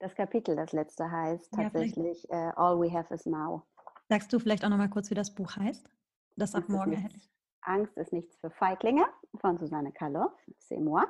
Das 0.00 0.14
Kapitel, 0.16 0.56
das 0.56 0.72
letzte 0.72 1.08
heißt 1.10 1.52
Ja, 1.56 1.70
vielleicht- 1.70 1.94
tatsächlich 1.94 2.30
äh, 2.30 2.50
All 2.56 2.80
We 2.80 2.92
Have 2.92 3.14
Is 3.14 3.24
Now. 3.26 3.62
Sagst 4.08 4.32
du 4.32 4.38
vielleicht 4.40 4.64
auch 4.64 4.68
noch 4.68 4.76
mal 4.76 4.90
kurz, 4.90 5.10
wie 5.10 5.14
das 5.14 5.32
Buch 5.32 5.54
heißt? 5.56 5.88
Das 6.36 6.54
ab 6.54 6.62
Das 6.62 6.68
ist 6.68 6.74
morgen 6.74 6.90
nichts. 6.90 7.30
Angst 7.60 7.96
ist 7.96 8.12
nichts 8.12 8.36
für 8.38 8.50
Feiglinge 8.50 9.04
von 9.40 9.56
Susanne 9.58 9.92
Kaloff, 9.92 10.32
c'est 10.58 10.80
moi. 10.80 11.04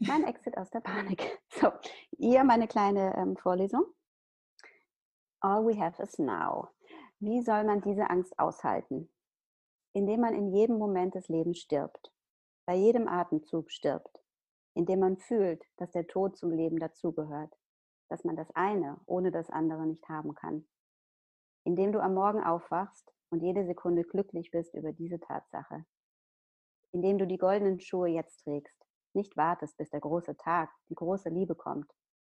Mein 0.00 0.24
Exit 0.24 0.56
aus 0.56 0.70
der 0.70 0.80
Panik. 0.80 1.40
So, 1.60 1.72
ihr 2.18 2.44
meine 2.44 2.68
kleine 2.68 3.16
ähm, 3.16 3.36
Vorlesung. 3.36 3.84
All 5.40 5.66
we 5.66 5.76
have 5.76 6.00
is 6.00 6.16
now. 6.18 6.68
Wie 7.18 7.42
soll 7.42 7.64
man 7.64 7.80
diese 7.80 8.08
Angst 8.08 8.38
aushalten? 8.38 9.10
Indem 9.94 10.20
man 10.20 10.34
in 10.34 10.52
jedem 10.54 10.78
Moment 10.78 11.16
des 11.16 11.28
Lebens 11.28 11.58
stirbt, 11.58 12.12
bei 12.64 12.76
jedem 12.76 13.08
Atemzug 13.08 13.72
stirbt, 13.72 14.20
indem 14.74 15.00
man 15.00 15.16
fühlt, 15.16 15.64
dass 15.78 15.90
der 15.90 16.06
Tod 16.06 16.36
zum 16.36 16.52
Leben 16.52 16.78
dazugehört, 16.78 17.52
dass 18.08 18.22
man 18.22 18.36
das 18.36 18.50
eine 18.54 19.00
ohne 19.06 19.32
das 19.32 19.50
andere 19.50 19.84
nicht 19.84 20.08
haben 20.08 20.34
kann. 20.36 20.68
Indem 21.64 21.90
du 21.90 22.00
am 22.00 22.14
Morgen 22.14 22.44
aufwachst 22.44 23.12
und 23.30 23.42
jede 23.42 23.66
Sekunde 23.66 24.04
glücklich 24.04 24.52
bist 24.52 24.74
über 24.74 24.92
diese 24.92 25.18
Tatsache. 25.18 25.84
Indem 26.92 27.18
du 27.18 27.26
die 27.26 27.38
goldenen 27.38 27.80
Schuhe 27.80 28.08
jetzt 28.08 28.44
trägst, 28.44 28.87
nicht 29.14 29.36
wartest, 29.36 29.76
bis 29.76 29.90
der 29.90 30.00
große 30.00 30.36
Tag, 30.36 30.70
die 30.88 30.94
große 30.94 31.28
Liebe 31.28 31.54
kommt, 31.54 31.90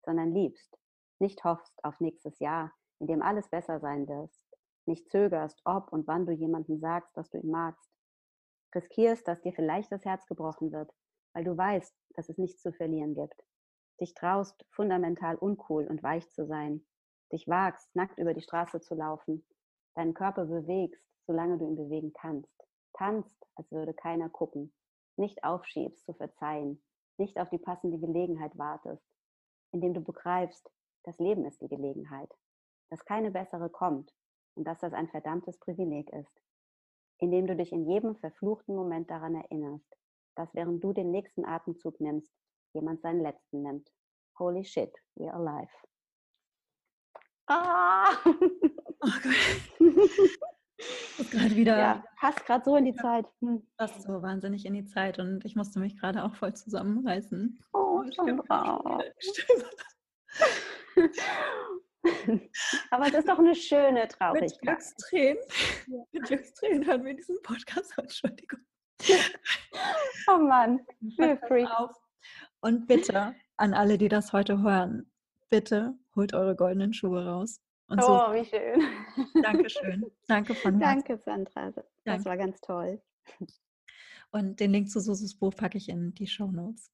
sondern 0.05 0.33
liebst, 0.33 0.77
nicht 1.19 1.45
hoffst 1.45 1.83
auf 1.85 2.01
nächstes 2.01 2.39
Jahr, 2.39 2.73
in 3.01 3.07
dem 3.07 3.23
alles 3.23 3.49
besser 3.49 3.81
sein 3.81 4.09
wirst, 4.09 4.41
nicht 4.87 5.09
zögerst, 5.11 5.61
ob 5.65 5.93
und 5.93 6.07
wann 6.07 6.27
du 6.27 6.33
jemandem 6.33 6.79
sagst, 6.79 7.17
dass 7.17 7.31
du 7.31 7.39
ihn 7.39 7.51
magst, 7.51 7.91
riskierst, 8.75 9.27
dass 9.27 9.41
dir 9.41 9.53
vielleicht 9.53 9.93
das 9.93 10.05
Herz 10.05 10.27
gebrochen 10.27 10.73
wird, 10.73 10.91
weil 11.35 11.45
du 11.45 11.57
weißt, 11.57 11.95
dass 12.15 12.29
es 12.29 12.39
nichts 12.39 12.63
zu 12.63 12.73
verlieren 12.73 13.15
gibt, 13.15 13.43
dich 14.01 14.15
traust, 14.15 14.65
fundamental 14.71 15.37
uncool 15.37 15.87
und 15.87 16.03
weich 16.03 16.29
zu 16.31 16.47
sein, 16.47 16.87
dich 17.33 17.47
wagst, 17.49 17.95
nackt 17.95 18.19
über 18.19 18.35
die 18.35 18.43
Straße 18.43 18.81
zu 18.81 18.95
laufen, 18.95 19.45
deinen 19.95 20.15
Körper 20.15 20.47
bewegst, 20.47 21.05
solange 21.27 21.59
du 21.59 21.67
ihn 21.67 21.77
bewegen 21.77 22.13
kannst, 22.13 22.53
tanzt, 22.95 23.37
als 23.57 23.71
würde 23.71 23.95
keiner 23.95 24.31
gucken, 24.31 24.73
nicht 25.19 25.45
aufschiebst 25.45 26.05
zu 26.05 26.15
verzeihen, 26.15 26.83
nicht 27.19 27.39
auf 27.39 27.51
die 27.51 27.59
passende 27.59 27.99
Gelegenheit 27.99 28.57
wartest, 28.57 29.05
indem 29.73 29.95
du 29.95 30.01
begreifst, 30.01 30.71
das 31.05 31.19
Leben 31.19 31.45
ist 31.45 31.61
die 31.61 31.69
Gelegenheit, 31.69 32.33
dass 32.91 33.05
keine 33.05 33.31
bessere 33.31 33.71
kommt 33.71 34.13
und 34.55 34.65
dass 34.65 34.79
das 34.81 34.93
ein 34.93 35.09
verdammtes 35.09 35.59
Privileg 35.59 36.11
ist, 36.11 36.41
indem 37.19 37.47
du 37.47 37.57
dich 37.57 37.73
in 37.73 37.89
jedem 37.89 38.17
verfluchten 38.17 38.75
Moment 38.75 39.11
daran 39.11 39.35
erinnerst, 39.35 39.97
dass 40.37 40.55
während 40.55 40.83
du 40.83 40.93
den 40.93 41.11
nächsten 41.11 41.45
Atemzug 41.45 42.01
nimmst, 42.01 42.33
jemand 42.73 43.01
seinen 43.03 43.23
letzten 43.23 43.63
nimmt. 43.63 43.91
Holy 44.39 44.65
shit, 44.65 44.93
we're 45.17 45.33
alive. 45.33 45.73
Ah! 47.47 48.17
Oh 49.01 49.11
Gott. 49.23 50.41
ist 51.19 51.31
gerade 51.31 51.57
wieder. 51.57 51.79
Ja, 51.79 52.05
passt 52.19 52.45
gerade 52.47 52.65
so 52.65 52.77
in 52.77 52.85
die 52.85 52.95
Zeit. 52.95 53.27
Hm. 53.41 53.67
Passt 53.77 54.03
so 54.03 54.23
wahnsinnig 54.23 54.65
in 54.65 54.75
die 54.75 54.87
Zeit 54.87 55.19
und 55.19 55.45
ich 55.45 55.57
musste 55.57 55.79
mich 55.81 55.99
gerade 55.99 56.25
auch 56.25 56.35
voll 56.35 56.55
zusammenreißen. 56.55 57.59
Oh, 57.73 58.03
Sandra. 58.15 59.01
Aber 62.91 63.07
es 63.07 63.15
ist 63.15 63.29
doch 63.29 63.39
eine 63.39 63.55
schöne 63.55 64.09
Traurigkeit. 64.09 64.51
Mit 64.51 64.61
Glückstränen, 64.61 65.39
ja. 65.87 65.97
mit 66.13 66.23
Glückstränen 66.25 66.87
hören 66.87 67.05
wir 67.05 67.15
diesen 67.15 67.41
Podcast. 67.43 67.97
Entschuldigung. 67.99 68.61
Oh 70.31 70.37
Mann, 70.37 70.81
Freak. 71.17 71.71
Auf. 71.71 71.97
Und 72.61 72.87
bitte 72.87 73.35
an 73.57 73.73
alle, 73.73 73.97
die 73.97 74.09
das 74.09 74.35
heute 74.35 74.61
hören, 74.61 75.11
bitte 75.49 75.95
holt 76.15 76.35
eure 76.35 76.55
goldenen 76.55 76.93
Schuhe 76.93 77.25
raus. 77.25 77.63
Und 77.89 78.03
so. 78.03 78.13
Oh, 78.13 78.33
wie 78.35 78.45
schön. 78.45 79.43
Dankeschön. 79.43 80.07
Danke 80.29 80.55
von 80.55 80.79
Herzen. 80.79 81.05
Danke, 81.07 81.23
Sandra. 81.25 81.73
Das 81.73 81.85
Danke. 82.05 82.25
war 82.27 82.37
ganz 82.37 82.61
toll. 82.61 83.01
Und 84.31 84.61
den 84.61 84.73
Link 84.73 84.91
zu 84.91 85.01
Susus 85.01 85.35
Buch 85.35 85.55
packe 85.55 85.79
ich 85.79 85.89
in 85.89 86.15
die 86.15 86.27
Show 86.27 86.51
Notes. 86.51 86.91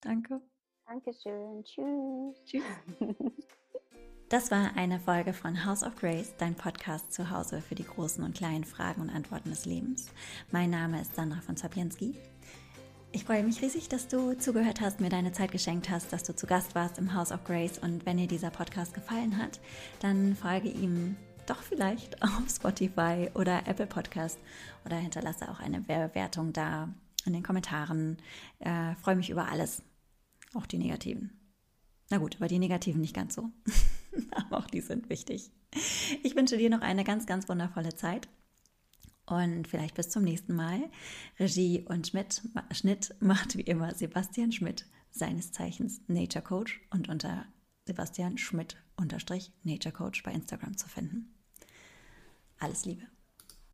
Danke. 0.00 0.40
Dankeschön. 0.86 1.62
Tschüss. 1.64 2.44
Tschüss. 2.44 2.62
Das 4.28 4.50
war 4.50 4.78
eine 4.78 4.98
Folge 4.98 5.34
von 5.34 5.66
House 5.66 5.82
of 5.82 5.94
Grace, 5.96 6.34
dein 6.38 6.54
Podcast 6.54 7.12
zu 7.12 7.28
Hause 7.28 7.60
für 7.60 7.74
die 7.74 7.84
großen 7.84 8.24
und 8.24 8.34
kleinen 8.34 8.64
Fragen 8.64 9.02
und 9.02 9.10
Antworten 9.10 9.50
des 9.50 9.66
Lebens. 9.66 10.06
Mein 10.50 10.70
Name 10.70 11.02
ist 11.02 11.14
Sandra 11.14 11.42
von 11.42 11.58
Zapienski. 11.58 12.14
Ich 13.14 13.24
freue 13.24 13.44
mich 13.44 13.60
riesig, 13.60 13.90
dass 13.90 14.08
du 14.08 14.32
zugehört 14.38 14.80
hast, 14.80 15.00
mir 15.00 15.10
deine 15.10 15.32
Zeit 15.32 15.52
geschenkt 15.52 15.90
hast, 15.90 16.14
dass 16.14 16.22
du 16.22 16.34
zu 16.34 16.46
Gast 16.46 16.74
warst 16.74 16.96
im 16.96 17.12
House 17.12 17.30
of 17.30 17.44
Grace. 17.44 17.76
Und 17.76 18.06
wenn 18.06 18.16
dir 18.16 18.26
dieser 18.26 18.48
Podcast 18.48 18.94
gefallen 18.94 19.36
hat, 19.36 19.60
dann 20.00 20.34
folge 20.34 20.70
ihm 20.70 21.16
doch 21.46 21.60
vielleicht 21.60 22.22
auf 22.22 22.48
Spotify 22.48 23.28
oder 23.34 23.66
Apple 23.66 23.86
Podcast 23.86 24.38
oder 24.86 24.96
hinterlasse 24.96 25.50
auch 25.50 25.60
eine 25.60 25.82
Bewertung 25.82 26.54
da 26.54 26.88
in 27.26 27.34
den 27.34 27.42
Kommentaren. 27.42 28.16
Äh, 28.60 28.94
freue 28.94 29.16
mich 29.16 29.28
über 29.28 29.46
alles, 29.46 29.82
auch 30.54 30.64
die 30.64 30.78
negativen. 30.78 31.38
Na 32.08 32.16
gut, 32.16 32.36
über 32.36 32.48
die 32.48 32.58
negativen 32.58 33.02
nicht 33.02 33.14
ganz 33.14 33.34
so, 33.34 33.50
aber 34.30 34.56
auch 34.56 34.66
die 34.66 34.80
sind 34.80 35.10
wichtig. 35.10 35.50
Ich 36.22 36.34
wünsche 36.34 36.56
dir 36.56 36.70
noch 36.70 36.80
eine 36.80 37.04
ganz, 37.04 37.26
ganz 37.26 37.46
wundervolle 37.46 37.94
Zeit 37.94 38.26
und 39.34 39.68
vielleicht 39.68 39.94
bis 39.94 40.10
zum 40.10 40.24
nächsten 40.24 40.54
Mal. 40.54 40.90
Regie 41.38 41.84
und 41.88 42.08
Schmidt, 42.08 42.42
Schnitt 42.72 43.14
macht 43.20 43.56
wie 43.56 43.62
immer 43.62 43.94
Sebastian 43.94 44.52
Schmidt, 44.52 44.86
seines 45.10 45.52
Zeichens 45.52 46.00
Nature 46.08 46.44
Coach 46.44 46.80
und 46.90 47.08
unter 47.08 47.46
Sebastian 47.86 48.38
Schmidt 48.38 48.76
unterstrich 48.96 49.52
Nature 49.62 49.92
Coach 49.92 50.22
bei 50.22 50.32
Instagram 50.32 50.76
zu 50.76 50.88
finden. 50.88 51.34
Alles 52.58 52.84
Liebe. 52.84 53.11